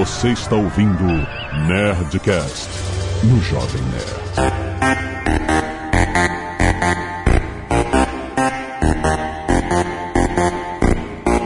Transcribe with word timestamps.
Você 0.00 0.30
está 0.30 0.56
ouvindo 0.56 1.04
Nerdcast 1.68 2.70
no 3.22 3.38
Jovem 3.42 3.82
Nerd. 3.82 4.08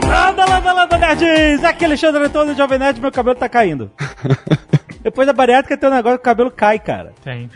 Landa, 0.07 0.45
landa, 0.45 0.73
landa, 0.73 0.99
nerds! 0.99 1.65
Aqui 1.65 1.83
é 1.83 1.87
Alexandre 1.89 2.23
Antônio 2.23 2.55
do 2.55 2.57
Jovem 2.57 2.79
Nerd, 2.79 3.01
meu 3.01 3.11
cabelo 3.11 3.35
tá 3.35 3.49
caindo. 3.49 3.91
Depois 5.03 5.27
da 5.27 5.33
bariátrica 5.33 5.77
tem 5.77 5.91
um 5.91 5.93
negócio 5.93 6.19
que 6.19 6.23
o 6.23 6.25
cabelo 6.25 6.53
cai, 6.53 6.79
cara. 6.79 7.13
Tem. 7.25 7.51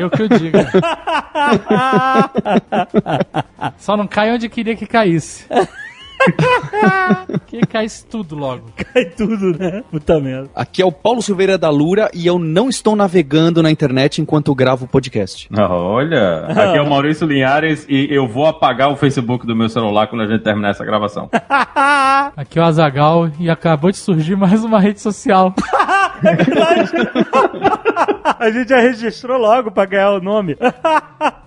Eu 0.00 0.10
que 0.10 0.22
eu 0.22 0.28
digo. 0.30 0.58
Só 3.78 3.96
não 3.96 4.08
cai 4.08 4.32
onde 4.32 4.48
queria 4.48 4.74
que 4.74 4.84
caísse. 4.84 5.46
que 7.46 7.60
caísse 7.60 8.04
tudo 8.06 8.36
logo. 8.36 8.64
Cai 8.76 9.06
tudo, 9.06 9.58
né? 9.58 9.82
Puta 9.90 10.20
merda. 10.20 10.50
Aqui 10.54 10.82
é 10.82 10.84
o 10.84 10.92
Paulo 10.92 11.22
Silveira 11.22 11.56
da 11.58 11.70
Lura 11.70 12.10
e 12.14 12.26
eu 12.26 12.38
não 12.38 12.68
estou 12.68 12.94
navegando 12.94 13.62
na 13.62 13.70
internet 13.70 14.20
enquanto 14.20 14.54
gravo 14.54 14.84
o 14.84 14.88
podcast. 14.88 15.48
Olha, 15.56 16.46
aqui 16.46 16.78
é 16.78 16.82
o 16.82 16.88
Maurício 16.88 17.26
Linhares 17.26 17.86
e 17.88 18.08
eu 18.10 18.26
vou 18.26 18.46
apagar 18.46 18.90
o 18.90 18.96
Facebook 18.96 19.46
do 19.46 19.56
meu 19.56 19.68
celular 19.68 20.06
quando 20.06 20.22
a 20.22 20.26
gente 20.26 20.42
terminar 20.42 20.70
essa 20.70 20.84
gravação. 20.84 21.28
Aqui 22.36 22.58
é 22.58 22.62
o 22.62 22.64
Azagal 22.64 23.30
e 23.38 23.50
acabou 23.50 23.90
de 23.90 23.96
surgir 23.96 24.36
mais 24.36 24.64
uma 24.64 24.80
rede 24.80 25.00
social. 25.00 25.54
A 28.38 28.50
gente 28.50 28.68
já 28.68 28.78
registrou 28.80 29.38
logo 29.38 29.70
pra 29.70 29.84
ganhar 29.84 30.12
o 30.12 30.20
nome. 30.20 30.56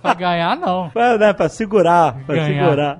Pra 0.01 0.13
ganhar, 0.13 0.57
não. 0.57 0.89
Pra, 0.89 1.17
né, 1.17 1.31
pra 1.33 1.47
segurar, 1.47 2.15
pra 2.25 2.35
Ganhar. 2.35 2.63
segurar. 2.63 2.97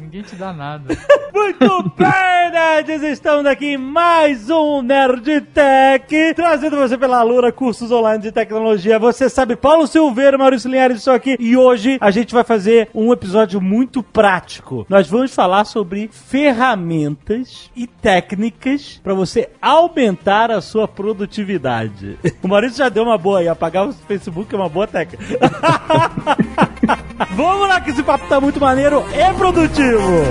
Ninguém 0.00 0.22
te 0.22 0.34
dá 0.36 0.52
nada. 0.52 0.96
Muito 1.32 1.92
bem, 1.96 2.50
nerds! 2.52 3.02
Estamos 3.02 3.46
aqui 3.46 3.74
em 3.74 3.76
mais 3.76 4.50
um 4.50 4.82
Nerd 4.82 5.40
Tech, 5.52 6.34
trazendo 6.34 6.76
você 6.76 6.98
pela 6.98 7.22
Lura, 7.22 7.52
cursos 7.52 7.90
online 7.92 8.22
de 8.22 8.32
tecnologia. 8.32 8.98
Você 8.98 9.28
sabe, 9.28 9.56
Paulo 9.56 9.86
Silveira, 9.86 10.36
Maurício 10.36 10.70
Linhares 10.70 10.98
estou 10.98 11.14
aqui. 11.14 11.36
E 11.38 11.56
hoje 11.56 11.98
a 12.00 12.10
gente 12.10 12.34
vai 12.34 12.44
fazer 12.44 12.88
um 12.94 13.12
episódio 13.12 13.60
muito 13.60 14.02
prático. 14.02 14.84
Nós 14.88 15.08
vamos 15.08 15.34
falar 15.34 15.64
sobre 15.64 16.08
ferramentas 16.12 17.70
e 17.76 17.86
técnicas 17.86 19.00
para 19.02 19.14
você 19.14 19.48
aumentar 19.60 20.50
a 20.50 20.60
sua 20.60 20.85
produtividade. 20.88 22.18
O 22.42 22.48
Maurício 22.48 22.78
já 22.78 22.88
deu 22.88 23.02
uma 23.02 23.18
boa 23.18 23.40
aí, 23.40 23.48
apagar 23.48 23.88
o 23.88 23.92
Facebook 23.92 24.54
é 24.54 24.58
uma 24.58 24.68
boa 24.68 24.86
técnica. 24.86 25.24
Vamos 27.34 27.68
lá 27.68 27.80
que 27.80 27.90
esse 27.90 28.02
papo 28.02 28.26
tá 28.28 28.40
muito 28.40 28.60
maneiro 28.60 29.04
e 29.12 29.34
produtivo. 29.34 30.24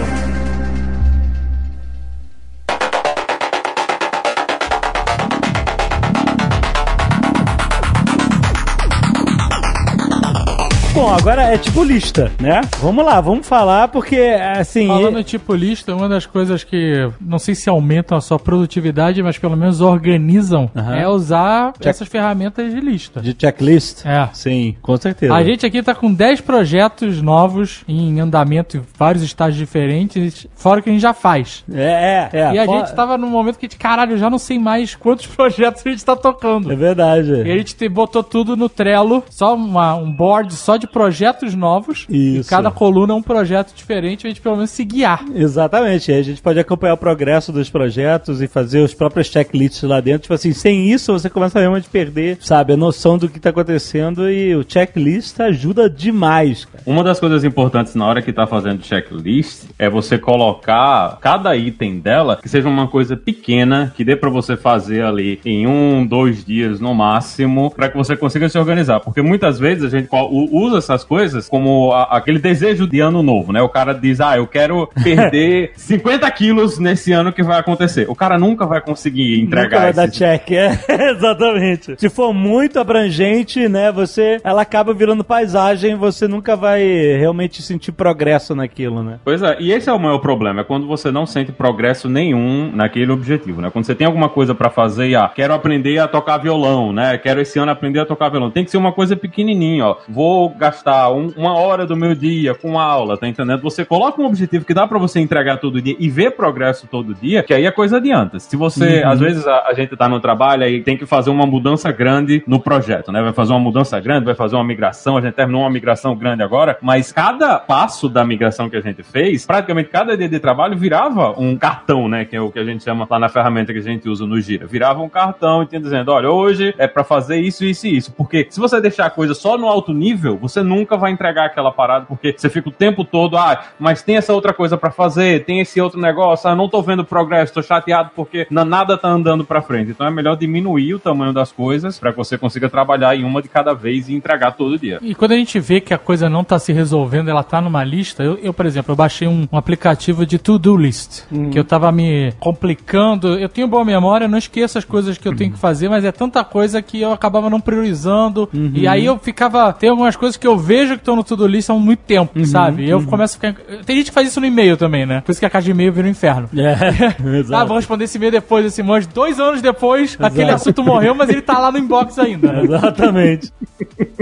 Bom, 11.05 11.13
agora 11.13 11.43
é 11.43 11.57
tipo 11.59 11.83
lista, 11.83 12.31
né? 12.41 12.61
Vamos 12.81 13.05
lá, 13.05 13.21
vamos 13.21 13.47
falar, 13.47 13.89
porque 13.89 14.17
assim. 14.57 14.87
Falando 14.87 15.23
tipo 15.23 15.53
lista, 15.53 15.93
uma 15.95 16.09
das 16.09 16.25
coisas 16.25 16.63
que 16.63 17.07
não 17.21 17.37
sei 17.37 17.53
se 17.53 17.69
aumentam 17.69 18.17
a 18.17 18.21
sua 18.21 18.39
produtividade, 18.39 19.21
mas 19.21 19.37
pelo 19.37 19.55
menos 19.55 19.81
organizam, 19.81 20.67
Aham. 20.75 20.95
é 20.95 21.07
usar 21.07 21.73
essas 21.79 22.07
ferramentas 22.07 22.73
de 22.73 22.79
lista. 22.79 23.21
De 23.21 23.35
checklist? 23.39 24.03
É. 24.03 24.27
Sim, 24.33 24.75
com 24.81 24.97
certeza. 24.97 25.35
A 25.35 25.43
gente 25.43 25.63
aqui 25.63 25.83
tá 25.83 25.93
com 25.93 26.11
10 26.11 26.41
projetos 26.41 27.21
novos 27.21 27.83
em 27.87 28.19
andamento 28.19 28.77
em 28.77 28.81
vários 28.97 29.21
estágios 29.23 29.59
diferentes, 29.59 30.47
fora 30.55 30.79
o 30.79 30.83
que 30.83 30.89
a 30.89 30.93
gente 30.93 31.03
já 31.03 31.13
faz. 31.13 31.63
É, 31.71 32.29
é, 32.33 32.39
é. 32.39 32.53
e 32.55 32.57
a 32.57 32.65
Fo- 32.65 32.79
gente 32.79 32.95
tava 32.95 33.15
num 33.15 33.29
momento 33.29 33.59
que, 33.59 33.67
caralho, 33.67 34.13
eu 34.13 34.17
já 34.17 34.27
não 34.31 34.39
sei 34.39 34.57
mais 34.57 34.95
quantos 34.95 35.27
projetos 35.37 35.83
a 35.85 35.89
gente 35.91 36.03
tá 36.03 36.15
tocando. 36.15 36.71
É 36.71 36.75
verdade. 36.75 37.43
E 37.45 37.51
a 37.51 37.57
gente 37.57 37.75
te- 37.75 37.87
botou 37.87 38.23
tudo 38.23 38.57
no 38.57 38.67
Trello, 38.67 39.23
só 39.29 39.53
uma- 39.53 39.93
um 39.93 40.11
board 40.11 40.51
só 40.55 40.77
de 40.77 40.94
projetos 40.95 41.53
novos. 41.53 42.07
E 42.09 42.37
Isso. 42.37 42.49
cada 42.49 42.71
coluna 42.71 43.11
é 43.11 43.15
um 43.17 43.21
projeto 43.21 43.75
diferente, 43.75 44.25
a 44.25 44.29
gente 44.29 44.39
pelo 44.39 44.55
menos 44.55 44.69
se 44.69 44.85
guiar. 44.85 45.25
Exatamente. 45.35 46.09
A 46.09 46.21
gente 46.21 46.41
pode 46.41 46.57
acompanhar 46.57 46.93
o 46.93 46.97
progresso 46.97 47.51
dos 47.51 47.69
projetos 47.69 48.41
e 48.41 48.47
fazer 48.47 48.79
os 48.79 48.93
próprios 48.93 49.27
checklists 49.27 49.83
lá 49.83 49.99
dentro. 49.99 50.21
Tipo 50.21 50.33
assim, 50.35 50.53
sem 50.53 50.89
isso 50.89 51.11
você 51.11 51.29
começa 51.29 51.59
realmente 51.59 51.87
a 51.87 51.91
perder, 51.91 52.37
sabe, 52.39 52.71
a 52.71 52.77
noção 52.77 53.17
do 53.17 53.27
que 53.27 53.41
tá 53.41 53.49
acontecendo 53.49 54.29
e 54.29 54.55
o 54.55 54.63
checklist 54.65 55.37
ajuda 55.41 55.89
demais, 55.89 56.63
cara. 56.63 56.81
Uma 56.85 57.03
das 57.03 57.19
coisas 57.19 57.43
importantes 57.43 57.93
na 57.93 58.05
hora 58.05 58.21
que 58.21 58.31
tá 58.31 58.47
fazendo 58.47 58.81
checklist 58.81 59.65
é 59.77 59.89
você 59.89 60.17
colocar 60.17 61.17
cada 61.19 61.57
item 61.57 61.99
dela 61.99 62.39
que 62.41 62.47
seja 62.47 62.69
uma 62.69 62.87
coisa 62.87 63.17
pequena 63.17 63.93
que 63.97 64.05
dê 64.05 64.15
pra 64.15 64.29
você 64.29 64.55
fazer 64.55 65.03
ali 65.03 65.41
em 65.43 65.67
um, 65.67 66.05
dois 66.05 66.45
dias 66.45 66.79
no 66.79 66.93
máximo, 66.93 67.69
pra 67.71 67.89
que 67.89 67.97
você 67.97 68.15
consiga 68.15 68.47
se 68.47 68.57
organizar. 68.57 69.01
Porque 69.01 69.21
muitas 69.21 69.59
vezes 69.59 69.83
a 69.83 69.89
gente 69.89 70.07
usa 70.53 70.84
essas 70.85 71.03
coisas 71.03 71.49
como 71.49 71.91
a- 71.91 72.03
aquele 72.17 72.39
desejo 72.39 72.87
de 72.87 72.99
ano 72.99 73.21
novo, 73.23 73.51
né? 73.51 73.61
O 73.61 73.69
cara 73.69 73.93
diz, 73.93 74.21
ah, 74.21 74.37
eu 74.37 74.47
quero 74.47 74.87
perder 75.03 75.71
50 75.75 76.29
quilos 76.31 76.79
nesse 76.79 77.11
ano 77.11 77.31
que 77.33 77.43
vai 77.43 77.59
acontecer. 77.59 78.05
O 78.09 78.15
cara 78.15 78.37
nunca 78.37 78.65
vai 78.65 78.81
conseguir 78.81 79.41
entregar 79.41 79.81
vai 79.81 79.93
dar 79.93 80.05
esse 80.07 80.17
check, 80.17 80.51
é, 80.51 80.77
exatamente. 81.11 81.95
Se 81.97 82.09
for 82.09 82.33
muito 82.33 82.79
abrangente, 82.79 83.67
né, 83.67 83.91
você, 83.91 84.39
ela 84.43 84.61
acaba 84.61 84.93
virando 84.93 85.23
paisagem, 85.23 85.95
você 85.95 86.27
nunca 86.27 86.55
vai 86.55 86.83
realmente 87.17 87.61
sentir 87.61 87.91
progresso 87.91 88.55
naquilo, 88.55 89.03
né? 89.03 89.19
Pois 89.23 89.41
é, 89.41 89.57
e 89.59 89.71
esse 89.71 89.89
é 89.89 89.93
o 89.93 89.99
maior 89.99 90.19
problema, 90.19 90.61
é 90.61 90.63
quando 90.63 90.87
você 90.87 91.11
não 91.11 91.25
sente 91.25 91.51
progresso 91.51 92.07
nenhum 92.09 92.71
naquele 92.73 93.11
objetivo, 93.11 93.61
né? 93.61 93.69
Quando 93.69 93.85
você 93.85 93.95
tem 93.95 94.07
alguma 94.07 94.29
coisa 94.29 94.53
pra 94.53 94.69
fazer, 94.69 95.09
e, 95.09 95.15
ah, 95.15 95.29
quero 95.33 95.53
aprender 95.53 95.97
a 95.99 96.07
tocar 96.07 96.37
violão, 96.37 96.91
né? 96.93 97.17
Quero 97.17 97.41
esse 97.41 97.57
ano 97.59 97.71
aprender 97.71 97.99
a 97.99 98.05
tocar 98.05 98.29
violão. 98.29 98.51
Tem 98.51 98.63
que 98.63 98.71
ser 98.71 98.77
uma 98.77 98.91
coisa 98.91 99.15
pequenininha, 99.15 99.85
ó. 99.85 99.97
Vou 100.09 100.49
gastar 100.69 101.11
um- 101.11 101.31
uma 101.37 101.53
hora 101.57 101.85
do 101.85 101.95
meu 101.95 102.15
dia 102.15 102.55
com 102.55 102.79
aula, 102.79 103.17
tá 103.17 103.27
entendendo? 103.27 103.61
Você 103.61 103.85
coloca 103.85 104.19
um 104.21 104.25
objetivo 104.25 104.65
que 104.65 104.73
dá 104.73 104.87
pra 104.87 104.97
você 104.97 105.19
entregar 105.19 105.57
todo 105.57 105.79
dia 105.81 105.95
e 105.99 106.09
ver 106.09 106.31
progresso 106.31 106.87
todo 106.87 107.13
dia, 107.13 107.43
que 107.43 107.53
aí 107.53 107.67
a 107.67 107.71
coisa 107.71 107.97
adianta. 107.97 108.39
Se 108.39 108.55
você, 108.57 109.03
às 109.05 109.19
vezes 109.19 109.45
a, 109.47 109.67
a 109.67 109.73
gente 109.73 109.95
tá 109.95 110.09
no 110.09 110.19
trabalho 110.19 110.63
e 110.65 110.81
tem 110.81 110.97
que 110.97 111.05
fazer 111.05 111.29
uma 111.29 111.45
mudança 111.45 111.91
grande 111.91 112.43
no 112.47 112.59
projeto, 112.59 113.11
né? 113.11 113.21
Vai 113.21 113.33
fazer 113.33 113.53
uma 113.53 113.59
mudança 113.59 113.99
grande, 113.99 114.25
vai 114.25 114.33
fazer 114.35 114.55
uma 114.55 114.63
migração, 114.63 115.17
a 115.17 115.21
gente 115.21 115.33
terminou 115.35 115.61
uma 115.61 115.69
migração 115.69 116.15
grande 116.15 116.41
agora, 116.41 116.77
mas 116.81 117.11
cada 117.11 117.59
passo 117.59 118.09
da 118.09 118.23
migração 118.25 118.69
que 118.69 118.75
a 118.75 118.81
gente 118.81 119.03
fez, 119.03 119.45
praticamente 119.45 119.89
cada 119.89 120.17
dia 120.17 120.27
de 120.27 120.39
trabalho 120.39 120.75
virava 120.77 121.39
um 121.39 121.55
cartão, 121.55 122.07
né? 122.07 122.25
Que 122.25 122.35
é 122.35 122.41
o 122.41 122.51
que 122.51 122.59
a 122.59 122.63
gente 122.65 122.83
chama 122.83 123.05
lá 123.09 123.19
na 123.19 123.29
ferramenta 123.29 123.71
que 123.71 123.79
a 123.79 123.83
gente 123.83 124.09
usa 124.09 124.25
no 124.25 124.39
Gira. 124.41 124.65
Virava 124.65 125.01
um 125.01 125.09
cartão 125.09 125.61
e 125.61 125.67
tinha 125.67 125.79
dizendo, 125.81 126.11
olha, 126.11 126.29
hoje 126.29 126.73
é 126.77 126.87
pra 126.87 127.03
fazer 127.03 127.37
isso, 127.37 127.63
isso 127.63 127.85
e 127.87 127.97
isso. 127.97 128.11
Porque 128.13 128.47
se 128.49 128.59
você 128.59 128.81
deixar 128.81 129.05
a 129.05 129.09
coisa 129.09 129.33
só 129.33 129.57
no 129.57 129.67
alto 129.67 129.93
nível, 129.93 130.37
você 130.37 130.54
nunca 130.63 130.97
vai 130.97 131.11
entregar 131.11 131.45
aquela 131.45 131.71
parada, 131.71 132.05
porque 132.05 132.33
você 132.37 132.49
fica 132.49 132.69
o 132.69 132.71
tempo 132.71 133.03
todo, 133.03 133.37
ah, 133.37 133.63
mas 133.79 134.01
tem 134.01 134.17
essa 134.17 134.33
outra 134.33 134.53
coisa 134.53 134.77
pra 134.77 134.91
fazer, 134.91 135.43
tem 135.45 135.59
esse 135.59 135.79
outro 135.81 135.99
negócio, 135.99 136.49
ah, 136.49 136.55
não 136.55 136.67
tô 136.69 136.81
vendo 136.81 137.03
progresso, 137.05 137.53
tô 137.53 137.61
chateado 137.61 138.11
porque 138.15 138.47
na- 138.49 138.65
nada 138.65 138.97
tá 138.97 139.07
andando 139.07 139.43
pra 139.45 139.61
frente. 139.61 139.91
Então 139.91 140.05
é 140.07 140.11
melhor 140.11 140.35
diminuir 140.35 140.93
o 140.95 140.99
tamanho 140.99 141.33
das 141.33 141.51
coisas 141.51 141.97
pra 141.99 142.11
que 142.11 142.17
você 142.17 142.37
consiga 142.37 142.69
trabalhar 142.69 143.15
em 143.15 143.23
uma 143.23 143.41
de 143.41 143.47
cada 143.49 143.73
vez 143.73 144.09
e 144.09 144.13
entregar 144.15 144.51
todo 144.53 144.77
dia. 144.77 144.99
E 145.01 145.13
quando 145.15 145.31
a 145.33 145.35
gente 145.37 145.59
vê 145.59 145.79
que 145.81 145.93
a 145.93 145.97
coisa 145.97 146.29
não 146.29 146.43
tá 146.43 146.57
se 146.59 146.71
resolvendo, 146.73 147.29
ela 147.29 147.43
tá 147.43 147.61
numa 147.61 147.83
lista, 147.83 148.23
eu, 148.23 148.37
eu, 148.41 148.53
por 148.53 148.65
exemplo, 148.65 148.91
eu 148.91 148.95
baixei 148.95 149.27
um, 149.27 149.47
um 149.51 149.57
aplicativo 149.57 150.25
de 150.25 150.37
to-do 150.37 150.75
list, 150.77 151.23
que 151.51 151.59
eu 151.59 151.63
tava 151.63 151.91
me 151.91 152.31
complicando. 152.39 153.37
Eu 153.39 153.49
tenho 153.49 153.67
boa 153.67 153.85
memória, 153.85 154.27
não 154.27 154.37
esqueço 154.37 154.77
as 154.77 154.85
coisas 154.85 155.17
que 155.17 155.27
eu 155.27 155.35
tenho 155.35 155.51
que 155.51 155.57
fazer, 155.59 155.89
mas 155.89 156.03
é 156.03 156.11
tanta 156.11 156.43
coisa 156.43 156.81
que 156.81 157.01
eu 157.01 157.11
acabava 157.11 157.49
não 157.49 157.59
priorizando. 157.59 158.49
E 158.73 158.87
aí 158.87 159.05
eu 159.05 159.17
ficava. 159.17 159.71
Tem 159.73 159.89
algumas 159.89 160.15
coisas 160.15 160.37
que 160.37 160.44
eu 160.47 160.57
vejo 160.57 160.93
que 160.93 160.99
estão 161.01 161.15
no 161.15 161.23
to-do 161.23 161.45
list 161.47 161.69
há 161.69 161.73
muito 161.73 161.99
tempo, 161.99 162.45
sabe? 162.45 162.85
E 162.85 162.89
eu 162.89 163.03
começo 163.05 163.37
a 163.37 163.39
ficar. 163.51 163.63
Tem 163.85 163.97
gente 163.97 164.07
que 164.07 164.13
faz 164.13 164.27
isso 164.27 164.39
no 164.39 164.45
e-mail 164.45 164.77
também, 164.77 165.05
né? 165.05 165.21
Por 165.21 165.31
isso 165.31 165.39
que 165.39 165.45
a 165.45 165.49
caixa 165.49 165.65
de 165.65 165.71
e-mail 165.71 165.91
vira 165.93 166.07
um 166.07 166.11
inferno. 166.11 166.49
É, 166.55 167.15
Ah, 167.53 167.63
vou 167.65 167.77
responder 167.77 168.05
esse 168.05 168.17
e-mail 168.17 168.31
depois, 168.31 168.65
esse 168.65 168.81
monte. 168.83 169.07
Dois 169.07 169.39
anos 169.39 169.61
depois, 169.61 170.17
aquele 170.19 170.51
assunto 170.51 170.83
morreu, 170.83 171.13
mas 171.15 171.29
ele 171.29 171.41
tá 171.41 171.57
lá 171.59 171.71
no 171.71 171.77
inbox 171.77 172.17
ainda. 172.19 172.51
né? 172.51 172.63
Exatamente. 172.63 173.51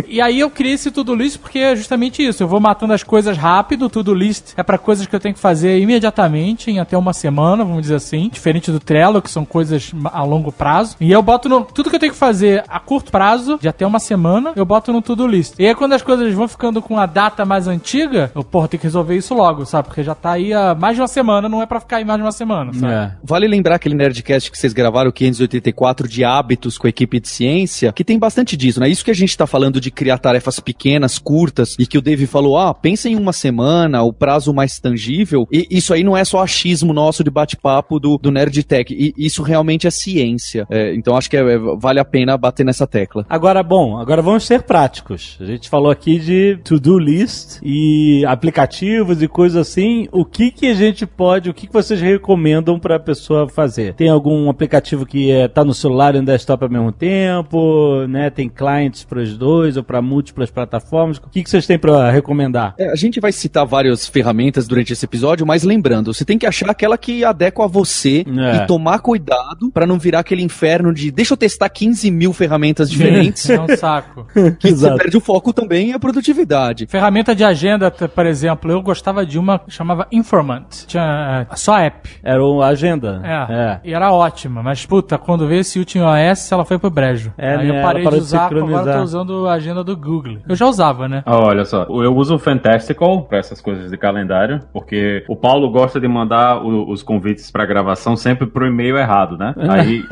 E 0.08 0.22
aí 0.22 0.40
eu 0.40 0.50
criei 0.50 0.74
esse 0.75 0.92
to-do 0.92 1.16
list 1.16 1.40
porque 1.40 1.60
é 1.60 1.75
justamente 1.75 2.25
isso. 2.25 2.44
Eu 2.44 2.48
vou 2.48 2.60
matando 2.60 2.94
as 2.94 3.04
coisas 3.04 3.38
rápido. 3.38 3.86
O 3.86 3.90
to-do 3.90 4.14
list 4.14 4.54
é 4.56 4.64
pra 4.64 4.78
coisas 4.78 5.06
que 5.08 5.16
eu 5.16 5.20
tenho 5.20 5.34
que 5.34 5.40
fazer 5.42 5.80
imediatamente, 5.80 6.70
em 6.70 6.80
até 6.80 6.98
uma 6.98 7.14
semana, 7.14 7.64
vamos 7.64 7.81
dizer 7.84 7.96
assim. 7.96 8.30
Diferente 8.31 8.72
do 8.72 8.80
Trello, 8.80 9.22
que 9.22 9.30
são 9.31 9.46
coisas 9.46 9.92
a 10.06 10.24
longo 10.24 10.52
prazo. 10.52 10.96
E 11.00 11.12
eu 11.12 11.22
boto 11.22 11.50
no, 11.50 11.62
tudo 11.62 11.90
que 11.90 11.96
eu 11.96 12.00
tenho 12.00 12.12
que 12.12 12.18
fazer 12.18 12.64
a 12.68 12.80
curto 12.80 13.12
prazo, 13.12 13.58
de 13.60 13.68
até 13.68 13.86
uma 13.86 14.00
semana, 14.00 14.52
eu 14.56 14.66
boto 14.66 14.92
no 14.94 15.02
to-do 15.02 15.25
list. 15.28 15.56
E 15.58 15.66
aí 15.66 15.74
quando 15.75 15.94
as 15.94 16.02
coisas 16.02 16.12
eles 16.21 16.33
vão 16.33 16.48
ficando 16.48 16.81
com 16.81 16.98
a 16.98 17.06
data 17.06 17.45
mais 17.45 17.68
antiga, 17.68 18.31
eu, 18.36 18.44
porra, 18.44 18.68
tem 18.68 18.80
que 18.80 18.86
resolver 18.86 19.15
isso 19.15 19.33
logo, 19.33 19.65
sabe? 19.65 19.88
Porque 19.88 20.04
já 20.04 20.15
tá 20.15 20.31
aí 20.33 20.54
há 20.54 20.75
mais 20.75 20.95
de 20.95 21.01
uma 21.01 21.07
semana, 21.07 21.48
não 21.50 21.62
é 21.62 21.65
pra 21.65 21.80
ficar 21.80 21.98
aí 21.98 22.06
mais 22.06 22.18
de 22.19 22.25
uma 22.25 22.31
semana, 22.31 22.74
sabe? 22.74 22.94
É. 22.94 23.12
Vale 23.24 23.48
lembrar 23.48 23.75
aquele 23.75 23.95
Nerdcast 23.95 24.51
que 24.51 24.57
vocês 24.57 24.74
gravaram, 24.74 25.10
o 25.10 25.13
584 25.13 26.07
de 26.07 26.24
hábitos 26.24 26.77
com 26.77 26.88
a 26.88 26.89
equipe 26.89 27.19
de 27.19 27.27
ciência, 27.27 27.92
que 27.94 28.04
tem 28.04 28.18
bastante 28.19 28.56
disso, 28.57 28.80
né? 28.80 28.89
Isso 28.89 29.04
que 29.04 29.12
a 29.12 29.15
gente 29.15 29.38
tá 29.38 29.45
falando 29.48 29.80
de 29.80 29.92
criar 29.92 30.18
tarefas 30.18 30.60
pequenas, 30.60 31.18
curtas, 31.18 31.75
e 31.80 31.86
que 31.86 31.98
o 31.98 32.01
Dave 32.01 32.25
falou, 32.27 32.57
ah, 32.57 32.74
pensa 32.74 33.10
em 33.10 33.15
uma 33.15 33.33
semana, 33.33 34.01
o 34.04 34.13
prazo 34.13 34.54
mais 34.54 34.80
tangível, 34.80 35.48
e 35.51 35.68
isso 35.69 35.94
aí 35.94 36.04
não 36.04 36.15
é 36.15 36.24
só 36.25 36.42
achismo 36.42 36.94
nosso 36.94 37.24
de 37.24 37.30
bate-papo 37.30 38.00
do, 38.00 38.18
do 38.18 38.31
Nerdtech, 38.31 38.94
e 38.94 39.13
isso 39.18 39.42
realmente 39.44 39.88
é 39.88 39.92
ciência. 39.92 40.65
É, 40.69 40.94
então 40.95 41.15
acho 41.18 41.30
que 41.30 41.38
é- 41.38 41.54
é- 41.54 41.57
vale 41.80 42.00
a 42.00 42.06
pena 42.06 42.38
bater 42.38 42.65
nessa 42.65 42.86
tecla. 42.88 43.25
Agora, 43.30 43.62
bom, 43.63 43.98
agora 43.98 44.21
vamos 44.21 44.45
ser 44.45 44.63
práticos. 44.63 45.38
A 45.39 45.45
gente 45.45 45.69
falou 45.69 45.92
aqui 45.92 46.03
de 46.20 46.58
to-do 46.64 46.98
list 47.00 47.60
e 47.64 48.24
aplicativos 48.26 49.22
e 49.22 49.28
coisas 49.28 49.58
assim. 49.68 50.08
O 50.12 50.24
que 50.26 50.52
que 50.52 50.68
a 50.68 50.74
gente 50.74 51.06
pode, 51.06 51.50
o 51.50 51.54
que 51.54 51.68
que 51.68 51.74
vocês 51.74 52.00
recomendam 52.02 52.78
pra 52.80 53.00
pessoa 53.00 53.48
fazer? 53.48 53.94
Tem 53.94 54.10
algum 54.10 54.50
aplicativo 54.50 55.06
que 55.06 55.32
é, 55.32 55.48
tá 55.48 55.64
no 55.64 55.74
celular 55.74 56.16
e 56.16 56.20
no 56.20 56.26
desktop 56.26 56.64
ao 56.66 56.70
mesmo 56.70 56.92
tempo, 56.92 58.06
né? 58.08 58.30
Tem 58.30 58.50
clients 58.50 59.04
para 59.04 59.20
os 59.22 59.38
dois 59.38 59.78
ou 59.78 59.84
para 59.84 60.02
múltiplas 60.02 60.50
plataformas? 60.52 61.18
O 61.18 61.30
que 61.30 61.44
que 61.44 61.50
vocês 61.50 61.66
têm 61.66 61.80
pra 61.80 62.12
recomendar? 62.12 62.76
É, 62.78 62.90
a 62.92 62.96
gente 62.96 63.20
vai 63.20 63.32
citar 63.32 63.66
várias 63.66 64.08
ferramentas 64.08 64.68
durante 64.68 64.94
esse 64.94 65.06
episódio, 65.06 65.46
mas 65.46 65.64
lembrando, 65.64 66.14
você 66.14 66.26
tem 66.26 66.38
que 66.38 66.46
achar 66.46 66.70
aquela 66.70 66.98
que 66.98 67.24
adequa 67.24 67.64
a 67.64 67.68
você 67.68 68.26
É. 68.28 68.56
e 68.64 68.68
tomar 68.68 69.00
cuidado 69.00 69.72
pra 69.72 69.86
não 69.86 69.98
virar 69.98 70.20
aquele 70.20 70.44
inferno 70.44 70.94
de 70.94 71.12
deixa 71.12 71.34
eu 71.34 71.38
testar 71.38 71.70
15 71.70 72.10
mil 72.12 72.34
ferramentas 72.34 72.90
diferentes, 72.90 73.50
É 73.54 73.60
um 73.60 73.68
saco. 73.78 74.26
que 74.60 74.72
você 74.72 74.96
perde 74.96 75.18
o 75.18 75.22
foco 75.22 75.54
também 75.54 75.93
e 75.94 75.95
a 75.95 76.00
produtividade. 76.00 76.88
Ferramenta 76.88 77.36
de 77.36 77.44
agenda, 77.44 77.90
por 77.92 78.25
exemplo, 78.25 78.72
eu 78.72 78.81
gostava 78.81 79.25
de 79.25 79.38
uma 79.38 79.60
que 79.60 79.72
chamava 79.72 80.07
Informant. 80.12 80.86
Tinha 80.88 81.48
é, 81.51 81.56
só 81.56 81.78
app. 81.80 82.10
Era 82.24 82.44
o 82.44 82.62
Agenda. 82.62 83.22
É, 83.24 83.80
E 83.90 83.94
era 83.94 84.12
ótima, 84.12 84.62
mas 84.63 84.86
puta, 84.86 85.18
quando 85.18 85.48
veio 85.48 85.62
esse 85.62 85.78
último 85.80 86.06
OS, 86.06 86.51
ela 86.51 86.66
foi 86.66 86.80
pro 86.80 86.90
brejo. 86.90 87.31
É, 87.38 87.56
Aí 87.56 87.68
né, 87.68 87.80
eu 87.80 87.84
parei 87.84 88.07
de 88.07 88.16
usar, 88.18 88.45
agora 88.48 88.90
eu 88.90 88.94
tô 88.98 89.04
usando 89.04 89.48
a 89.48 89.54
agenda 89.54 89.84
do 89.84 89.95
Google. 89.95 90.38
Eu 90.48 90.56
já 90.56 90.66
usava, 90.66 91.07
né? 91.07 91.24
Ah, 91.25 91.38
Olha 91.38 91.66
só, 91.66 91.84
eu 91.84 92.16
uso 92.16 92.36
o 92.36 92.39
Fantastical 92.39 93.24
pra 93.24 93.38
essas 93.38 93.62
coisas 93.62 93.92
de 93.92 93.98
calendário, 93.98 94.60
porque 94.72 95.24
o 95.28 95.36
Paulo 95.36 95.69
gosta 95.69 96.00
de 96.00 96.07
mandar 96.07 96.57
o- 96.63 96.89
os 96.89 97.04
convites 97.04 97.51
pra 97.51 97.66
gravação 97.66 98.16
sempre 98.16 98.48
pro 98.48 98.66
e-mail 98.66 98.98
errado, 98.98 99.38
né? 99.38 99.54
Aí 99.69 100.04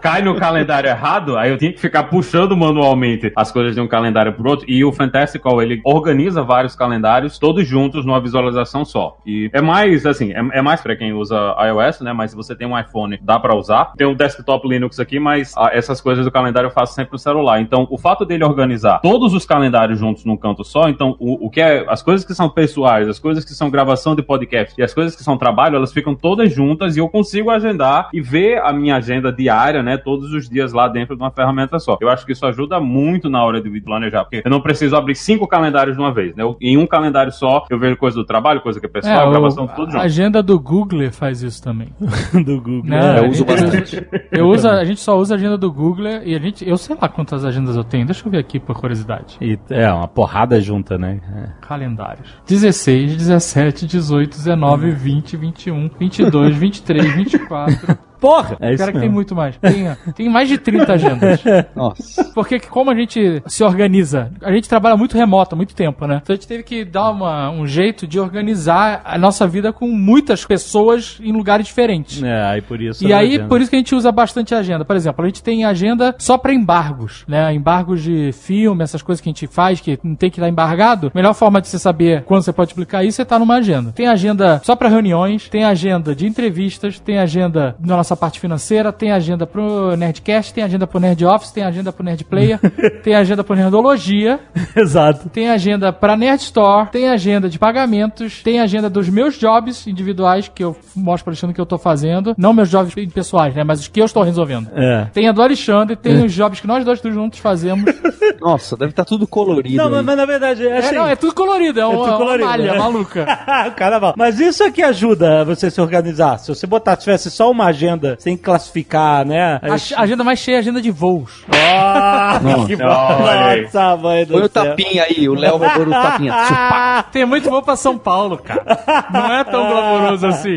cai 0.00 0.22
no 0.22 0.36
calendário 0.36 0.88
errado, 0.88 1.36
aí 1.36 1.50
eu 1.50 1.56
tinha 1.58 1.72
que 1.72 1.80
ficar 1.80 2.04
puxando 2.04 2.56
manualmente 2.56 3.32
as 3.34 3.50
coisas 3.50 3.74
de 3.74 3.80
um 3.80 3.88
calendário 3.88 4.32
pro 4.34 4.50
outro, 4.50 4.66
e 4.68 4.84
o 4.84 4.92
Fantastical, 4.92 5.23
ele 5.62 5.80
organiza 5.84 6.42
vários 6.42 6.74
calendários, 6.74 7.38
todos 7.38 7.66
juntos 7.66 8.04
numa 8.04 8.20
visualização 8.20 8.84
só. 8.84 9.16
E 9.26 9.50
é 9.52 9.60
mais, 9.60 10.06
assim, 10.06 10.32
é, 10.32 10.58
é 10.58 10.62
mais 10.62 10.80
pra 10.80 10.96
quem 10.96 11.12
usa 11.12 11.36
iOS, 11.58 12.00
né? 12.00 12.12
Mas 12.12 12.30
se 12.30 12.36
você 12.36 12.54
tem 12.54 12.66
um 12.66 12.78
iPhone, 12.78 13.18
dá 13.22 13.38
pra 13.38 13.56
usar. 13.56 13.92
Tem 13.96 14.06
um 14.06 14.14
desktop 14.14 14.68
Linux 14.68 14.98
aqui, 15.00 15.18
mas 15.18 15.52
ah, 15.56 15.70
essas 15.72 16.00
coisas 16.00 16.24
do 16.24 16.30
calendário 16.30 16.68
eu 16.68 16.72
faço 16.72 16.94
sempre 16.94 17.12
no 17.12 17.18
celular. 17.18 17.60
Então, 17.60 17.86
o 17.90 17.98
fato 17.98 18.24
dele 18.24 18.44
organizar 18.44 19.00
todos 19.00 19.34
os 19.34 19.46
calendários 19.46 19.98
juntos 19.98 20.24
num 20.24 20.36
canto 20.36 20.64
só, 20.64 20.88
então, 20.88 21.16
o, 21.18 21.46
o 21.46 21.50
que 21.50 21.60
é, 21.60 21.84
as 21.88 22.02
coisas 22.02 22.26
que 22.26 22.34
são 22.34 22.48
pessoais, 22.48 23.08
as 23.08 23.18
coisas 23.18 23.44
que 23.44 23.52
são 23.52 23.70
gravação 23.70 24.14
de 24.14 24.22
podcast 24.22 24.74
e 24.78 24.82
as 24.82 24.92
coisas 24.92 25.16
que 25.16 25.22
são 25.22 25.36
trabalho, 25.36 25.76
elas 25.76 25.92
ficam 25.92 26.14
todas 26.14 26.52
juntas 26.52 26.96
e 26.96 27.00
eu 27.00 27.08
consigo 27.08 27.50
agendar 27.50 28.08
e 28.12 28.20
ver 28.20 28.58
a 28.62 28.72
minha 28.72 28.96
agenda 28.96 29.32
diária, 29.32 29.82
né? 29.82 29.96
Todos 29.96 30.32
os 30.32 30.48
dias 30.48 30.72
lá 30.72 30.88
dentro 30.88 31.16
de 31.16 31.22
uma 31.22 31.30
ferramenta 31.30 31.78
só. 31.78 31.98
Eu 32.00 32.08
acho 32.08 32.24
que 32.24 32.32
isso 32.32 32.46
ajuda 32.46 32.80
muito 32.80 33.28
na 33.28 33.44
hora 33.44 33.60
de 33.60 33.80
planejar, 33.80 34.24
porque 34.24 34.42
eu 34.44 34.50
não 34.50 34.60
preciso 34.60 34.96
abrir 34.96 35.13
cinco 35.14 35.46
calendários 35.46 35.96
de 35.96 36.02
uma 36.02 36.12
vez, 36.12 36.34
né? 36.36 36.42
Eu- 36.42 36.56
em 36.60 36.76
um 36.76 36.86
calendário 36.86 37.32
só, 37.32 37.64
eu 37.70 37.78
vejo 37.78 37.96
coisa 37.96 38.16
do 38.16 38.24
trabalho, 38.24 38.60
coisa 38.60 38.78
que 38.80 38.86
é 38.86 38.88
pessoal, 38.88 39.28
o- 39.28 39.30
gravação, 39.30 39.66
tudo 39.66 39.88
a 39.88 39.90
junto. 39.92 40.02
agenda 40.04 40.42
do 40.42 40.58
Google 40.58 41.10
faz 41.12 41.42
isso 41.42 41.62
também. 41.62 41.88
do 42.44 42.60
Google. 42.60 42.84
Né? 42.84 43.18
eu 43.20 43.28
uso 43.30 43.44
bastante. 43.44 44.04
Eu 44.32 44.48
uso, 44.48 44.68
a 44.68 44.84
gente 44.84 45.00
só 45.00 45.16
usa 45.16 45.34
a 45.34 45.36
agenda 45.36 45.56
do 45.56 45.72
Google 45.72 46.06
e 46.24 46.34
a 46.34 46.38
gente, 46.38 46.68
eu 46.68 46.76
sei 46.76 46.96
lá 47.00 47.08
quantas 47.08 47.44
agendas 47.44 47.76
eu 47.76 47.84
tenho. 47.84 48.04
Deixa 48.04 48.26
eu 48.26 48.30
ver 48.32 48.38
aqui 48.38 48.58
por 48.58 48.74
curiosidade. 48.78 49.36
E 49.40 49.56
é 49.70 49.90
uma 49.92 50.08
porrada 50.08 50.60
junta, 50.60 50.98
né? 50.98 51.20
É. 51.36 51.48
Calendários. 51.66 52.28
16, 52.46 53.16
17, 53.16 53.86
18, 53.86 54.30
19, 54.36 54.90
20, 54.90 55.36
21, 55.36 55.88
22, 55.98 56.56
23, 56.56 57.14
24. 57.14 57.98
Porra! 58.24 58.56
É 58.60 58.70
isso 58.70 58.78
Cara 58.78 58.92
que 58.92 59.00
tem 59.00 59.08
muito 59.08 59.34
mais. 59.34 59.56
Tem, 59.58 59.86
tem 60.14 60.28
mais 60.30 60.48
de 60.48 60.56
30 60.58 60.92
agendas. 60.92 61.42
Nossa. 61.76 62.24
Porque 62.34 62.58
que- 62.58 62.68
como 62.68 62.90
a 62.90 62.94
gente 62.94 63.42
se 63.46 63.62
organiza? 63.62 64.30
A 64.42 64.50
gente 64.52 64.68
trabalha 64.68 64.96
muito 64.96 65.16
remoto 65.16 65.54
há 65.54 65.56
muito 65.56 65.74
tempo, 65.74 66.06
né? 66.06 66.20
Então 66.22 66.32
a 66.32 66.36
gente 66.36 66.48
teve 66.48 66.62
que 66.62 66.84
dar 66.84 67.10
uma- 67.10 67.50
um 67.50 67.66
jeito 67.66 68.06
de 68.06 68.18
organizar 68.18 69.02
a 69.04 69.18
nossa 69.18 69.46
vida 69.46 69.72
com 69.72 69.86
muitas 69.88 70.44
pessoas 70.44 71.18
em 71.22 71.32
lugares 71.32 71.66
diferentes. 71.66 72.22
É, 72.22 72.42
aí 72.44 72.62
por 72.62 72.80
isso. 72.80 73.06
E 73.06 73.12
aí, 73.12 73.34
agenda. 73.34 73.48
por 73.48 73.60
isso 73.60 73.68
que 73.70 73.76
a 73.76 73.78
gente 73.78 73.94
usa 73.94 74.10
bastante 74.10 74.54
agenda. 74.54 74.84
Por 74.84 74.96
exemplo, 74.96 75.24
a 75.24 75.28
gente 75.28 75.42
tem 75.42 75.64
agenda 75.64 76.14
só 76.18 76.38
pra 76.38 76.52
embargos, 76.54 77.24
né? 77.28 77.52
Embargos 77.54 78.02
de 78.02 78.32
filme, 78.32 78.82
essas 78.82 79.02
coisas 79.02 79.20
que 79.20 79.28
a 79.28 79.32
gente 79.32 79.46
faz, 79.46 79.80
que 79.80 79.98
não 80.02 80.14
tem 80.14 80.30
que 80.30 80.38
estar 80.38 80.48
embargado. 80.48 81.12
Melhor 81.14 81.34
forma 81.34 81.60
de 81.60 81.68
você 81.68 81.78
saber 81.78 82.22
quando 82.24 82.42
você 82.42 82.52
pode 82.52 82.72
publicar 82.72 83.04
isso 83.04 83.20
é 83.20 83.24
estar 83.24 83.38
numa 83.38 83.56
agenda. 83.56 83.92
Tem 83.92 84.06
agenda 84.06 84.60
só 84.64 84.74
pra 84.74 84.88
reuniões, 84.88 85.48
tem 85.48 85.64
agenda 85.64 86.14
de 86.14 86.26
entrevistas, 86.26 86.98
tem 86.98 87.18
agenda 87.18 87.76
na 87.80 87.96
nossa 87.96 88.13
parte 88.16 88.40
financeira, 88.40 88.92
tem 88.92 89.12
agenda 89.12 89.46
pro 89.46 89.96
Nerdcast, 89.96 90.52
tem 90.52 90.64
agenda 90.64 90.86
pro 90.86 91.00
Nerd 91.00 91.24
Office, 91.24 91.50
tem 91.50 91.64
agenda 91.64 91.92
pro 91.92 92.04
Nerd 92.04 92.24
Player, 92.24 92.58
tem 93.02 93.14
agenda 93.14 93.44
pro 93.44 93.56
Nerdologia, 93.56 94.40
Exato. 94.76 95.28
tem 95.28 95.50
agenda 95.50 95.92
pra 95.92 96.16
Nerd 96.16 96.40
Store, 96.42 96.88
tem 96.90 97.08
agenda 97.08 97.48
de 97.48 97.58
pagamentos, 97.58 98.42
tem 98.42 98.60
agenda 98.60 98.88
dos 98.88 99.08
meus 99.08 99.38
jobs 99.38 99.86
individuais 99.86 100.50
que 100.52 100.64
eu 100.64 100.76
mostro 100.94 101.24
pra 101.24 101.30
Alexandre 101.30 101.54
que 101.54 101.60
eu 101.60 101.66
tô 101.66 101.78
fazendo. 101.78 102.34
Não 102.36 102.52
meus 102.52 102.70
jobs 102.70 102.94
pessoais, 103.12 103.54
né? 103.54 103.64
Mas 103.64 103.80
os 103.80 103.88
que 103.88 104.00
eu 104.00 104.04
estou 104.04 104.22
resolvendo. 104.22 104.68
É. 104.74 105.06
Tem 105.12 105.28
a 105.28 105.32
do 105.32 105.42
Alexandre, 105.42 105.96
tem 105.96 106.24
os 106.24 106.32
jobs 106.32 106.60
que 106.60 106.66
nós 106.66 106.84
dois 106.84 107.00
juntos 107.02 107.38
fazemos. 107.38 107.84
Nossa, 108.40 108.76
deve 108.76 108.90
estar 108.90 109.04
tudo 109.04 109.26
colorido. 109.26 109.76
Não, 109.76 109.86
aí. 109.86 109.90
mas, 109.90 110.04
mas 110.04 110.16
na 110.16 110.26
verdade 110.26 110.66
é 110.66 110.78
É, 110.78 110.92
não, 110.92 111.06
é 111.06 111.16
tudo 111.16 111.34
colorido, 111.34 111.80
é, 111.80 111.86
uma, 111.86 112.04
tudo 112.04 112.16
colorido, 112.16 112.44
uma 112.44 112.50
malha 112.50 112.72
né? 112.72 112.78
maluca. 112.78 113.26
Carnaval. 113.76 114.14
Mas 114.16 114.40
isso 114.40 114.62
é 114.62 114.70
que 114.70 114.82
ajuda 114.82 115.44
você 115.44 115.70
se 115.70 115.80
organizar. 115.80 116.38
Se 116.38 116.48
você 116.48 116.66
botar, 116.66 116.96
tivesse 116.96 117.30
só 117.30 117.50
uma 117.50 117.66
agenda 117.66 117.93
sem 118.18 118.36
classificar, 118.36 119.24
né? 119.26 119.60
A 119.62 119.74
a 119.96 120.02
agenda 120.02 120.24
mais 120.24 120.38
cheia 120.38 120.56
é 120.56 120.58
a 120.58 120.60
agenda 120.60 120.80
de 120.80 120.90
voos. 120.90 121.44
Ah, 121.76 122.40
que 122.66 122.74
Olha 122.74 123.46
aí. 123.46 123.62
Nossa, 123.62 123.96
mãe 123.96 124.24
do 124.24 124.34
Põe 124.34 124.42
o 124.42 124.48
tapinha 124.48 125.04
aí, 125.04 125.28
o 125.28 125.34
Léo 125.34 125.58
vai 125.58 125.74
pôr 125.74 125.88
o 125.88 125.90
tapinha. 125.90 127.04
Tem 127.12 127.24
muito 127.24 127.50
voo 127.50 127.62
pra 127.62 127.74
São 127.74 127.98
Paulo, 127.98 128.38
cara. 128.38 128.64
Não 129.12 129.34
é 129.34 129.44
tão 129.44 129.68
glamouroso 129.68 130.26
assim. 130.26 130.56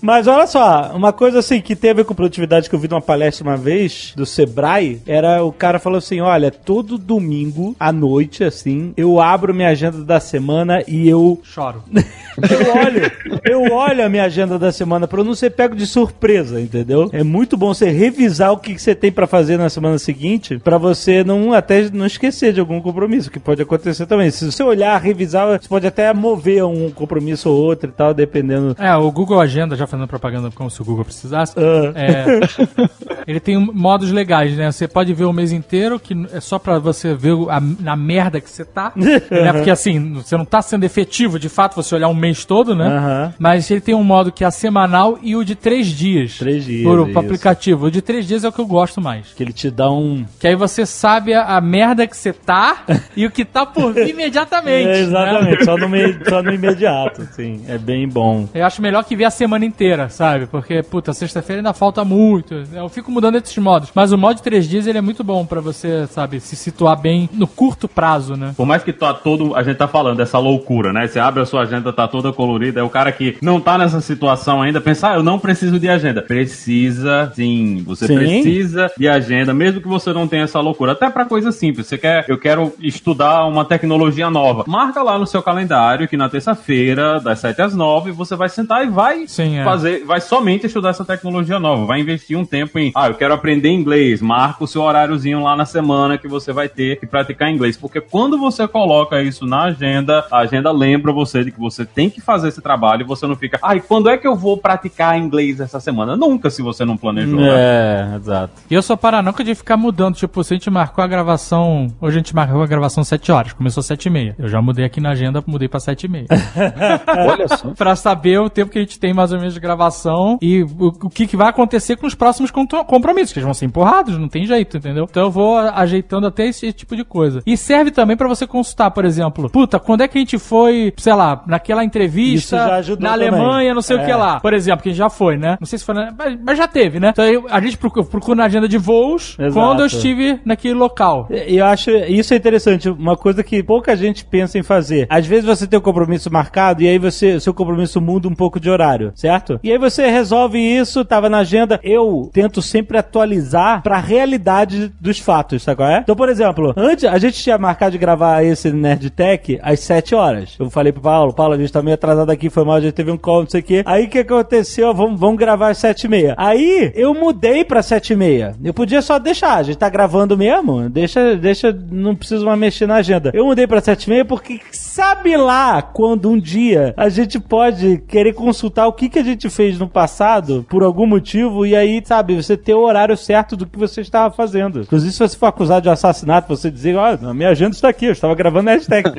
Mas 0.00 0.26
olha 0.26 0.46
só, 0.46 0.92
uma 0.94 1.12
coisa 1.12 1.40
assim 1.40 1.60
que 1.60 1.76
teve 1.76 2.04
com 2.04 2.14
produtividade 2.14 2.68
que 2.68 2.74
eu 2.74 2.78
vi 2.78 2.88
numa 2.88 3.00
palestra 3.00 3.44
uma 3.44 3.56
vez 3.56 4.12
do 4.16 4.24
Sebrae, 4.24 5.02
era 5.06 5.44
o 5.44 5.52
cara 5.52 5.78
falou 5.78 5.98
assim: 5.98 6.20
olha, 6.20 6.50
todo 6.50 6.98
domingo 6.98 7.76
à 7.78 7.92
noite, 7.92 8.44
assim, 8.44 8.92
eu 8.96 9.20
abro 9.20 9.54
minha 9.54 9.68
agenda 9.68 10.04
da 10.04 10.20
semana 10.20 10.82
e 10.86 11.08
eu 11.08 11.40
Choro. 11.42 11.82
Eu 12.36 12.76
olho, 12.76 13.12
eu 13.44 13.72
olho 13.72 14.04
a 14.04 14.10
minha 14.10 14.24
agenda 14.24 14.58
da 14.58 14.70
semana 14.70 15.08
pra 15.08 15.20
eu 15.20 15.24
não 15.24 15.34
ser 15.34 15.50
pego 15.50 15.74
de 15.74 15.86
surpresa, 15.86 16.25
entendeu? 16.34 17.08
É 17.12 17.22
muito 17.22 17.56
bom 17.56 17.72
você 17.72 17.90
revisar 17.90 18.52
o 18.52 18.58
que 18.58 18.78
você 18.78 18.94
tem 18.94 19.10
pra 19.12 19.26
fazer 19.26 19.56
na 19.56 19.68
semana 19.68 19.98
seguinte, 19.98 20.58
pra 20.58 20.78
você 20.78 21.22
não 21.24 21.52
até 21.52 21.88
não 21.92 22.06
esquecer 22.06 22.52
de 22.52 22.60
algum 22.60 22.80
compromisso, 22.80 23.30
que 23.30 23.38
pode 23.38 23.62
acontecer 23.62 24.06
também. 24.06 24.30
Se 24.30 24.50
você 24.50 24.62
olhar, 24.62 25.00
revisar, 25.00 25.46
você 25.60 25.68
pode 25.68 25.86
até 25.86 26.12
mover 26.12 26.64
um 26.64 26.90
compromisso 26.90 27.48
ou 27.50 27.56
outro 27.62 27.90
e 27.90 27.92
tal, 27.92 28.12
dependendo. 28.14 28.74
É, 28.78 28.94
o 28.96 29.10
Google 29.10 29.40
Agenda, 29.40 29.76
já 29.76 29.86
fazendo 29.86 30.08
propaganda 30.08 30.50
como 30.54 30.70
se 30.70 30.80
o 30.80 30.84
Google 30.84 31.04
precisasse, 31.04 31.54
Ah. 31.58 31.92
é, 31.94 32.40
ele 33.26 33.40
tem 33.40 33.56
modos 33.58 34.10
legais, 34.12 34.56
né? 34.56 34.70
Você 34.70 34.86
pode 34.88 35.12
ver 35.14 35.24
o 35.24 35.32
mês 35.32 35.52
inteiro, 35.52 35.98
que 35.98 36.14
é 36.32 36.40
só 36.40 36.58
pra 36.58 36.78
você 36.78 37.14
ver 37.14 37.34
a, 37.48 37.60
na 37.60 37.96
merda 37.96 38.40
que 38.40 38.50
você 38.50 38.64
tá, 38.64 38.92
né? 38.96 39.52
Porque 39.52 39.70
assim, 39.70 40.12
você 40.14 40.36
não 40.36 40.44
tá 40.44 40.62
sendo 40.62 40.84
efetivo, 40.84 41.38
de 41.38 41.48
fato, 41.48 41.74
você 41.76 41.94
olhar 41.94 42.08
um 42.08 42.14
mês 42.14 42.44
todo, 42.44 42.74
né? 42.74 42.86
Aham. 42.86 43.34
Mas 43.38 43.70
ele 43.70 43.80
tem 43.80 43.94
um 43.94 44.04
modo 44.04 44.32
que 44.32 44.44
é 44.44 44.46
a 44.46 44.50
semanal 44.50 45.18
e 45.22 45.34
o 45.36 45.44
de 45.44 45.54
três 45.54 45.86
dias. 45.88 46.15
Três 46.38 46.64
dias, 46.64 46.82
Por, 46.84 47.08
pro 47.10 47.20
aplicativo. 47.20 47.86
O 47.86 47.90
de 47.90 48.00
três 48.02 48.26
dias 48.26 48.44
é 48.44 48.48
o 48.48 48.52
que 48.52 48.60
eu 48.60 48.66
gosto 48.66 49.00
mais. 49.00 49.32
Que 49.34 49.42
ele 49.42 49.52
te 49.52 49.70
dá 49.70 49.90
um. 49.90 50.24
Que 50.40 50.48
aí 50.48 50.54
você 50.56 50.86
sabe 50.86 51.34
a, 51.34 51.56
a 51.56 51.60
merda 51.60 52.06
que 52.06 52.16
você 52.16 52.32
tá 52.32 52.84
e 53.16 53.26
o 53.26 53.30
que 53.30 53.44
tá 53.44 53.64
por 53.66 53.92
vir 53.92 54.08
imediatamente. 54.10 54.88
É, 54.88 54.92
né? 54.92 55.00
exatamente, 55.00 55.64
só, 55.64 55.76
no 55.76 55.88
me- 55.88 56.18
só 56.28 56.42
no 56.42 56.52
imediato, 56.52 57.26
sim. 57.32 57.62
É 57.68 57.78
bem 57.78 58.08
bom. 58.08 58.48
Eu 58.54 58.64
acho 58.64 58.80
melhor 58.82 59.04
que 59.04 59.16
ver 59.16 59.24
a 59.24 59.30
semana 59.30 59.64
inteira, 59.64 60.08
sabe? 60.08 60.46
Porque, 60.46 60.82
puta, 60.82 61.12
sexta-feira 61.12 61.60
ainda 61.60 61.72
falta 61.72 62.04
muito. 62.04 62.54
Eu 62.72 62.88
fico 62.88 63.10
mudando 63.10 63.36
esses 63.36 63.56
modos. 63.58 63.90
Mas 63.94 64.12
o 64.12 64.18
modo 64.18 64.36
de 64.36 64.42
três 64.42 64.68
dias, 64.68 64.86
ele 64.86 64.98
é 64.98 65.02
muito 65.02 65.22
bom 65.24 65.44
pra 65.44 65.60
você, 65.60 66.06
sabe, 66.06 66.40
se 66.40 66.56
situar 66.56 66.96
bem 67.00 67.28
no 67.32 67.46
curto 67.46 67.88
prazo, 67.88 68.36
né? 68.36 68.52
Por 68.56 68.66
mais 68.66 68.82
que 68.82 68.92
tá 68.92 69.12
todo, 69.14 69.54
a 69.54 69.62
gente 69.62 69.76
tá 69.76 69.88
falando 69.88 70.16
dessa 70.18 70.38
loucura, 70.38 70.92
né? 70.92 71.06
Você 71.06 71.18
abre 71.18 71.42
a 71.42 71.46
sua 71.46 71.62
agenda, 71.62 71.92
tá 71.92 72.06
toda 72.08 72.32
colorida, 72.32 72.80
é 72.80 72.82
o 72.82 72.88
cara 72.90 73.10
que 73.12 73.36
não 73.42 73.60
tá 73.60 73.76
nessa 73.78 74.00
situação 74.00 74.62
ainda, 74.62 74.80
pensa, 74.80 75.10
ah, 75.10 75.14
eu 75.14 75.22
não 75.22 75.38
preciso 75.38 75.78
de 75.78 75.88
agenda. 75.88 76.05
Precisa 76.22 77.32
sim, 77.34 77.82
você 77.84 78.06
Sim. 78.06 78.16
precisa 78.16 78.90
de 78.96 79.08
agenda, 79.08 79.52
mesmo 79.52 79.80
que 79.80 79.88
você 79.88 80.12
não 80.12 80.26
tenha 80.26 80.44
essa 80.44 80.60
loucura. 80.60 80.92
Até 80.92 81.08
pra 81.10 81.24
coisa 81.24 81.52
simples, 81.52 81.86
você 81.86 81.98
quer, 81.98 82.24
eu 82.28 82.38
quero 82.38 82.72
estudar 82.80 83.46
uma 83.46 83.64
tecnologia 83.64 84.30
nova. 84.30 84.64
Marca 84.66 85.02
lá 85.02 85.18
no 85.18 85.26
seu 85.26 85.42
calendário 85.42 86.08
que 86.08 86.16
na 86.16 86.28
terça-feira, 86.28 87.20
das 87.20 87.40
7 87.40 87.62
às 87.62 87.74
9, 87.74 88.12
você 88.12 88.36
vai 88.36 88.48
sentar 88.48 88.84
e 88.84 88.90
vai 88.90 89.26
Sim, 89.26 89.58
é. 89.58 89.64
fazer, 89.64 90.04
vai 90.04 90.20
somente 90.20 90.66
estudar 90.66 90.90
essa 90.90 91.04
tecnologia 91.04 91.58
nova. 91.58 91.86
Vai 91.86 92.00
investir 92.00 92.38
um 92.38 92.44
tempo 92.44 92.78
em, 92.78 92.92
ah, 92.94 93.08
eu 93.08 93.14
quero 93.14 93.34
aprender 93.34 93.70
inglês. 93.70 94.20
Marca 94.20 94.64
o 94.64 94.66
seu 94.66 94.82
horáriozinho 94.82 95.42
lá 95.42 95.56
na 95.56 95.64
semana 95.64 96.18
que 96.18 96.28
você 96.28 96.52
vai 96.52 96.68
ter 96.68 96.98
que 96.98 97.06
praticar 97.06 97.50
inglês. 97.50 97.76
Porque 97.76 98.00
quando 98.00 98.38
você 98.38 98.66
coloca 98.66 99.22
isso 99.22 99.46
na 99.46 99.64
agenda, 99.64 100.24
a 100.30 100.38
agenda 100.38 100.70
lembra 100.70 101.12
você 101.12 101.44
de 101.44 101.50
que 101.50 101.58
você 101.58 101.84
tem 101.84 102.10
que 102.10 102.20
fazer 102.20 102.48
esse 102.48 102.60
trabalho 102.60 103.02
e 103.02 103.04
você 103.04 103.26
não 103.26 103.36
fica, 103.36 103.58
ai, 103.62 103.80
quando 103.80 104.08
é 104.08 104.16
que 104.16 104.26
eu 104.26 104.36
vou 104.36 104.56
praticar 104.56 105.18
inglês 105.18 105.60
essa 105.60 105.80
semana? 105.80 105.95
Nunca, 106.04 106.50
se 106.50 106.60
você 106.60 106.84
não 106.84 106.96
planejou. 106.96 107.40
né? 107.40 107.48
É, 107.48 108.16
exato. 108.16 108.52
E 108.70 108.74
eu 108.74 108.82
sou 108.82 108.96
paranoica 108.96 109.42
de 109.44 109.54
ficar 109.54 109.76
mudando. 109.76 110.16
Tipo, 110.16 110.42
se 110.44 110.52
a 110.52 110.56
gente 110.56 110.68
marcou 110.68 111.02
a 111.02 111.06
gravação. 111.06 111.86
Hoje 112.00 112.16
a 112.16 112.18
gente 112.18 112.34
marcou 112.34 112.62
a 112.62 112.66
gravação 112.66 113.04
7 113.04 113.30
horas, 113.32 113.52
começou 113.52 113.82
7 113.82 114.06
e 114.06 114.10
meia. 114.10 114.34
Eu 114.38 114.48
já 114.48 114.60
mudei 114.60 114.84
aqui 114.84 115.00
na 115.00 115.10
agenda, 115.10 115.42
mudei 115.46 115.68
pra 115.68 115.80
7 115.80 116.04
e 116.04 116.08
meia. 116.08 116.26
Olha 117.30 117.48
só. 117.48 117.68
pra 117.70 117.94
saber 117.96 118.38
o 118.40 118.50
tempo 118.50 118.70
que 118.70 118.78
a 118.78 118.82
gente 118.82 118.98
tem 118.98 119.14
mais 119.14 119.32
ou 119.32 119.38
menos 119.38 119.54
de 119.54 119.60
gravação 119.60 120.38
e 120.42 120.62
o, 120.62 120.88
o 120.88 121.08
que, 121.10 121.26
que 121.26 121.36
vai 121.36 121.48
acontecer 121.48 121.96
com 121.96 122.06
os 122.06 122.14
próximos 122.14 122.50
compromissos, 122.50 123.32
que 123.32 123.38
eles 123.38 123.44
vão 123.44 123.54
ser 123.54 123.66
empurrados, 123.66 124.18
não 124.18 124.28
tem 124.28 124.44
jeito, 124.46 124.76
entendeu? 124.76 125.06
Então 125.08 125.24
eu 125.24 125.30
vou 125.30 125.56
ajeitando 125.58 126.26
até 126.26 126.46
esse 126.46 126.72
tipo 126.72 126.96
de 126.96 127.04
coisa. 127.04 127.42
E 127.46 127.56
serve 127.56 127.90
também 127.90 128.16
pra 128.16 128.28
você 128.28 128.46
consultar, 128.46 128.90
por 128.90 129.04
exemplo, 129.04 129.48
puta, 129.50 129.78
quando 129.78 130.00
é 130.02 130.08
que 130.08 130.18
a 130.18 130.20
gente 130.20 130.38
foi, 130.38 130.92
sei 130.96 131.14
lá, 131.14 131.42
naquela 131.46 131.82
Isso 131.82 131.86
entrevista 131.88 132.56
já 132.56 132.74
ajudou 132.76 133.02
na 133.08 133.12
também. 133.14 133.28
Alemanha, 133.28 133.74
não 133.74 133.82
sei 133.82 133.96
o 133.96 134.04
que 134.04 134.10
É. 134.10 134.16
lá. 134.16 134.40
Por 134.40 134.52
exemplo, 134.52 134.82
que 134.82 134.88
a 134.88 134.92
gente 134.92 134.98
já 134.98 135.10
foi, 135.10 135.36
né? 135.36 135.56
Não 135.60 135.66
sei 135.66 135.78
se 135.78 135.84
na, 135.94 136.12
mas, 136.16 136.38
mas 136.42 136.58
já 136.58 136.68
teve, 136.68 137.00
né? 137.00 137.10
Então 137.10 137.24
a 137.50 137.60
gente 137.60 137.76
procura, 137.76 138.06
procura 138.06 138.36
na 138.36 138.44
agenda 138.44 138.68
de 138.68 138.78
voos 138.78 139.36
Exato. 139.38 139.54
quando 139.54 139.80
eu 139.80 139.86
estive 139.86 140.40
naquele 140.44 140.74
local. 140.74 141.28
E 141.30 141.56
eu 141.56 141.66
acho 141.66 141.90
isso 141.90 142.34
é 142.34 142.36
interessante, 142.36 142.88
uma 142.88 143.16
coisa 143.16 143.42
que 143.42 143.62
pouca 143.62 143.96
gente 143.96 144.24
pensa 144.24 144.58
em 144.58 144.62
fazer. 144.62 145.06
Às 145.10 145.26
vezes 145.26 145.44
você 145.44 145.66
tem 145.66 145.78
um 145.78 145.82
compromisso 145.82 146.32
marcado 146.32 146.82
e 146.82 146.88
aí 146.88 146.98
você, 146.98 147.38
seu 147.40 147.54
compromisso 147.54 148.00
muda 148.00 148.28
um 148.28 148.34
pouco 148.34 148.58
de 148.60 148.70
horário, 148.70 149.12
certo? 149.14 149.58
E 149.62 149.70
aí 149.70 149.78
você 149.78 150.08
resolve 150.08 150.58
isso, 150.58 151.04
tava 151.04 151.28
na 151.28 151.38
agenda. 151.38 151.80
Eu 151.82 152.30
tento 152.32 152.60
sempre 152.62 152.98
atualizar 152.98 153.82
pra 153.82 153.98
realidade 153.98 154.92
dos 155.00 155.18
fatos, 155.18 155.62
sabe 155.62 155.76
qual 155.76 155.88
é? 155.88 156.00
Então, 156.00 156.16
por 156.16 156.28
exemplo, 156.28 156.72
antes 156.76 157.04
a 157.04 157.18
gente 157.18 157.42
tinha 157.42 157.58
marcado 157.58 157.92
de 157.92 157.98
gravar 157.98 158.42
esse 158.42 158.72
Nerd 158.72 159.10
Tech 159.10 159.58
às 159.62 159.80
7 159.80 160.14
horas. 160.14 160.56
Eu 160.58 160.70
falei 160.70 160.92
pro 160.92 161.02
Paulo, 161.02 161.32
Paulo, 161.32 161.54
a 161.54 161.58
gente 161.58 161.72
tá 161.72 161.82
meio 161.82 161.94
atrasado 161.94 162.30
aqui, 162.30 162.50
foi 162.50 162.64
mal, 162.64 162.76
a 162.76 162.80
gente 162.80 162.94
teve 162.94 163.10
um 163.10 163.18
call, 163.18 163.42
não 163.42 163.48
sei 163.48 163.60
o 163.60 163.64
quê. 163.64 163.82
Aí 163.86 164.04
o 164.04 164.08
que 164.08 164.18
aconteceu? 164.18 164.92
Vamos, 164.94 165.18
vamos 165.18 165.36
gravar 165.36 165.74
às 165.76 165.80
7 165.80 166.04
e 166.04 166.08
meia. 166.08 166.34
Aí 166.36 166.90
eu 166.94 167.12
mudei 167.12 167.64
pra 167.64 167.82
7 167.82 168.14
e 168.14 168.16
meia. 168.16 168.54
Eu 168.64 168.72
podia 168.72 169.02
só 169.02 169.18
deixar, 169.18 169.56
a 169.56 169.62
gente 169.62 169.76
tá 169.76 169.88
gravando 169.88 170.36
mesmo, 170.36 170.88
deixa, 170.88 171.36
deixa, 171.36 171.76
não 171.90 172.16
preciso 172.16 172.46
mais 172.46 172.58
mexer 172.58 172.86
na 172.86 172.96
agenda. 172.96 173.30
Eu 173.34 173.44
mudei 173.44 173.66
pra 173.66 173.80
7 173.80 174.04
e 174.04 174.10
meia 174.10 174.24
porque 174.24 174.60
sabe 174.72 175.36
lá 175.36 175.82
quando 175.82 176.30
um 176.30 176.38
dia 176.38 176.94
a 176.96 177.08
gente 177.08 177.38
pode 177.38 177.98
querer 178.08 178.32
consultar 178.32 178.86
o 178.86 178.92
que, 178.92 179.08
que 179.08 179.18
a 179.18 179.24
gente 179.24 179.50
fez 179.50 179.78
no 179.78 179.88
passado 179.88 180.64
por 180.68 180.82
algum 180.82 181.06
motivo 181.06 181.66
e 181.66 181.76
aí, 181.76 182.02
sabe, 182.04 182.34
você 182.34 182.56
ter 182.56 182.74
o 182.74 182.80
horário 182.80 183.16
certo 183.16 183.56
do 183.56 183.66
que 183.66 183.78
você 183.78 184.00
estava 184.00 184.32
fazendo. 184.34 184.80
Inclusive, 184.80 185.12
se 185.12 185.18
você 185.18 185.36
for 185.36 185.46
acusado 185.46 185.82
de 185.82 185.90
assassinato, 185.90 186.48
você 186.48 186.70
dizer, 186.70 186.96
ó, 186.96 187.06
a 187.06 187.34
minha 187.34 187.50
agenda 187.50 187.72
está 187.72 187.88
aqui, 187.88 188.06
eu 188.06 188.12
estava 188.12 188.34
gravando 188.34 188.70
hashtag. 188.70 189.10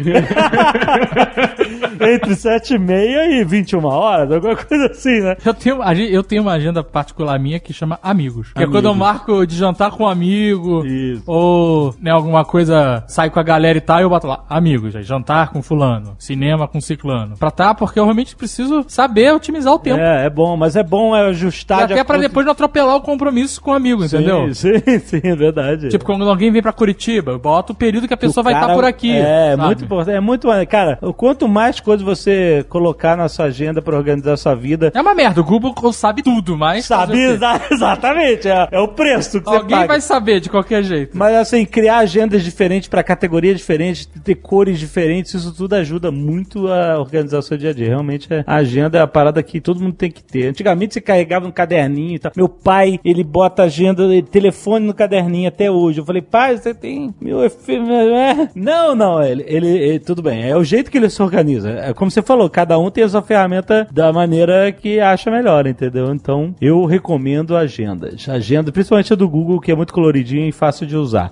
Entre 2.00 2.36
7 2.36 2.76
e 2.76 2.80
meia 2.80 3.26
e 3.40 3.44
21 3.44 3.84
horas, 3.86 4.32
alguma 4.32 4.56
coisa 4.56 4.88
assim, 4.88 5.22
né? 5.22 5.36
Eu 5.46 5.54
tenho, 5.54 5.84
eu 5.84 6.24
tenho 6.24 6.44
uma 6.48 6.56
agenda 6.56 6.84
particular 6.84 7.38
minha 7.40 7.60
que 7.60 7.74
chama 7.74 8.00
Amigos. 8.02 8.52
Que 8.54 8.64
é 8.64 8.68
quando 8.68 8.86
eu 8.86 8.96
marco 8.96 9.46
de 9.46 9.56
jantar 9.56 9.92
com 9.92 10.04
um 10.04 10.08
amigo, 10.08 10.86
Isso. 10.86 11.24
ou 11.28 11.94
né, 12.02 12.12
alguma 12.12 12.44
coisa, 12.46 13.04
sai 13.08 13.30
com 13.30 13.40
a 13.40 13.44
galera 13.44 13.78
e 13.78 13.82
tal, 13.82 14.00
eu 14.00 14.10
boto 14.10 14.28
lá, 14.28 14.44
amigos, 14.50 14.96
aí, 14.96 15.04
jantar 15.04 15.50
com 15.50 15.62
fulano, 15.62 16.16
cinema 16.20 16.68
com 16.68 16.80
ciclano. 16.82 17.36
Pra 17.38 17.52
tá, 17.52 17.74
porque 17.74 18.00
eu 18.00 18.04
realmente 18.04 18.36
preciso 18.36 18.86
saber 18.88 19.34
otimizar 19.34 19.74
o 19.74 19.80
tempo. 19.80 20.00
É, 20.00 20.26
é 20.26 20.30
bom, 20.30 20.56
mas 20.58 20.76
é 20.76 20.84
bom 20.84 21.16
é 21.16 21.28
ajustar 21.30 21.84
E 21.84 21.88
de 21.88 21.94
até 21.94 22.04
pra 22.04 22.16
acordo- 22.16 22.22
depois 22.28 22.46
não 22.46 22.52
atropelar 22.54 22.96
o 22.96 23.02
compromisso 23.02 23.62
com 23.62 23.72
o 23.72 23.74
amigo, 23.74 24.04
entendeu? 24.06 24.54
Sim, 24.54 24.80
sim, 24.80 25.00
sim, 25.00 25.22
é 25.24 25.36
verdade. 25.36 25.90
Tipo, 25.90 26.06
quando 26.06 26.28
alguém 26.30 26.52
vem 26.52 26.62
pra 26.62 26.72
Curitiba, 26.74 27.32
eu 27.32 27.40
boto 27.40 27.74
o 27.74 27.76
período 27.76 28.08
que 28.08 28.14
a 28.14 28.18
pessoa 28.18 28.42
O 28.42 28.44
vai 28.44 28.54
estar 28.54 28.68
cara- 28.68 28.74
por 28.76 28.86
aqui. 28.86 29.12
É, 29.16 29.52
sabe? 29.56 29.64
muito 29.66 29.84
importante. 29.84 30.16
É 30.16 30.20
muito. 30.20 30.48
Cara, 30.70 30.98
o 31.02 31.14
quanto 31.14 31.48
mais 31.48 31.80
coisas 31.80 32.06
você 32.06 32.66
colocar 32.70 33.16
na 33.18 33.28
sua 33.30 33.46
agenda 33.46 33.82
pra 33.82 33.96
organizar 33.98 34.34
a 34.34 34.38
sua 34.38 34.56
vida. 34.56 34.92
É 34.94 35.02
uma 35.02 35.14
merda, 35.16 35.42
o 35.42 35.44
Google 35.44 35.92
sabe 35.94 36.22
tudo, 36.36 36.58
mas. 36.58 36.86
Sabe 36.86 37.18
exa- 37.22 37.62
exatamente, 37.72 38.48
é, 38.48 38.68
é 38.72 38.80
o 38.80 38.88
preço 38.90 39.40
que 39.40 39.50
você 39.50 39.56
Alguém 39.56 39.78
paga. 39.78 39.88
vai 39.88 40.02
saber 40.02 40.40
de 40.40 40.50
qualquer 40.50 40.84
jeito. 40.84 41.18
Mas 41.18 41.36
assim, 41.36 41.66
criar 41.66 41.98
agendas 42.00 42.44
diferentes 42.44 42.88
pra 42.90 43.04
categorias 43.04 43.58
diferentes, 43.58 44.06
ter 44.24 44.36
cores 44.36 44.80
diferentes, 44.80 45.34
isso 45.34 45.54
tudo 45.56 45.74
ajuda 45.76 46.12
muito 46.12 46.68
a 46.68 47.00
organizar 47.00 47.40
o 47.40 47.42
seu 47.42 47.58
dia 47.58 47.70
a 47.70 47.74
dia. 47.74 47.88
Realmente 47.88 48.32
é- 48.34 48.44
a 48.46 48.56
agenda 48.56 48.98
é 48.98 49.02
a 49.02 49.08
parada 49.08 49.42
que 49.44 49.60
todo 49.62 49.80
mundo 49.82 49.94
tem 49.94 50.12
que 50.12 50.24
ter. 50.24 50.48
Antigamente 50.48 50.94
você 50.94 51.02
carregava 51.02 51.48
um 51.48 51.52
caderninho 51.52 52.16
e 52.16 52.20
tal. 52.20 52.32
Meu 52.36 52.50
pai, 52.50 53.00
ele 53.04 53.24
bota 53.24 53.64
agenda, 53.64 54.04
ele- 54.04 54.22
telefone 54.24 54.86
no 54.86 54.94
caderninho 54.94 55.48
até 55.48 55.70
hoje. 55.72 56.00
Eu 56.00 56.06
falei, 56.06 56.22
pai, 56.22 56.58
você 56.58 56.74
tem 56.74 57.14
meu 57.22 57.44
efeito. 57.44 57.84
Não, 58.56 58.96
não, 58.96 59.24
ele, 59.24 59.44
ele, 59.48 59.68
ele- 59.68 60.00
tudo 60.00 60.22
bem. 60.22 60.50
É 60.50 60.56
o 60.56 60.64
jeito 60.64 60.90
que 60.92 60.98
ele 60.98 61.10
se 61.10 61.22
organiza. 61.22 61.70
É 61.70 61.94
como 61.94 62.10
você 62.12 62.22
falou, 62.22 62.50
cada 62.50 62.78
um 62.78 62.90
tem 62.90 63.04
a 63.04 63.10
sua 63.10 63.22
ferramenta 63.22 63.88
da 63.92 64.12
maneira 64.12 64.72
que 64.72 65.00
acha 65.00 65.30
melhor, 65.32 65.68
entendeu? 65.68 66.12
Então, 66.18 66.56
eu 66.60 66.84
recomendo 66.86 67.56
agendas. 67.56 68.28
Agenda, 68.28 68.72
principalmente 68.72 69.14
a 69.14 69.16
do 69.16 69.30
Google, 69.30 69.62
que 69.62 69.72
é 69.72 69.76
muito 69.76 69.94
coloridinha 69.94 70.50
e 70.50 70.52
fácil 70.52 70.88
de 70.88 70.96
usar. 70.96 71.32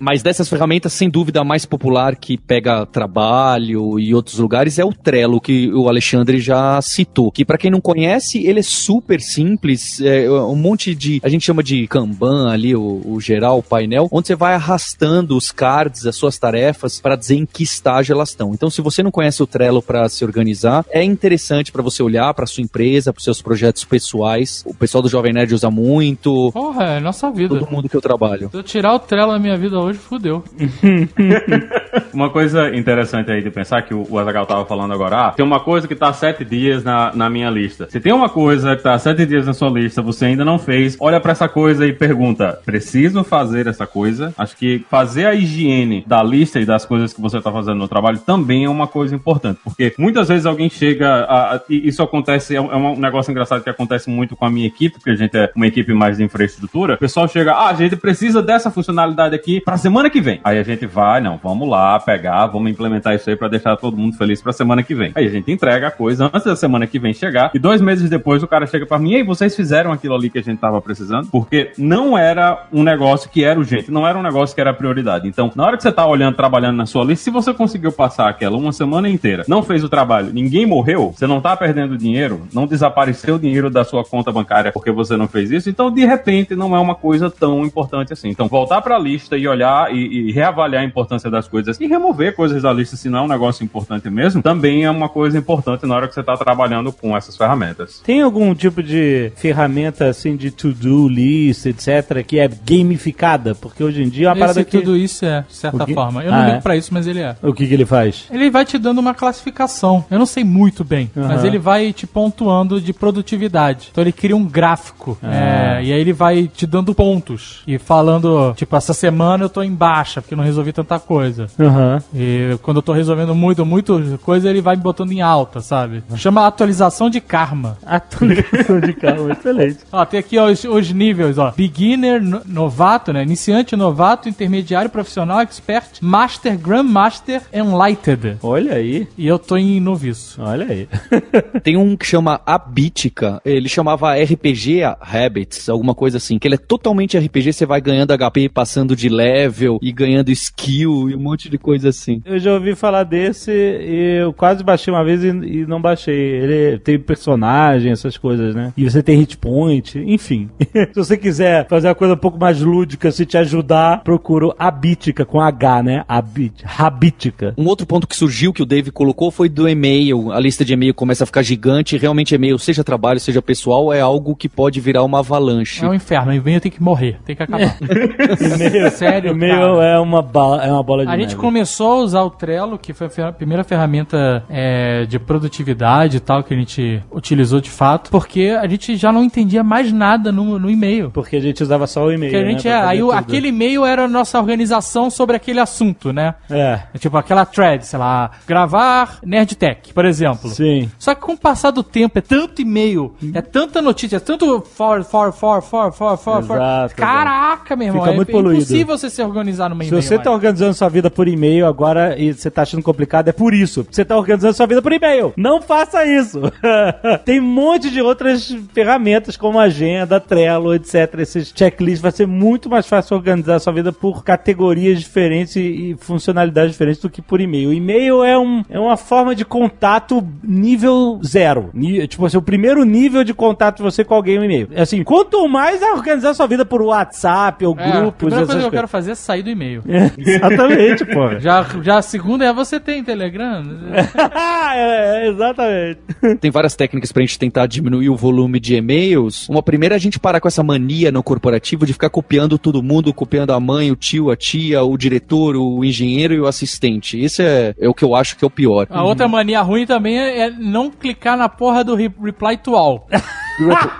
Mas 0.00 0.22
dessas 0.22 0.48
ferramentas, 0.48 0.92
sem 0.92 1.08
dúvida, 1.08 1.40
a 1.40 1.44
mais 1.44 1.64
popular 1.64 2.16
que 2.16 2.36
pega 2.36 2.86
trabalho 2.86 3.98
e 3.98 4.14
outros 4.14 4.38
lugares 4.38 4.78
é 4.78 4.84
o 4.84 4.92
Trello, 4.92 5.40
que 5.40 5.72
o 5.72 5.88
Alexandre 5.88 6.40
já 6.40 6.80
citou. 6.82 7.30
Que 7.30 7.44
pra 7.44 7.58
quem 7.58 7.70
não 7.70 7.80
conhece, 7.80 8.44
ele 8.46 8.60
é 8.60 8.62
super 8.62 9.20
simples, 9.20 10.00
é 10.00 10.30
um 10.30 10.56
monte 10.56 10.94
de, 10.94 11.20
a 11.22 11.28
gente 11.28 11.44
chama 11.44 11.62
de 11.62 11.86
Kanban 11.86 12.50
ali, 12.50 12.74
o, 12.74 13.00
o 13.04 13.20
geral, 13.20 13.58
o 13.58 13.62
painel, 13.62 14.08
onde 14.10 14.28
você 14.28 14.34
vai 14.34 14.54
arrastando 14.54 15.36
os 15.36 15.50
cards, 15.50 16.06
as 16.06 16.16
suas 16.16 16.38
tarefas, 16.38 17.00
para 17.00 17.16
dizer 17.16 17.36
em 17.36 17.46
que 17.46 17.62
estágio 17.62 18.12
elas 18.12 18.30
estão. 18.30 18.52
Então, 18.52 18.70
se 18.70 18.80
você 18.80 19.02
não 19.02 19.10
conhece 19.10 19.42
o 19.42 19.46
Trello 19.46 19.82
para 19.82 20.08
se 20.08 20.24
organizar, 20.24 20.84
é 20.90 21.02
interessante 21.02 21.72
para 21.72 21.82
você 21.82 22.02
olhar 22.02 22.32
para 22.34 22.46
sua 22.46 22.62
empresa, 22.62 23.12
para 23.12 23.22
seus 23.22 23.40
projetos 23.40 23.84
pessoais. 23.84 24.62
O 24.66 24.74
pessoal 24.74 25.02
do 25.02 25.08
Jovem 25.08 25.32
Nerd 25.32 25.54
usa 25.54 25.70
muito, 25.70 26.50
Porra, 26.52 26.84
é 26.84 27.00
nossa 27.00 27.30
vida. 27.30 27.58
todo 27.58 27.70
mundo 27.70 27.88
que 27.88 27.96
eu 27.96 28.00
trabalho. 28.00 28.48
Se 28.50 28.56
eu 28.56 28.62
tirar 28.62 28.94
o 28.94 28.98
Trello 28.98 29.32
da 29.32 29.38
minha 29.38 29.56
vida 29.56 29.78
hoje, 29.78 29.87
fudeu. 29.96 30.44
Uma 32.12 32.30
coisa 32.30 32.74
interessante 32.74 33.30
aí 33.30 33.42
de 33.42 33.50
pensar 33.50 33.82
que 33.82 33.94
o 33.94 34.06
o 34.10 34.18
Azaghal 34.18 34.46
tava 34.46 34.64
falando 34.64 34.92
agora, 34.94 35.26
ah, 35.26 35.30
tem 35.32 35.44
uma 35.44 35.60
coisa 35.60 35.86
que 35.86 35.94
tá 35.94 36.12
sete 36.12 36.44
dias 36.44 36.82
na, 36.82 37.12
na 37.14 37.28
minha 37.28 37.50
lista. 37.50 37.86
Se 37.90 38.00
tem 38.00 38.12
uma 38.12 38.28
coisa 38.28 38.74
que 38.74 38.82
tá 38.82 38.98
sete 38.98 39.26
dias 39.26 39.46
na 39.46 39.52
sua 39.52 39.68
lista, 39.68 40.00
você 40.00 40.26
ainda 40.26 40.44
não 40.44 40.58
fez, 40.58 40.96
olha 40.98 41.20
pra 41.20 41.32
essa 41.32 41.46
coisa 41.48 41.86
e 41.86 41.92
pergunta, 41.92 42.58
preciso 42.64 43.22
fazer 43.22 43.66
essa 43.66 43.86
coisa? 43.86 44.32
Acho 44.38 44.56
que 44.56 44.84
fazer 44.90 45.26
a 45.26 45.34
higiene 45.34 46.04
da 46.06 46.22
lista 46.22 46.58
e 46.58 46.64
das 46.64 46.84
coisas 46.86 47.12
que 47.12 47.20
você 47.20 47.40
tá 47.40 47.52
fazendo 47.52 47.76
no 47.78 47.88
trabalho 47.88 48.18
também 48.18 48.64
é 48.64 48.68
uma 48.70 48.86
coisa 48.86 49.14
importante, 49.14 49.60
porque 49.62 49.92
muitas 49.98 50.28
vezes 50.28 50.46
alguém 50.46 50.70
chega, 50.70 51.24
a, 51.24 51.56
a- 51.56 51.60
e 51.68 51.88
isso 51.88 52.02
acontece, 52.02 52.56
é 52.56 52.60
um, 52.60 52.92
é 52.92 52.96
negócio 52.96 53.30
engraçado 53.30 53.62
que 53.62 53.70
acontece 53.70 54.08
muito 54.08 54.34
com 54.34 54.44
a 54.46 54.50
minha 54.50 54.66
equipe, 54.66 54.96
porque 54.96 55.10
a 55.10 55.16
gente 55.16 55.36
é 55.36 55.50
uma 55.54 55.66
equipe 55.66 55.92
mais 55.92 56.16
de 56.16 56.24
infraestrutura, 56.24 56.94
o 56.94 56.98
pessoal 56.98 57.28
chega, 57.28 57.52
ah, 57.52 57.68
a 57.68 57.74
gente 57.74 57.96
precisa 57.96 58.42
dessa 58.42 58.70
funcionalidade 58.70 59.34
aqui 59.34 59.60
pra 59.60 59.76
semana 59.78 60.10
que 60.10 60.20
vem. 60.20 60.40
Aí 60.44 60.58
a 60.58 60.62
gente 60.62 60.86
vai, 60.86 61.20
não, 61.20 61.38
vamos 61.42 61.68
lá, 61.68 61.98
pegar, 61.98 62.46
vamos 62.46 62.70
implementar 62.70 63.14
isso 63.14 63.28
aí 63.30 63.36
pra 63.36 63.48
deixar 63.48 63.76
todo 63.76 63.96
mundo 63.96 64.16
feliz 64.16 64.42
pra 64.42 64.52
semana 64.52 64.82
que 64.82 64.94
vem. 64.94 65.12
Aí 65.14 65.26
a 65.26 65.30
gente 65.30 65.50
entrega 65.50 65.88
a 65.88 65.90
coisa 65.90 66.26
antes 66.26 66.44
da 66.44 66.56
semana 66.56 66.86
que 66.86 66.98
vem 66.98 67.12
chegar, 67.12 67.50
e 67.54 67.58
dois 67.58 67.80
meses 67.80 68.10
depois 68.10 68.42
o 68.42 68.46
cara 68.46 68.66
chega 68.66 68.86
pra 68.86 68.98
mim, 68.98 69.12
e 69.12 69.16
aí, 69.16 69.22
vocês 69.22 69.54
fizeram 69.54 69.92
aquilo 69.92 70.14
ali 70.14 70.30
que 70.30 70.38
a 70.38 70.42
gente 70.42 70.58
tava 70.58 70.80
precisando? 70.80 71.28
Porque 71.28 71.72
não 71.78 72.16
era 72.16 72.66
um 72.72 72.82
negócio 72.82 73.30
que 73.30 73.44
era 73.44 73.58
urgente, 73.58 73.90
não 73.90 74.06
era 74.06 74.18
um 74.18 74.22
negócio 74.22 74.54
que 74.54 74.60
era 74.60 74.74
prioridade. 74.74 75.28
Então, 75.28 75.50
na 75.54 75.64
hora 75.64 75.76
que 75.76 75.82
você 75.82 75.92
tá 75.92 76.06
olhando, 76.06 76.34
trabalhando 76.34 76.76
na 76.76 76.86
sua 76.86 77.04
lista, 77.04 77.24
se 77.24 77.30
você 77.30 77.54
conseguiu 77.54 77.92
passar 77.92 78.28
aquela 78.28 78.56
uma 78.56 78.72
semana 78.72 79.08
inteira, 79.08 79.44
não 79.48 79.62
fez 79.62 79.84
o 79.84 79.88
trabalho, 79.88 80.32
ninguém 80.32 80.66
morreu, 80.66 81.12
você 81.14 81.26
não 81.26 81.40
tá 81.40 81.56
perdendo 81.56 81.96
dinheiro, 81.96 82.46
não 82.52 82.66
desapareceu 82.66 83.36
o 83.36 83.38
dinheiro 83.38 83.70
da 83.70 83.84
sua 83.84 84.04
conta 84.04 84.32
bancária 84.32 84.72
porque 84.72 84.90
você 84.90 85.16
não 85.16 85.28
fez 85.28 85.50
isso, 85.50 85.70
então 85.70 85.90
de 85.90 86.04
repente 86.04 86.54
não 86.54 86.74
é 86.74 86.80
uma 86.80 86.94
coisa 86.94 87.30
tão 87.30 87.64
importante 87.64 88.12
assim. 88.12 88.28
Então, 88.28 88.48
voltar 88.48 88.80
pra 88.80 88.98
lista 88.98 89.36
e 89.36 89.46
olhar 89.46 89.67
olhar 89.68 89.94
e, 89.94 90.28
e 90.28 90.32
reavaliar 90.32 90.82
a 90.82 90.84
importância 90.84 91.30
das 91.30 91.46
coisas 91.46 91.78
e 91.80 91.86
remover 91.86 92.34
coisas 92.34 92.62
da 92.62 92.72
lista 92.72 92.96
se 92.96 93.08
não 93.08 93.20
é 93.20 93.22
um 93.22 93.28
negócio 93.28 93.62
importante 93.64 94.08
mesmo, 94.10 94.42
também 94.42 94.84
é 94.84 94.90
uma 94.90 95.08
coisa 95.08 95.38
importante 95.38 95.86
na 95.86 95.94
hora 95.94 96.08
que 96.08 96.14
você 96.14 96.20
está 96.20 96.36
trabalhando 96.36 96.92
com 96.92 97.16
essas 97.16 97.36
ferramentas. 97.36 98.00
Tem 98.04 98.22
algum 98.22 98.54
tipo 98.54 98.82
de 98.82 99.32
ferramenta 99.36 100.06
assim 100.06 100.36
de 100.36 100.50
to-do 100.50 101.08
list, 101.08 101.66
etc, 101.66 102.24
que 102.26 102.38
é 102.38 102.48
gamificada? 102.48 103.54
Porque 103.54 103.82
hoje 103.82 104.02
em 104.02 104.08
dia 104.08 104.26
é 104.26 104.30
uma 104.30 104.36
parada 104.36 104.60
Esse 104.60 104.70
que 104.70 104.78
tudo 104.78 104.96
isso 104.96 105.24
é, 105.24 105.44
de 105.48 105.54
certa 105.54 105.86
forma. 105.86 106.22
Eu 106.24 106.32
Ah, 106.32 106.36
não 106.38 106.44
é? 106.44 106.50
ligo 106.50 106.62
pra 106.62 106.76
isso, 106.76 106.92
mas 106.92 107.06
ele 107.06 107.20
é. 107.20 107.36
o 107.42 107.52
que 107.52 107.66
que 107.66 107.74
ele 107.74 107.86
faz? 107.86 108.26
Ele 108.30 108.50
vai 108.50 108.64
te 108.64 108.78
dando 108.78 108.98
uma 108.98 109.14
classificação. 109.14 110.04
Eu 110.10 110.18
não 110.18 110.26
sei 110.26 110.44
muito 110.44 110.84
bem, 110.84 111.10
Aham. 111.16 111.28
mas 111.28 111.44
ele 111.44 111.58
vai 111.58 111.92
te 111.92 112.06
pontuando 112.06 112.80
de 112.80 112.92
produtividade. 112.92 113.88
Então 113.90 114.02
ele 114.02 114.12
cria 114.12 114.36
um 114.36 114.44
gráfico. 114.44 115.18
Ah. 115.22 115.78
é, 115.78 115.84
e 115.84 115.92
aí 115.92 116.00
ele 116.00 116.12
vai 116.12 116.48
te 116.48 116.66
dando 116.66 116.94
pontos. 116.94 117.62
E 117.66 117.78
falando, 117.78 118.52
tipo, 118.54 118.74
essa 118.76 118.92
semana 118.94 119.44
eu 119.44 119.48
tô 119.48 119.57
em 119.64 119.72
baixa, 119.74 120.20
porque 120.20 120.36
não 120.36 120.44
resolvi 120.44 120.72
tanta 120.72 120.98
coisa. 120.98 121.46
Aham. 121.58 122.02
E 122.14 122.56
quando 122.62 122.78
eu 122.78 122.82
tô 122.82 122.92
resolvendo 122.92 123.34
muito, 123.34 123.64
muito 123.66 124.18
coisa, 124.22 124.48
ele 124.50 124.60
vai 124.60 124.76
me 124.76 124.82
botando 124.82 125.12
em 125.12 125.20
alta, 125.20 125.60
sabe? 125.60 126.02
Chama 126.16 126.46
atualização 126.46 127.08
de 127.10 127.20
karma. 127.20 127.76
Atualização 127.84 128.80
de 128.80 128.92
carro, 128.94 129.30
excelente. 129.32 129.78
Ó, 129.92 130.04
tem 130.04 130.20
aqui 130.20 130.38
ó, 130.38 130.46
os, 130.50 130.64
os 130.64 130.92
níveis, 130.92 131.38
ó. 131.38 131.52
Beginner, 131.56 132.22
no- 132.22 132.42
novato, 132.46 133.12
né? 133.12 133.22
Iniciante, 133.22 133.76
novato, 133.76 134.28
intermediário, 134.28 134.90
profissional, 134.90 135.40
expert, 135.40 135.98
master, 136.00 136.56
grandmaster, 136.58 137.42
enlightened. 137.52 138.38
Olha 138.42 138.74
aí, 138.74 139.06
E 139.16 139.26
eu 139.26 139.38
tô 139.38 139.56
em 139.56 139.80
noviço. 139.80 140.40
olha 140.42 140.66
aí. 140.66 140.88
Tem 141.62 141.76
um 141.76 141.96
que 141.96 142.06
chama 142.06 142.40
Abítica, 142.46 143.40
ele 143.44 143.68
chamava 143.68 144.14
RPG 144.14 144.82
Habits, 145.00 145.68
alguma 145.68 145.94
coisa 145.94 146.16
assim, 146.18 146.38
que 146.38 146.46
ele 146.48 146.54
é 146.54 146.58
totalmente 146.58 147.18
RPG, 147.18 147.52
você 147.52 147.66
vai 147.66 147.80
ganhando 147.80 148.16
HP, 148.16 148.48
passando 148.48 148.94
de 148.96 149.08
level 149.08 149.47
e 149.82 149.92
ganhando 149.92 150.30
skill 150.30 151.10
e 151.10 151.14
um 151.14 151.20
monte 151.20 151.48
de 151.48 151.58
coisa 151.58 151.88
assim. 151.88 152.22
Eu 152.24 152.38
já 152.38 152.52
ouvi 152.52 152.74
falar 152.74 153.04
desse 153.04 153.50
e 153.50 154.20
eu 154.22 154.32
quase 154.32 154.62
baixei 154.62 154.92
uma 154.92 155.04
vez 155.04 155.22
e, 155.24 155.28
e 155.28 155.66
não 155.66 155.80
baixei. 155.80 156.14
Ele 156.14 156.78
tem 156.78 156.98
personagem, 156.98 157.92
essas 157.92 158.16
coisas, 158.16 158.54
né? 158.54 158.72
E 158.76 158.84
você 158.84 159.02
tem 159.02 159.18
hit 159.18 159.36
point, 159.36 159.98
enfim. 159.98 160.48
se 160.92 160.94
você 160.94 161.16
quiser 161.16 161.66
fazer 161.68 161.88
uma 161.88 161.94
coisa 161.94 162.14
um 162.14 162.18
pouco 162.18 162.38
mais 162.38 162.60
lúdica, 162.60 163.10
se 163.10 163.26
te 163.26 163.36
ajudar, 163.36 164.02
procuro 164.02 164.54
Abítica 164.58 165.24
com 165.24 165.40
H, 165.40 165.82
né? 165.82 166.04
Abit, 166.08 166.64
Habítica. 166.78 167.54
Um 167.56 167.66
outro 167.66 167.86
ponto 167.86 168.06
que 168.06 168.16
surgiu 168.16 168.52
que 168.52 168.62
o 168.62 168.66
Dave 168.66 168.90
colocou 168.90 169.30
foi 169.30 169.48
do 169.48 169.68
e-mail. 169.68 170.32
A 170.32 170.40
lista 170.40 170.64
de 170.64 170.72
e-mail 170.72 170.94
começa 170.94 171.24
a 171.24 171.26
ficar 171.26 171.42
gigante. 171.42 171.96
Realmente, 171.96 172.34
e-mail, 172.34 172.58
seja 172.58 172.84
trabalho, 172.84 173.20
seja 173.20 173.42
pessoal, 173.42 173.92
é 173.92 174.00
algo 174.00 174.34
que 174.34 174.48
pode 174.48 174.80
virar 174.80 175.02
uma 175.02 175.20
avalanche. 175.20 175.84
É 175.84 175.88
um 175.88 175.94
inferno, 175.94 176.32
o 176.32 176.34
e-mail 176.34 176.60
tem 176.60 176.70
que 176.70 176.82
morrer, 176.82 177.18
tem 177.24 177.36
que 177.36 177.42
acabar. 177.42 177.76
E-mail, 177.80 178.90
Sério, 178.98 179.34
cara. 179.46 179.84
é 179.84 179.98
uma, 179.98 180.18
é 180.62 180.72
uma 180.72 180.82
bola 180.82 181.04
de 181.04 181.10
A 181.12 181.16
gente 181.16 181.28
neve. 181.30 181.36
começou 181.36 181.92
a 181.92 181.96
usar 182.04 182.22
o 182.22 182.30
Trello, 182.30 182.78
que 182.78 182.92
foi 182.92 183.08
a 183.24 183.32
primeira 183.32 183.62
ferramenta 183.64 184.42
é, 184.48 185.04
de 185.06 185.18
produtividade 185.18 186.16
e 186.16 186.20
tal 186.20 186.42
que 186.42 186.54
a 186.54 186.56
gente 186.56 187.02
utilizou 187.10 187.60
de 187.60 187.70
fato, 187.70 188.10
porque 188.10 188.56
a 188.60 188.66
gente 188.66 188.96
já 188.96 189.12
não 189.12 189.22
entendia 189.22 189.62
mais 189.62 189.92
nada 189.92 190.32
no, 190.32 190.58
no 190.58 190.70
e-mail. 190.70 191.10
Porque 191.10 191.36
a 191.36 191.40
gente 191.40 191.62
usava 191.62 191.86
só 191.86 192.04
o 192.04 192.12
e-mail. 192.12 192.32
Porque 192.32 192.44
a 192.44 192.50
gente 192.50 192.66
né, 192.68 192.74
é, 192.74 192.80
aí 192.80 192.98
tudo. 193.00 193.12
aquele 193.12 193.48
e-mail 193.48 193.84
era 193.84 194.04
a 194.04 194.08
nossa 194.08 194.38
organização 194.38 195.10
sobre 195.10 195.36
aquele 195.36 195.60
assunto, 195.60 196.12
né? 196.12 196.34
É, 196.50 196.80
É 196.94 196.98
Tipo 196.98 197.16
aquela 197.16 197.44
thread, 197.44 197.84
sei 197.86 197.98
lá, 197.98 198.30
gravar 198.46 199.18
Nerdtech, 199.24 199.92
por 199.92 200.04
exemplo. 200.04 200.50
sim. 200.50 200.90
Só 200.98 201.14
que 201.14 201.20
com 201.20 201.32
o 201.32 201.38
passar 201.38 201.70
do 201.70 201.82
tempo, 201.82 202.18
é 202.18 202.22
tanto 202.22 202.60
e-mail, 202.62 203.14
é 203.34 203.40
tanta 203.40 203.80
notícia, 203.82 204.16
é 204.16 204.20
tanto 204.20 204.60
for, 204.60 205.02
for, 205.04 205.32
for, 205.32 205.62
for, 205.62 205.92
for, 205.92 206.16
for, 206.16 206.42
for. 206.42 206.58
Caraca, 206.96 207.76
meu 207.76 207.88
irmão, 207.88 208.02
Fica 208.02 208.12
é, 208.12 208.16
muito 208.16 208.28
é 208.28 208.32
poluído. 208.32 208.56
impossível 208.62 208.98
você 208.98 209.10
se 209.18 209.22
organizar 209.22 209.68
numa 209.68 209.82
Se 209.82 209.88
e-mail. 209.90 210.02
você 210.02 210.16
tá 210.18 210.24
mais. 210.24 210.34
organizando 210.36 210.74
sua 210.74 210.88
vida 210.88 211.10
por 211.10 211.26
e-mail 211.28 211.66
agora 211.66 212.16
e 212.18 212.32
você 212.32 212.50
tá 212.50 212.62
achando 212.62 212.82
complicado, 212.82 213.28
é 213.28 213.32
por 213.32 213.52
isso. 213.52 213.86
Você 213.90 214.04
tá 214.04 214.16
organizando 214.16 214.54
sua 214.54 214.66
vida 214.66 214.80
por 214.80 214.92
e-mail. 214.92 215.32
Não 215.36 215.60
faça 215.60 216.04
isso. 216.06 216.40
Tem 217.24 217.40
um 217.40 217.44
monte 217.44 217.90
de 217.90 218.00
outras 218.00 218.54
ferramentas 218.72 219.36
como 219.36 219.58
agenda, 219.58 220.20
Trello, 220.20 220.74
etc. 220.74 221.14
Esses 221.18 221.52
checklists 221.54 222.00
vai 222.00 222.12
ser 222.12 222.26
muito 222.26 222.68
mais 222.70 222.86
fácil 222.86 223.16
organizar 223.16 223.58
sua 223.58 223.72
vida 223.72 223.92
por 223.92 224.22
categorias 224.24 225.00
diferentes 225.00 225.56
e, 225.56 225.60
e 225.60 225.96
funcionalidades 225.98 226.72
diferentes 226.72 227.00
do 227.02 227.10
que 227.10 227.20
por 227.20 227.40
e-mail. 227.40 227.70
O 227.70 227.72
e-mail 227.72 228.22
é, 228.24 228.38
um, 228.38 228.62
é 228.70 228.78
uma 228.78 228.96
forma 228.96 229.34
de 229.34 229.44
contato 229.44 230.26
nível 230.42 231.20
zero. 231.24 231.70
Ni- 231.74 232.06
tipo 232.06 232.24
assim, 232.24 232.36
o 232.36 232.42
primeiro 232.42 232.84
nível 232.84 233.24
de 233.24 233.34
contato 233.34 233.78
de 233.78 233.82
você 233.82 234.04
com 234.04 234.14
alguém 234.14 234.36
é 234.36 234.40
o 234.40 234.44
e-mail. 234.44 234.68
Assim, 234.76 235.02
quanto 235.02 235.46
mais 235.48 235.82
a 235.82 235.92
organizar 235.92 236.34
sua 236.34 236.46
vida 236.46 236.64
por 236.64 236.80
WhatsApp 236.82 237.64
ou 237.66 237.76
É, 237.78 237.82
a 237.84 238.00
grupos, 238.00 238.16
primeira 238.18 238.42
essas 238.42 238.46
coisa 238.54 238.60
que 238.60 238.66
eu 238.66 238.70
coisas. 238.70 238.70
quero 238.78 238.88
fazer 238.88 239.07
é 239.08 239.14
sair 239.14 239.42
do 239.42 239.50
e-mail. 239.50 239.82
Exatamente, 240.16 241.04
pô. 241.04 241.28
Já, 241.40 241.64
já 241.82 241.98
a 241.98 242.02
segunda 242.02 242.44
é 242.44 242.52
você 242.52 242.80
tem 242.80 243.02
Telegram? 243.04 243.62
é, 244.74 245.24
é, 245.24 245.28
exatamente. 245.28 246.00
Tem 246.40 246.50
várias 246.50 246.74
técnicas 246.74 247.12
pra 247.12 247.22
gente 247.22 247.38
tentar 247.38 247.66
diminuir 247.66 248.08
o 248.08 248.16
volume 248.16 248.58
de 248.58 248.74
e-mails. 248.74 249.48
Uma 249.48 249.62
primeira 249.62 249.94
é 249.94 249.96
a 249.96 250.00
gente 250.00 250.18
parar 250.18 250.40
com 250.40 250.48
essa 250.48 250.62
mania 250.62 251.10
no 251.12 251.22
corporativo 251.22 251.86
de 251.86 251.92
ficar 251.92 252.10
copiando 252.10 252.58
todo 252.58 252.82
mundo, 252.82 253.12
copiando 253.14 253.52
a 253.52 253.60
mãe, 253.60 253.90
o 253.90 253.96
tio, 253.96 254.30
a 254.30 254.36
tia, 254.36 254.82
o 254.82 254.96
diretor, 254.96 255.56
o 255.56 255.84
engenheiro 255.84 256.34
e 256.34 256.40
o 256.40 256.46
assistente. 256.46 257.18
Esse 257.20 257.42
é, 257.42 257.74
é 257.78 257.88
o 257.88 257.94
que 257.94 258.04
eu 258.04 258.14
acho 258.14 258.36
que 258.36 258.44
é 258.44 258.46
o 258.46 258.50
pior. 258.50 258.86
A 258.90 259.04
outra 259.04 259.28
mania 259.28 259.60
ruim 259.62 259.86
também 259.86 260.18
é, 260.18 260.40
é 260.46 260.50
não 260.50 260.90
clicar 260.90 261.36
na 261.36 261.48
porra 261.48 261.84
do 261.84 261.94
re- 261.94 262.10
reply 262.22 262.56
to 262.56 262.74
all. 262.74 263.06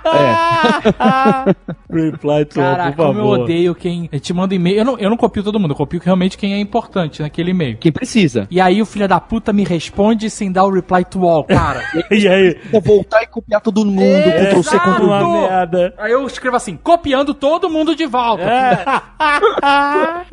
É. 0.05 1.55
Reply 1.91 2.45
to 2.45 2.61
all, 2.61 2.67
Caraca, 2.77 2.97
por 2.97 3.07
como 3.07 3.19
eu 3.19 3.25
favor. 3.25 3.41
odeio 3.41 3.75
quem 3.75 4.07
te 4.07 4.33
manda 4.33 4.55
e-mail. 4.55 4.79
Eu 4.79 4.85
não, 4.85 4.99
eu 4.99 5.11
não 5.11 5.17
copio 5.17 5.43
todo 5.43 5.59
mundo, 5.59 5.73
eu 5.73 5.77
copio 5.77 6.01
realmente 6.03 6.37
quem 6.37 6.55
é 6.55 6.59
importante 6.59 7.23
naquele 7.23 7.51
e-mail. 7.51 7.77
Quem 7.79 7.93
precisa. 7.93 8.47
E 8.51 8.61
aí 8.61 8.81
o 8.81 8.87
filho 8.87 9.09
da 9.09 9.21
puta 9.21 9.53
me 9.53 9.65
responde 9.65 10.31
sem 10.31 10.51
dar 10.51 10.65
o 10.65 10.71
reply 10.71 11.05
to 11.05 11.27
all, 11.27 11.45
cara. 11.45 11.83
E 12.11 12.27
aí? 12.27 12.57
Vou 12.71 12.81
voltar 12.81 13.23
e 13.23 13.27
copiar 13.27 13.61
todo 13.61 13.85
mundo, 13.85 14.01
Ctrl 14.01 14.63
C. 14.63 14.79
Ctrl 14.79 14.97
V. 14.97 15.05
Uma 15.05 15.49
merda. 15.49 15.95
aí 15.99 16.13
eu 16.13 16.27
escrevo 16.27 16.57
assim, 16.57 16.77
copiando 16.77 17.35
todo 17.35 17.69
mundo 17.71 17.95
de 17.95 18.07
volta. 18.07 18.43
É. 18.43 18.85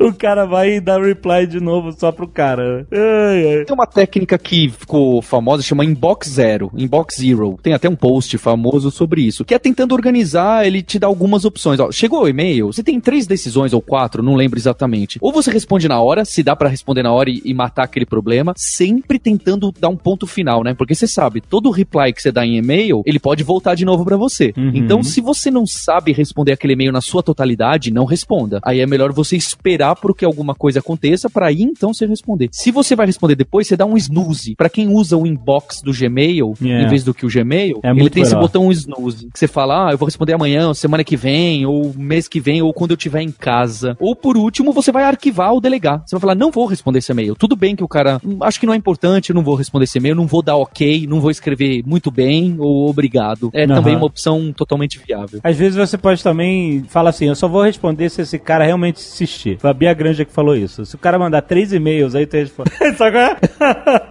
o 0.02 0.12
cara 0.12 0.46
vai 0.46 0.80
dá 0.80 0.98
reply 0.98 1.46
de 1.46 1.60
novo 1.60 1.92
só 1.92 2.10
pro 2.10 2.26
cara. 2.26 2.86
Ai, 2.92 3.58
ai. 3.58 3.64
Tem 3.64 3.74
uma 3.74 3.86
técnica 3.86 4.38
que 4.38 4.68
ficou 4.68 5.20
famosa, 5.22 5.62
chama 5.62 5.84
Inbox 5.84 6.28
Zero, 6.28 6.70
Inbox 6.74 7.16
Zero. 7.16 7.58
Tem 7.62 7.72
até 7.72 7.88
um 7.88 7.96
post 7.96 8.36
famoso 8.38 8.90
sobre 8.90 9.15
isso, 9.20 9.44
que 9.44 9.54
é 9.54 9.58
tentando 9.58 9.92
organizar, 9.94 10.66
ele 10.66 10.82
te 10.82 10.98
dá 10.98 11.06
algumas 11.06 11.44
opções. 11.44 11.80
Ó, 11.80 11.90
chegou 11.90 12.22
o 12.22 12.28
e-mail, 12.28 12.66
você 12.72 12.82
tem 12.82 13.00
três 13.00 13.26
decisões 13.26 13.72
ou 13.72 13.80
quatro, 13.80 14.22
não 14.22 14.34
lembro 14.34 14.58
exatamente. 14.58 15.18
Ou 15.20 15.32
você 15.32 15.50
responde 15.50 15.88
na 15.88 16.00
hora, 16.00 16.24
se 16.24 16.42
dá 16.42 16.54
pra 16.56 16.68
responder 16.68 17.02
na 17.02 17.12
hora 17.12 17.30
e, 17.30 17.40
e 17.44 17.54
matar 17.54 17.84
aquele 17.84 18.06
problema, 18.06 18.52
sempre 18.56 19.18
tentando 19.18 19.72
dar 19.78 19.88
um 19.88 19.96
ponto 19.96 20.26
final, 20.26 20.62
né? 20.62 20.74
Porque 20.74 20.94
você 20.94 21.06
sabe, 21.06 21.40
todo 21.40 21.70
reply 21.70 22.12
que 22.12 22.22
você 22.22 22.32
dá 22.32 22.44
em 22.46 22.56
e-mail, 22.56 23.02
ele 23.06 23.18
pode 23.18 23.42
voltar 23.42 23.74
de 23.74 23.84
novo 23.84 24.04
pra 24.04 24.16
você. 24.16 24.52
Uhum. 24.56 24.72
Então, 24.74 25.02
se 25.02 25.20
você 25.20 25.50
não 25.50 25.66
sabe 25.66 26.12
responder 26.12 26.52
aquele 26.52 26.72
e-mail 26.74 26.92
na 26.92 27.00
sua 27.00 27.22
totalidade, 27.22 27.90
não 27.92 28.04
responda. 28.04 28.60
Aí 28.64 28.80
é 28.80 28.86
melhor 28.86 29.12
você 29.12 29.36
esperar 29.36 29.94
por 29.96 30.14
que 30.16 30.24
alguma 30.24 30.54
coisa 30.54 30.78
aconteça 30.80 31.28
pra 31.30 31.46
aí 31.46 31.62
então 31.62 31.92
você 31.92 32.06
responder. 32.06 32.48
Se 32.52 32.70
você 32.70 32.96
vai 32.96 33.06
responder 33.06 33.34
depois, 33.34 33.66
você 33.66 33.76
dá 33.76 33.84
um 33.86 33.96
snooze. 33.96 34.54
Pra 34.56 34.68
quem 34.68 34.88
usa 34.88 35.16
o 35.16 35.26
inbox 35.26 35.80
do 35.82 35.92
Gmail, 35.92 36.54
Yeah. 36.60 36.86
em 36.86 36.88
vez 36.88 37.04
do 37.04 37.12
que 37.14 37.24
o 37.26 37.28
Gmail, 37.28 37.80
É 37.82 37.90
ele 37.90 38.08
tem 38.10 38.22
esse 38.22 38.32
melhor. 38.32 38.42
botão 38.46 38.70
snooze. 38.72 39.05
Que 39.14 39.38
você 39.38 39.46
fala, 39.46 39.88
ah, 39.88 39.92
eu 39.92 39.98
vou 39.98 40.06
responder 40.06 40.32
amanhã, 40.34 40.68
ou 40.68 40.74
semana 40.74 41.04
que 41.04 41.16
vem, 41.16 41.66
ou 41.66 41.92
mês 41.96 42.28
que 42.28 42.40
vem, 42.40 42.62
ou 42.62 42.72
quando 42.72 42.90
eu 42.92 42.96
estiver 42.96 43.20
em 43.22 43.30
casa. 43.30 43.96
Ou 44.00 44.14
por 44.14 44.36
último, 44.36 44.72
você 44.72 44.90
vai 44.92 45.04
arquivar 45.04 45.52
ou 45.52 45.60
delegar. 45.60 46.02
Você 46.06 46.14
vai 46.16 46.20
falar, 46.20 46.34
não 46.34 46.50
vou 46.50 46.66
responder 46.66 46.98
esse 46.98 47.12
e-mail. 47.12 47.34
Tudo 47.34 47.56
bem 47.56 47.74
que 47.76 47.84
o 47.84 47.88
cara, 47.88 48.20
"Hum, 48.24 48.38
acho 48.42 48.58
que 48.60 48.66
não 48.66 48.72
é 48.74 48.76
importante, 48.76 49.30
eu 49.30 49.34
não 49.34 49.42
vou 49.42 49.54
responder 49.54 49.84
esse 49.84 49.98
e-mail, 49.98 50.14
não 50.14 50.26
vou 50.26 50.42
dar 50.42 50.56
ok, 50.56 51.06
não 51.08 51.20
vou 51.20 51.30
escrever 51.30 51.82
muito 51.86 52.10
bem 52.10 52.56
ou 52.58 52.88
obrigado. 52.88 53.50
É 53.52 53.64
Aham. 53.64 53.74
também 53.74 53.96
uma 53.96 54.06
opção 54.06 54.52
totalmente 54.52 54.98
viável. 54.98 55.40
Às 55.42 55.56
vezes 55.56 55.76
você 55.76 55.96
pode 55.98 56.22
também 56.22 56.84
falar 56.88 57.10
assim, 57.10 57.26
eu 57.26 57.34
só 57.34 57.48
vou 57.48 57.62
responder 57.62 58.08
se 58.10 58.22
esse 58.22 58.38
cara 58.38 58.64
realmente 58.64 58.96
insistir. 58.98 59.58
Foi 59.58 59.70
a 59.70 59.74
Bia 59.74 59.92
Granja 59.94 60.24
que 60.24 60.32
falou 60.32 60.56
isso. 60.56 60.84
Se 60.84 60.94
o 60.94 60.98
cara 60.98 61.18
mandar 61.18 61.42
três 61.42 61.72
e-mails, 61.72 62.14
aí 62.14 62.26
tu 62.26 62.34
responde. 62.36 62.70
É? 63.16 63.36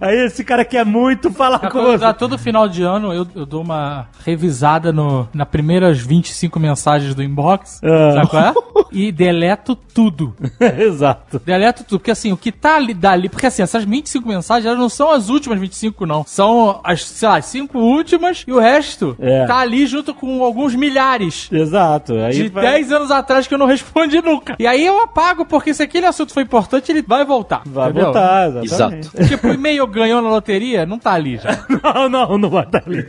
Aí 0.00 0.26
esse 0.26 0.42
cara 0.44 0.64
quer 0.64 0.84
muito 0.84 1.30
falar 1.30 1.70
com 1.70 1.82
você. 1.82 2.12
todo 2.14 2.38
final 2.38 2.68
de 2.68 2.82
ano, 2.82 3.12
eu, 3.12 3.26
eu 3.34 3.46
dou 3.46 3.62
uma 3.62 4.08
revisada 4.24 4.75
no, 4.80 5.28
na 5.34 5.44
primeiras 5.46 5.98
25 5.98 6.58
mensagens 6.60 7.14
do 7.14 7.22
inbox, 7.22 7.80
Ah. 7.82 8.12
sabe 8.14 8.28
qual 8.28 8.42
é? 8.42 8.54
E 8.92 9.10
deleto 9.10 9.74
tudo. 9.74 10.34
Exato. 10.78 11.40
Deleto 11.44 11.84
tudo, 11.84 11.98
porque 11.98 12.10
assim, 12.10 12.32
o 12.32 12.36
que 12.36 12.52
tá 12.52 12.76
ali, 12.76 12.94
dali, 12.94 13.28
porque 13.28 13.46
assim, 13.46 13.62
essas 13.62 13.84
25 13.84 14.26
mensagens, 14.28 14.64
elas 14.66 14.78
não 14.78 14.88
são 14.88 15.10
as 15.10 15.28
últimas 15.28 15.58
25, 15.58 16.06
não. 16.06 16.24
São 16.24 16.80
as, 16.84 17.04
sei 17.04 17.28
lá, 17.28 17.36
as 17.38 17.46
5 17.46 17.78
últimas 17.78 18.44
e 18.46 18.52
o 18.52 18.58
resto 18.60 19.16
É. 19.18 19.44
tá 19.46 19.58
ali 19.58 19.86
junto 19.86 20.14
com 20.14 20.42
alguns 20.42 20.74
milhares. 20.74 21.48
Exato. 21.50 22.14
Aí 22.14 22.32
De 22.32 22.48
vai- 22.48 22.64
10 22.64 22.92
anos 22.92 23.10
atrás 23.10 23.46
que 23.46 23.54
eu 23.54 23.58
não 23.58 23.66
respondi 23.66 24.22
nunca. 24.22 24.54
E 24.58 24.66
aí 24.66 24.84
eu 24.86 25.00
apago, 25.02 25.44
porque 25.44 25.74
se 25.74 25.82
aquele 25.82 26.06
assunto 26.06 26.32
foi 26.32 26.44
importante, 26.44 26.90
ele 26.92 27.02
vai 27.02 27.24
voltar. 27.24 27.62
Vai 27.66 27.86
entendeu? 27.90 28.04
voltar, 28.04 28.62
exatamente. 28.64 29.10
Tipo, 29.28 29.48
o 29.48 29.52
e-mail 29.54 29.86
ganhou 29.86 30.22
na 30.22 30.28
loteria, 30.30 30.86
não 30.86 30.98
tá 30.98 31.12
ali 31.12 31.36
já. 31.38 31.58
Não, 31.82 32.08
não, 32.08 32.38
não 32.38 32.48
vai 32.50 32.64
estar 32.64 32.82
ali. 32.86 33.04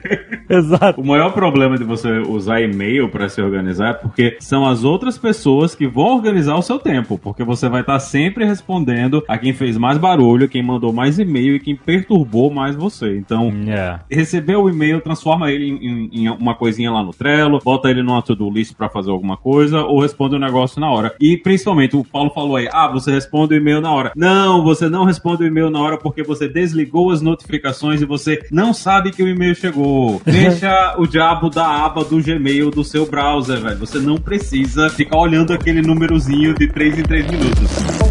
Exato. 0.50 1.00
O 1.02 1.06
maior 1.06 1.32
problema 1.34 1.57
problema 1.58 1.76
de 1.78 1.84
você 1.84 2.20
usar 2.20 2.62
e-mail 2.62 3.10
para 3.10 3.28
se 3.28 3.41
organizar 3.41 3.89
é 3.89 3.93
porque 3.93 4.38
são 4.39 4.63
as 4.63 4.84
outras 4.84 5.17
pessoas 5.17 5.74
que 5.74 5.88
vão 5.88 6.15
organizar 6.15 6.56
o 6.56 6.62
seu 6.62 6.78
tempo, 6.78 7.17
porque 7.17 7.43
você 7.43 7.67
vai 7.67 7.82
estar 7.82 7.98
sempre 8.00 8.46
respondendo 8.46 9.24
a 9.28 9.39
quem 9.39 9.54
fez 9.54 9.76
mais 9.76 9.98
barulho, 9.98 10.48
quem 10.48 10.62
mandou 10.62 10.93
mais 10.93 11.17
e-mail 11.17 11.56
e 11.56 11.60
quem 11.60 11.76
perturbou 11.76 12.54
mais 12.54 12.76
você. 12.76 13.17
Então, 13.17 13.52
É. 13.67 14.00
receber 14.12 14.56
o 14.56 14.70
e-mail, 14.70 15.02
transforma 15.02 15.52
ele 15.52 15.67
em, 15.67 15.88
em- 15.88 16.10
em 16.26 16.30
uma 16.30 16.54
coisinha 16.54 16.91
lá 16.91 17.02
no 17.02 17.12
Trello, 17.12 17.60
bota 17.65 17.89
ele 17.89 18.04
numa 18.04 18.22
to-do 18.22 18.52
list 18.52 18.76
pra 18.76 18.88
fazer 18.88 19.10
alguma 19.10 19.36
coisa 19.36 19.82
ou 19.82 20.00
responde 20.02 20.36
o 20.36 20.39
negócio 20.39 20.80
na 20.80 20.91
hora. 20.91 21.15
E 21.20 21.38
principalmente, 21.38 21.96
o 21.96 22.04
Paulo 22.04 22.30
falou 22.30 22.58
aí, 22.58 22.70
ah, 22.72 22.88
você 22.88 23.10
responde 23.12 23.56
o 23.56 23.58
e-mail 23.58 23.82
na 23.82 23.91
hora. 23.91 24.12
Não, 24.15 24.63
você 24.63 24.88
não 24.88 25.06
responde 25.06 25.41
o 25.43 25.48
e-mail 25.48 25.72
na 25.72 25.80
hora 25.82 25.98
porque 25.98 26.22
você 26.22 26.48
desligou 26.48 27.10
as 27.10 27.20
notificações 27.24 28.00
e 28.00 28.06
você 28.06 28.43
não 28.52 28.76
sabe 28.76 29.10
que 29.12 29.24
o 29.24 29.28
e-mail 29.28 29.56
chegou. 29.56 30.22
Deixa 30.24 30.93
o 31.00 31.08
diabo 31.08 31.47
da 31.50 31.86
aba 31.86 32.04
do 32.04 32.22
Gmail 32.22 32.72
do 32.72 32.84
seu 32.84 33.06
browser, 33.06 33.60
velho. 33.62 33.78
Você 33.78 34.00
não 34.00 34.18
precisa 34.18 34.90
ficar 34.90 35.18
olhando 35.18 35.54
aquele 35.54 35.82
númerozinho 35.82 36.54
de 36.54 36.68
3 36.68 37.00
em 37.00 37.04
3 37.04 37.32
minutos. 37.32 38.07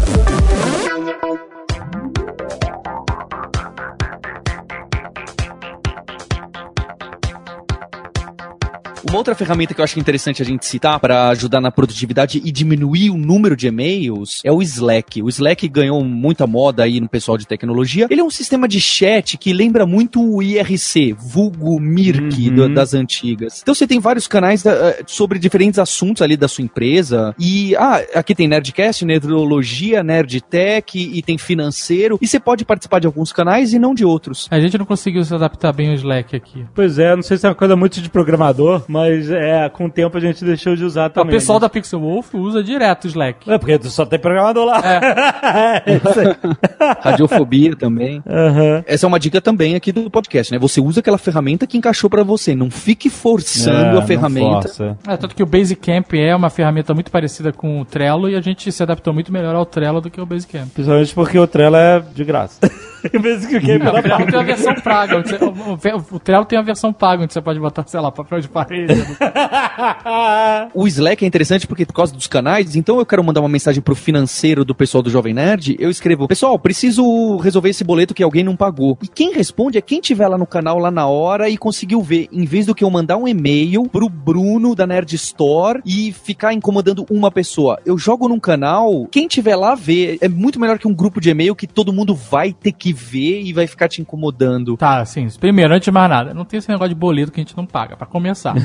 Uma 9.09 9.19
outra 9.19 9.33
ferramenta 9.33 9.73
que 9.73 9.79
eu 9.79 9.83
acho 9.85 9.97
interessante 9.99 10.41
a 10.41 10.45
gente 10.45 10.65
citar 10.65 10.99
para 10.99 11.29
ajudar 11.29 11.61
na 11.61 11.71
produtividade 11.71 12.41
e 12.43 12.51
diminuir 12.51 13.09
o 13.09 13.17
número 13.17 13.55
de 13.55 13.65
e-mails 13.67 14.41
é 14.43 14.51
o 14.51 14.61
Slack. 14.61 15.23
O 15.23 15.29
Slack 15.29 15.65
ganhou 15.69 16.03
muita 16.03 16.45
moda 16.45 16.83
aí 16.83 16.99
no 16.99 17.07
pessoal 17.07 17.37
de 17.37 17.47
tecnologia. 17.47 18.07
Ele 18.09 18.19
é 18.19 18.23
um 18.23 18.29
sistema 18.29 18.67
de 18.67 18.81
chat 18.81 19.37
que 19.37 19.53
lembra 19.53 19.85
muito 19.85 20.21
o 20.21 20.43
IRC, 20.43 21.13
vulgo 21.17 21.79
Mirk 21.79 22.49
Uhum. 22.49 22.55
do- 22.55 22.73
das 22.73 22.93
antigas. 22.93 23.61
Então 23.61 23.73
você 23.73 23.87
tem 23.87 23.97
vários 23.99 24.27
canais 24.27 24.65
eh, 24.65 25.01
sobre 25.07 25.39
diferentes 25.39 25.79
assuntos 25.79 26.21
ali 26.21 26.35
da 26.35 26.49
sua 26.49 26.63
empresa. 26.65 27.33
E 27.39 27.75
ah, 27.77 28.03
aqui 28.13 28.35
tem 28.35 28.47
Nerdcast, 28.47 29.05
Nerdologia, 29.05 30.03
Nerdtech 30.03 30.99
e 30.99 31.21
tem 31.21 31.37
financeiro. 31.37 32.19
E 32.21 32.27
você 32.27 32.39
pode 32.41 32.65
participar 32.65 32.99
de 32.99 33.07
alguns 33.07 33.31
canais 33.31 33.71
e 33.73 33.79
não 33.79 33.93
de 33.95 34.03
outros. 34.03 34.47
A 34.51 34.59
gente 34.59 34.77
não 34.77 34.85
conseguiu 34.85 35.23
se 35.23 35.33
adaptar 35.33 35.71
bem 35.71 35.87
ao 35.89 35.95
Slack 35.95 36.35
aqui. 36.35 36.65
Pois 36.75 36.99
é, 36.99 37.15
não 37.15 37.23
sei 37.23 37.37
se 37.37 37.45
é 37.45 37.49
uma 37.49 37.55
coisa 37.55 37.75
muito 37.75 38.01
de 38.01 38.09
programador, 38.09 38.83
mas 38.87 38.96
é, 39.05 39.69
com 39.69 39.85
o 39.85 39.89
tempo 39.89 40.17
a 40.17 40.19
gente 40.19 40.43
deixou 40.45 40.75
de 40.75 40.83
usar 40.83 41.07
o 41.09 41.13
também. 41.13 41.33
pessoal 41.33 41.59
da 41.59 41.69
Pixel 41.69 41.99
Wolf 41.99 42.33
usa 42.35 42.63
direto 42.63 43.05
o 43.05 43.07
Slack. 43.07 43.49
É 43.49 43.57
porque 43.57 43.77
tu 43.77 43.89
só 43.89 44.05
tem 44.05 44.19
programador 44.19 44.65
lá. 44.65 44.81
É. 44.83 45.83
isso 45.97 46.19
aí. 46.19 46.35
Radiofobia 47.01 47.75
também. 47.75 48.21
Aham. 48.27 48.83
Essa 48.85 49.05
é 49.05 49.07
uma 49.07 49.19
dica 49.19 49.41
também 49.41 49.75
aqui 49.75 49.91
do 49.91 50.09
podcast, 50.09 50.51
né? 50.53 50.59
Você 50.59 50.79
usa 50.81 50.99
aquela 50.99 51.17
ferramenta 51.17 51.65
que 51.67 51.77
encaixou 51.77 52.09
pra 52.09 52.23
você. 52.23 52.55
Não 52.55 52.69
fique 52.71 53.09
forçando 53.09 53.97
É, 53.97 53.99
a 53.99 54.01
ferramenta. 54.01 54.61
força. 54.63 54.97
É, 55.07 55.17
tanto 55.17 55.35
que 55.35 55.43
o 55.43 55.45
Basecamp 55.45 56.13
é 56.13 56.35
uma 56.35 56.49
ferramenta 56.49 56.93
muito 56.93 57.11
parecida 57.11 57.51
com 57.51 57.81
o 57.81 57.85
Trello 57.85 58.29
e 58.29 58.35
a 58.35 58.41
gente 58.41 58.71
se 58.71 58.83
adaptou 58.83 59.13
muito 59.13 59.31
melhor 59.31 59.55
ao 59.55 59.65
Trello 59.65 60.01
do 60.01 60.09
que 60.09 60.19
ao 60.19 60.25
Basecamp. 60.25 60.69
Principalmente 60.73 61.13
porque 61.13 61.37
o 61.39 61.47
Trello 61.47 61.75
é 61.75 62.01
de 62.13 62.23
graça. 62.23 62.59
Em 63.13 63.19
vez 63.19 63.45
que 63.45 63.55
o 63.57 63.61
game 63.61 63.85
É, 63.85 63.89
o 63.89 64.01
Trello 64.01 64.25
tem 64.27 64.39
a 64.39 64.43
versão 64.43 64.75
paga. 64.75 65.17
onde 65.17 65.29
você- 65.29 65.43
o, 65.45 65.97
o- 65.97 66.15
o 66.15 66.19
Trello 66.19 66.45
tem 66.45 66.59
a 66.59 66.61
versão 66.61 66.91
paga, 66.93 67.23
onde 67.23 67.33
você 67.33 67.41
pode 67.41 67.59
botar, 67.59 67.83
sei 67.87 67.99
lá, 67.99 68.11
papel 68.11 68.39
de 68.39 68.47
parede. 68.49 68.93
O 70.73 70.87
Slack 70.87 71.23
é 71.23 71.27
interessante 71.27 71.67
porque 71.67 71.85
por 71.85 71.93
causa 71.93 72.13
dos 72.13 72.27
canais, 72.27 72.75
então 72.75 72.99
eu 72.99 73.05
quero 73.05 73.23
mandar 73.23 73.41
uma 73.41 73.49
mensagem 73.49 73.81
pro 73.81 73.95
financeiro 73.95 74.63
do 74.65 74.75
pessoal 74.75 75.01
do 75.01 75.09
Jovem 75.09 75.33
Nerd, 75.33 75.75
eu 75.79 75.89
escrevo, 75.89 76.27
pessoal, 76.27 76.57
preciso 76.59 77.37
resolver 77.37 77.69
esse 77.69 77.83
boleto 77.83 78.13
que 78.13 78.23
alguém 78.23 78.43
não 78.43 78.55
pagou. 78.55 78.97
E 79.01 79.07
quem 79.07 79.33
responde 79.33 79.77
é 79.77 79.81
quem 79.81 79.99
tiver 80.01 80.27
lá 80.27 80.37
no 80.37 80.45
canal 80.47 80.79
lá 80.79 80.91
na 80.91 81.07
hora 81.07 81.49
e 81.49 81.57
conseguiu 81.57 82.01
ver, 82.01 82.27
em 82.31 82.45
vez 82.45 82.65
do 82.65 82.75
que 82.75 82.83
eu 82.83 82.89
mandar 82.89 83.17
um 83.17 83.27
e-mail 83.27 83.83
pro 83.89 84.09
Bruno 84.09 84.75
da 84.75 84.85
Nerd 84.87 85.13
Store 85.15 85.81
e 85.85 86.11
ficar 86.11 86.53
incomodando 86.53 87.05
uma 87.09 87.31
pessoa. 87.31 87.79
Eu 87.85 87.97
jogo 87.97 88.27
num 88.27 88.39
canal, 88.39 89.07
quem 89.11 89.27
tiver 89.27 89.55
lá 89.55 89.75
vê, 89.75 90.17
é 90.21 90.27
muito 90.27 90.59
melhor 90.59 90.77
que 90.79 90.87
um 90.87 90.93
grupo 90.93 91.19
de 91.21 91.29
e-mail 91.29 91.55
que 91.55 91.67
todo 91.67 91.93
mundo 91.93 92.15
vai 92.15 92.53
ter 92.53 92.71
que 92.71 92.86
ver 92.93 93.41
e 93.41 93.53
vai 93.53 93.67
ficar 93.67 93.87
te 93.87 94.01
incomodando. 94.01 94.77
Tá, 94.77 94.99
assim, 94.99 95.27
primeiro, 95.39 95.73
antes 95.73 95.85
de 95.85 95.91
mais 95.91 96.09
nada, 96.09 96.33
não 96.33 96.45
tem 96.45 96.57
esse 96.57 96.69
negócio 96.69 96.89
de 96.89 96.95
boleto 96.95 97.31
que 97.31 97.39
a 97.39 97.43
gente 97.43 97.55
não 97.55 97.65
paga, 97.65 97.95
pra 97.95 98.07
começar. 98.07 98.55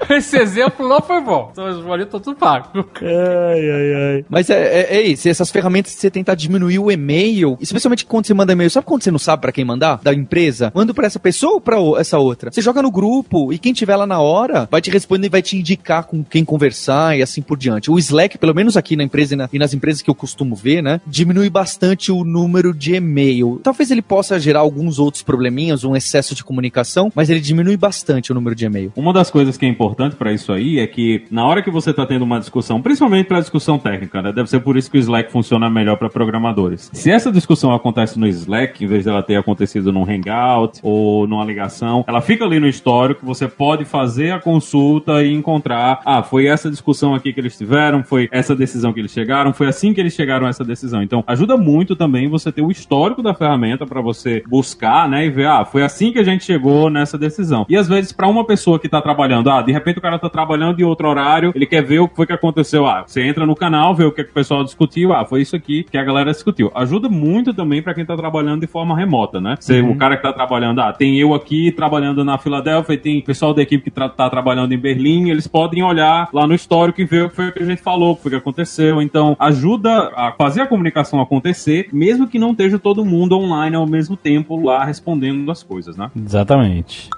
esse 0.10 0.36
exemplo 0.36 0.88
não 0.88 1.00
foi 1.00 1.20
bom. 1.20 1.48
Então, 1.52 1.68
os 1.68 1.82
boletos 1.82 2.06
estão 2.06 2.20
tudo 2.20 2.36
pagos. 2.36 2.68
Ai, 3.02 3.70
ai, 3.70 3.94
ai. 4.16 4.24
Mas 4.28 4.48
é, 4.50 4.80
é, 4.80 4.96
é 4.98 5.02
isso, 5.02 5.28
essas 5.28 5.50
ferramentas 5.50 5.92
de 5.94 5.98
você 6.00 6.10
tentar 6.10 6.34
diminuir 6.34 6.78
o 6.78 6.90
e-mail, 6.90 7.56
especialmente 7.60 8.04
quando 8.06 8.26
você 8.26 8.34
manda 8.34 8.52
e-mail, 8.52 8.70
sabe 8.70 8.86
quando 8.86 9.02
você 9.02 9.10
não 9.10 9.18
sabe 9.18 9.42
pra 9.42 9.52
quem 9.52 9.64
mandar? 9.64 10.00
Da 10.02 10.12
empresa? 10.14 10.70
Manda 10.74 10.94
pra 10.94 11.06
essa 11.06 11.18
pessoa 11.18 11.54
ou 11.54 11.60
pra 11.60 11.76
essa 11.98 12.18
outra? 12.18 12.50
Você 12.50 12.60
joga 12.60 12.82
no 12.82 12.90
grupo 12.90 13.52
e 13.52 13.58
quem 13.58 13.72
tiver 13.72 13.96
lá 13.96 14.06
na 14.06 14.20
hora 14.20 14.68
vai 14.70 14.80
te 14.80 14.90
responder 14.90 15.26
e 15.26 15.30
vai 15.30 15.42
te 15.42 15.56
indicar 15.56 16.04
com 16.04 16.22
quem 16.22 16.44
conversar 16.44 17.16
e 17.18 17.22
assim 17.22 17.42
por 17.42 17.56
diante. 17.58 17.90
O 17.90 17.98
Slack, 17.98 18.38
pelo 18.38 18.54
menos 18.54 18.76
aqui 18.76 18.96
na 18.96 19.02
empresa 19.04 19.34
e, 19.34 19.36
na- 19.36 19.48
e 19.52 19.58
nas 19.58 19.74
empresas 19.74 20.02
que 20.02 20.10
eu 20.10 20.14
costumo 20.14 20.54
ver, 20.54 20.82
né, 20.82 21.00
diminui 21.06 21.50
bastante 21.50 22.12
o 22.12 22.24
número 22.24 22.72
de 22.74 22.94
e-mail. 22.94 23.60
Talvez 23.62 23.90
ele 23.90 24.02
possa 24.02 24.38
gerar 24.38 24.60
alguns 24.60 24.98
outros 24.98 25.22
probleminhas, 25.22 25.84
um 25.84 25.96
excesso 25.96 26.34
de 26.34 26.44
comunicação, 26.44 27.10
mas 27.14 27.30
ele 27.30 27.40
diminui 27.40 27.76
bastante 27.76 28.30
o 28.32 28.34
número 28.34 28.54
de 28.54 28.64
e-mail. 28.64 28.92
Uma 28.96 29.12
das 29.12 29.30
coisas 29.30 29.56
que 29.56 29.66
é 29.66 29.68
importante 29.68 29.87
pra 30.16 30.32
isso 30.32 30.52
aí 30.52 30.78
é 30.78 30.86
que 30.86 31.24
na 31.30 31.46
hora 31.46 31.62
que 31.62 31.70
você 31.70 31.92
tá 31.92 32.06
tendo 32.06 32.22
uma 32.22 32.38
discussão, 32.38 32.80
principalmente 32.80 33.26
pra 33.26 33.40
discussão 33.40 33.78
técnica, 33.78 34.22
né? 34.22 34.32
Deve 34.32 34.48
ser 34.48 34.60
por 34.60 34.76
isso 34.76 34.90
que 34.90 34.98
o 34.98 35.00
Slack 35.00 35.30
funciona 35.30 35.68
melhor 35.68 35.96
pra 35.96 36.08
programadores. 36.08 36.90
Se 36.92 37.10
essa 37.10 37.30
discussão 37.30 37.72
acontece 37.72 38.18
no 38.18 38.26
Slack, 38.26 38.84
em 38.84 38.86
vez 38.86 39.04
dela 39.04 39.22
ter 39.22 39.36
acontecido 39.36 39.92
num 39.92 40.04
Hangout 40.04 40.80
ou 40.82 41.26
numa 41.26 41.44
ligação, 41.44 42.04
ela 42.06 42.20
fica 42.20 42.44
ali 42.44 42.58
no 42.58 42.66
histórico, 42.66 43.24
você 43.24 43.48
pode 43.48 43.84
fazer 43.84 44.32
a 44.32 44.40
consulta 44.40 45.22
e 45.22 45.32
encontrar, 45.32 46.00
ah, 46.04 46.22
foi 46.22 46.46
essa 46.46 46.70
discussão 46.70 47.14
aqui 47.14 47.32
que 47.32 47.40
eles 47.40 47.56
tiveram, 47.56 48.02
foi 48.02 48.28
essa 48.30 48.54
decisão 48.54 48.92
que 48.92 49.00
eles 49.00 49.12
chegaram, 49.12 49.52
foi 49.52 49.68
assim 49.68 49.92
que 49.92 50.00
eles 50.00 50.14
chegaram 50.14 50.46
a 50.46 50.50
essa 50.50 50.64
decisão. 50.64 51.02
Então, 51.02 51.24
ajuda 51.26 51.56
muito 51.56 51.96
também 51.96 52.28
você 52.28 52.50
ter 52.52 52.62
o 52.62 52.70
histórico 52.70 53.22
da 53.22 53.34
ferramenta 53.34 53.86
pra 53.86 54.00
você 54.00 54.42
buscar, 54.48 55.08
né, 55.08 55.26
e 55.26 55.30
ver, 55.30 55.46
ah, 55.46 55.64
foi 55.64 55.82
assim 55.82 56.12
que 56.12 56.18
a 56.18 56.24
gente 56.24 56.44
chegou 56.44 56.90
nessa 56.90 57.18
decisão. 57.18 57.66
E 57.68 57.76
às 57.76 57.88
vezes 57.88 58.12
pra 58.12 58.28
uma 58.28 58.44
pessoa 58.44 58.78
que 58.78 58.88
tá 58.88 59.00
trabalhando, 59.00 59.50
ah, 59.50 59.62
de 59.62 59.72
repente 59.78 59.98
o 59.98 60.02
cara 60.02 60.18
tá 60.18 60.28
trabalhando 60.28 60.76
de 60.76 60.84
outro 60.84 61.08
horário, 61.08 61.52
ele 61.54 61.66
quer 61.66 61.82
ver 61.82 62.00
o 62.00 62.08
que 62.08 62.16
foi 62.16 62.26
que 62.26 62.32
aconteceu. 62.32 62.86
Ah, 62.86 63.04
você 63.06 63.22
entra 63.22 63.46
no 63.46 63.54
canal, 63.56 63.94
vê 63.94 64.04
o 64.04 64.12
que, 64.12 64.20
é 64.20 64.24
que 64.24 64.30
o 64.30 64.34
pessoal 64.34 64.62
discutiu, 64.64 65.12
ah, 65.12 65.24
foi 65.24 65.42
isso 65.42 65.56
aqui 65.56 65.84
que 65.84 65.96
a 65.98 66.04
galera 66.04 66.30
discutiu. 66.30 66.70
Ajuda 66.74 67.08
muito 67.08 67.54
também 67.54 67.82
pra 67.82 67.94
quem 67.94 68.04
tá 68.04 68.16
trabalhando 68.16 68.60
de 68.60 68.66
forma 68.66 68.96
remota, 68.96 69.40
né? 69.40 69.56
Você, 69.58 69.80
O 69.80 69.96
cara 69.96 70.16
que 70.16 70.22
tá 70.22 70.32
trabalhando, 70.32 70.80
ah, 70.80 70.92
tem 70.92 71.16
eu 71.18 71.32
aqui 71.34 71.72
trabalhando 71.72 72.24
na 72.24 72.36
Filadélfia 72.38 72.94
e 72.94 72.98
tem 72.98 73.20
pessoal 73.20 73.54
da 73.54 73.62
equipe 73.62 73.84
que 73.84 73.90
tra- 73.90 74.08
tá 74.08 74.28
trabalhando 74.28 74.72
em 74.72 74.78
Berlim, 74.78 75.30
eles 75.30 75.46
podem 75.46 75.82
olhar 75.82 76.28
lá 76.32 76.46
no 76.46 76.54
histórico 76.54 77.00
e 77.00 77.04
ver 77.04 77.24
o 77.26 77.30
que 77.30 77.36
foi 77.36 77.52
que 77.52 77.62
a 77.62 77.66
gente 77.66 77.80
falou, 77.82 78.12
o 78.12 78.16
que 78.16 78.22
foi 78.22 78.30
que 78.32 78.36
aconteceu. 78.36 79.00
Então, 79.00 79.36
ajuda 79.38 80.10
a 80.14 80.32
fazer 80.32 80.62
a 80.62 80.66
comunicação 80.66 81.20
acontecer, 81.20 81.88
mesmo 81.92 82.26
que 82.26 82.38
não 82.38 82.50
esteja 82.50 82.78
todo 82.78 83.04
mundo 83.04 83.36
online 83.38 83.76
ao 83.76 83.86
mesmo 83.86 84.16
tempo 84.16 84.60
lá 84.64 84.84
respondendo 84.84 85.50
as 85.50 85.62
coisas, 85.62 85.96
né? 85.96 86.10
Exatamente. 86.16 87.08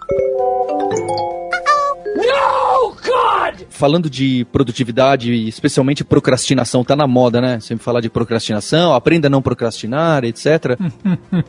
Falando 3.68 4.11
de 4.11 4.44
produtividade, 4.53 5.33
e 5.33 5.49
especialmente 5.49 6.05
procrastinação, 6.05 6.85
tá 6.85 6.94
na 6.94 7.07
moda, 7.07 7.40
né? 7.40 7.61
Sempre 7.61 7.85
falar 7.85 8.01
de 8.01 8.11
procrastinação, 8.11 8.94
aprenda 8.94 9.29
a 9.29 9.31
não 9.31 9.42
procrastinar, 9.42 10.25
etc. 10.25 10.79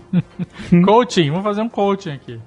coaching, 0.86 1.30
vamos 1.30 1.44
fazer 1.44 1.62
um 1.62 1.70
coaching 1.70 2.12
aqui. 2.12 2.40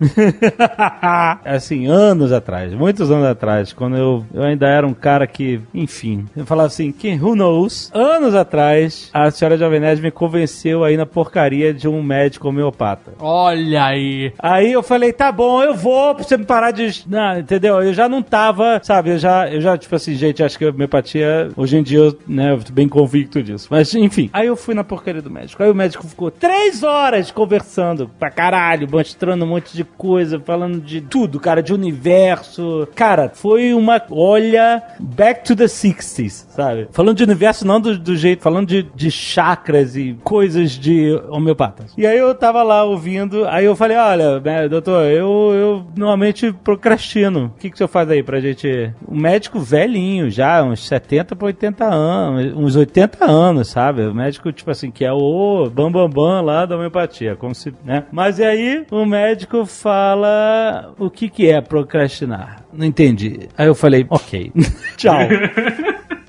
assim, 1.45 1.87
anos 1.87 2.33
atrás, 2.33 2.73
muitos 2.73 3.11
anos 3.11 3.27
atrás, 3.27 3.73
quando 3.73 3.97
eu, 3.97 4.25
eu 4.33 4.43
ainda 4.43 4.67
era 4.67 4.87
um 4.87 4.95
cara 4.95 5.27
que, 5.27 5.61
enfim, 5.73 6.27
eu 6.37 6.47
falava 6.47 6.69
assim, 6.69 6.93
que 6.93 7.15
who 7.15 7.35
knows? 7.35 7.91
Anos 7.95 8.35
atrás, 8.35 9.11
a 9.13 9.31
senhora 9.31 9.59
Jovem 9.59 9.81
Nerd 9.81 10.03
me 10.03 10.11
convenceu 10.11 10.85
aí 10.85 10.97
na 10.97 11.07
porcaria 11.07 11.73
de 11.73 11.89
um 11.89 12.03
médico 12.03 12.49
homeopata. 12.49 13.13
Olha 13.19 13.85
aí. 13.85 14.33
Aí 14.39 14.73
eu 14.73 14.83
falei, 14.83 15.13
tá 15.13 15.31
bom, 15.31 15.63
eu 15.63 15.75
vou, 15.75 16.15
pra 16.15 16.25
você 16.25 16.37
me 16.37 16.45
parar 16.45 16.71
de. 16.71 17.05
Não, 17.09 17.39
entendeu? 17.39 17.83
Eu 17.83 17.93
já 17.93 18.09
não 18.09 18.23
tava, 18.23 18.81
sabe, 18.83 19.04
eu 19.07 19.19
já, 19.19 19.49
eu 19.49 19.61
já, 19.61 19.77
tipo 19.77 19.95
assim, 19.95 20.15
gente, 20.15 20.43
acho 20.43 20.59
que 20.59 20.65
a 20.65 20.71
homeopatia, 20.71 21.51
hoje 21.57 21.77
em 21.77 21.83
dia, 21.83 21.99
eu, 21.99 22.19
né, 22.27 22.53
eu 22.53 22.59
tô 22.59 22.73
bem 22.73 22.89
convicto 22.89 23.43
disso. 23.43 23.69
Mas, 23.71 23.95
enfim. 23.95 24.31
Aí 24.33 24.47
eu 24.47 24.57
fui 24.57 24.75
na 24.75 24.85
porcaria 24.85 25.23
do 25.23 25.31
médico. 25.31 25.63
Aí 25.63 25.71
o 25.71 25.75
médico 25.75 26.07
ficou 26.07 26.31
três 26.31 26.83
horas 26.83 27.31
conversando 27.31 28.11
pra 28.19 28.31
caralho, 28.31 28.89
mostrando 28.91 29.45
um 29.45 29.49
monte 29.49 29.77
de 29.77 29.85
coisa, 29.85 30.41
falando 30.41 30.81
de 30.81 31.01
tudo, 31.01 31.41
cara, 31.41 31.63
de 31.63 31.73
universo. 31.73 32.89
Cara, 32.95 33.31
foi 33.35 33.75
uma. 33.75 34.01
Olha, 34.11 34.83
back 35.01 35.45
to 35.45 35.57
the 35.57 35.65
60s, 35.65 36.47
sabe? 36.51 36.89
Falando 36.93 37.17
de 37.17 37.25
universo, 37.25 37.67
não 37.67 37.81
do, 37.81 37.99
do 37.99 38.17
jeito, 38.17 38.43
falando 38.43 38.69
de, 38.69 38.83
de 38.95 39.11
chakras 39.11 39.97
e 39.97 40.17
coisas 40.23 40.73
de 40.73 41.13
homeopatas. 41.29 41.93
E 41.97 42.07
aí 42.07 42.19
eu 42.19 42.35
tava 42.35 42.63
lá 42.63 42.85
ouvindo, 42.85 43.47
aí 43.49 43.65
eu 43.65 43.77
falei, 43.77 43.97
olha, 43.97 44.41
né, 44.41 44.69
doutor, 44.69 45.05
eu, 45.05 45.53
eu 45.55 45.87
normalmente 45.97 46.53
procrastino. 46.53 47.53
O 47.57 47.59
que, 47.59 47.69
que 47.69 47.75
o 47.75 47.79
senhor 47.79 47.89
faz 47.89 48.11
aí 48.11 48.23
pra 48.23 48.41
gente. 48.41 48.93
Médico 49.09 49.45
médico 49.45 49.61
velhinho 49.61 50.31
já, 50.31 50.63
uns 50.63 50.87
70 50.87 51.37
para 51.37 51.47
80 51.47 51.85
anos, 51.85 52.57
uns 52.57 52.77
80 52.77 53.25
anos, 53.25 53.69
sabe? 53.69 54.03
O 54.07 54.15
médico, 54.15 54.53
tipo 54.53 54.71
assim, 54.71 54.91
que 54.91 55.05
é 55.05 55.13
o 55.13 55.69
bambambam 55.71 56.09
bam, 56.09 56.23
bam 56.23 56.43
lá 56.43 56.67
da 56.67 56.77
homeopatia, 56.77 57.37
como 57.37 57.55
se, 57.55 57.73
né? 57.85 58.05
Mas 58.11 58.39
e 58.39 58.45
aí 58.45 58.87
o 58.91 59.05
médico 59.05 59.67
fala 59.67 60.95
o 60.99 61.11
que 61.11 61.29
que 61.29 61.51
é 61.51 61.61
procrastinar. 61.61 62.65
Não 62.73 62.87
entendi. 62.87 63.49
Aí 63.57 63.67
eu 63.67 63.75
falei, 63.75 64.07
ok, 64.09 64.53
tchau. 64.97 65.19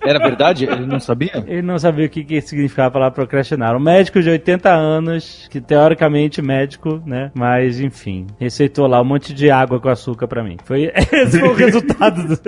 Era 0.06 0.20
verdade? 0.20 0.66
Ele 0.66 0.86
não 0.86 1.00
sabia? 1.00 1.44
Ele 1.48 1.62
não 1.62 1.78
sabia 1.78 2.06
o 2.06 2.10
que, 2.10 2.24
que 2.24 2.42
significava 2.42 2.88
a 2.88 2.92
palavra 2.92 3.16
procrastinar. 3.16 3.76
Um 3.76 3.80
médico 3.80 4.22
de 4.22 4.30
80 4.30 4.70
anos, 4.70 5.48
que 5.50 5.60
teoricamente 5.60 6.42
médico, 6.42 7.02
né? 7.06 7.32
Mas, 7.34 7.80
enfim, 7.80 8.28
receitou 8.40 8.88
lá 8.88 9.02
um 9.02 9.06
monte 9.06 9.34
de 9.34 9.50
água 9.50 9.80
com 9.80 9.90
açúcar 9.90 10.28
pra 10.28 10.44
mim. 10.44 10.58
Foi, 10.64 10.92
esse 10.96 11.40
foi 11.40 11.50
o 11.50 11.54
resultado. 11.54 12.28
Do... 12.28 12.40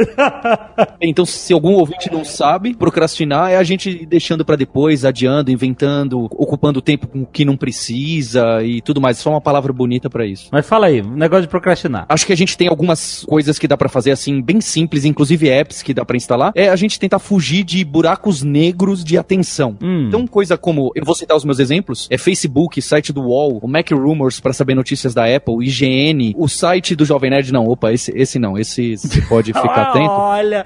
então, 1.02 1.26
se 1.26 1.54
algum 1.54 1.74
ouvinte 1.74 2.12
não 2.12 2.24
sabe, 2.24 2.76
procrastinar 2.76 3.52
é 3.52 3.58
a 3.58 3.64
gente 3.64 4.06
deixando 4.06 4.46
para 4.46 4.56
depois, 4.56 5.04
adiando, 5.04 5.52
inventando, 5.52 6.26
ocupando 6.26 6.82
tempo 6.82 7.08
com 7.08 7.22
o 7.22 7.26
que 7.26 7.44
não 7.44 7.58
precisa 7.58 8.64
e 8.64 8.82
tudo 8.82 9.02
mais. 9.02 9.18
Só 9.18 9.32
uma 9.32 9.42
palavra 9.42 9.74
bonita 9.74 10.10
para 10.10 10.26
isso. 10.26 10.50
Mas 10.52 10.68
fala 10.68 10.88
aí, 10.88 11.02
negócio 11.02 11.44
de 11.44 11.48
procrastinar. 11.48 12.06
Acho 12.10 12.26
que 12.26 12.34
a 12.34 12.38
gente 12.38 12.58
tem 12.58 12.68
algumas 12.68 13.26
coisas 13.26 13.58
que 13.58 13.68
dá 13.68 13.78
para 13.78 13.90
fazer 13.90 14.12
assim, 14.12 14.42
bem 14.42 14.62
simples, 14.62 15.06
inclusive 15.06 15.50
apps 15.50 15.82
que 15.82 15.94
dá 15.94 16.06
para 16.06 16.18
instalar. 16.18 16.52
É 16.56 16.70
a 16.70 16.76
gente 16.76 17.00
tentar 17.00 17.20
fugir 17.20 17.47
fugir 17.48 17.64
de 17.64 17.86
buracos 17.86 18.44
negros 18.44 19.04
de 19.04 19.18
atenção. 19.18 19.78
Hum. 19.82 20.08
Então, 20.08 20.28
coisa 20.28 20.58
como, 20.58 20.92
eu 20.94 21.06
vou 21.06 21.16
citar 21.16 21.38
os 21.38 21.46
meus 21.46 21.60
exemplos, 21.60 22.08
é 22.10 22.18
Facebook, 22.18 22.82
site 22.82 23.14
do 23.14 23.22
UOL, 23.22 23.60
o 23.62 23.68
Mac 23.68 23.90
Rumors 23.92 24.40
para 24.42 24.52
saber 24.52 24.76
notícias 24.76 25.14
da 25.14 25.24
Apple, 25.34 25.66
IGN, 25.66 26.34
o 26.38 26.50
site 26.50 26.94
do 26.94 27.06
Jovem 27.06 27.30
Nerd, 27.30 27.54
não, 27.54 27.66
opa, 27.66 27.94
esse, 27.94 28.12
esse 28.14 28.38
não, 28.38 28.58
esse 28.58 28.98
você 28.98 29.22
pode 29.22 29.54
ficar 29.56 29.92
atento. 29.92 30.12
Olha! 30.12 30.66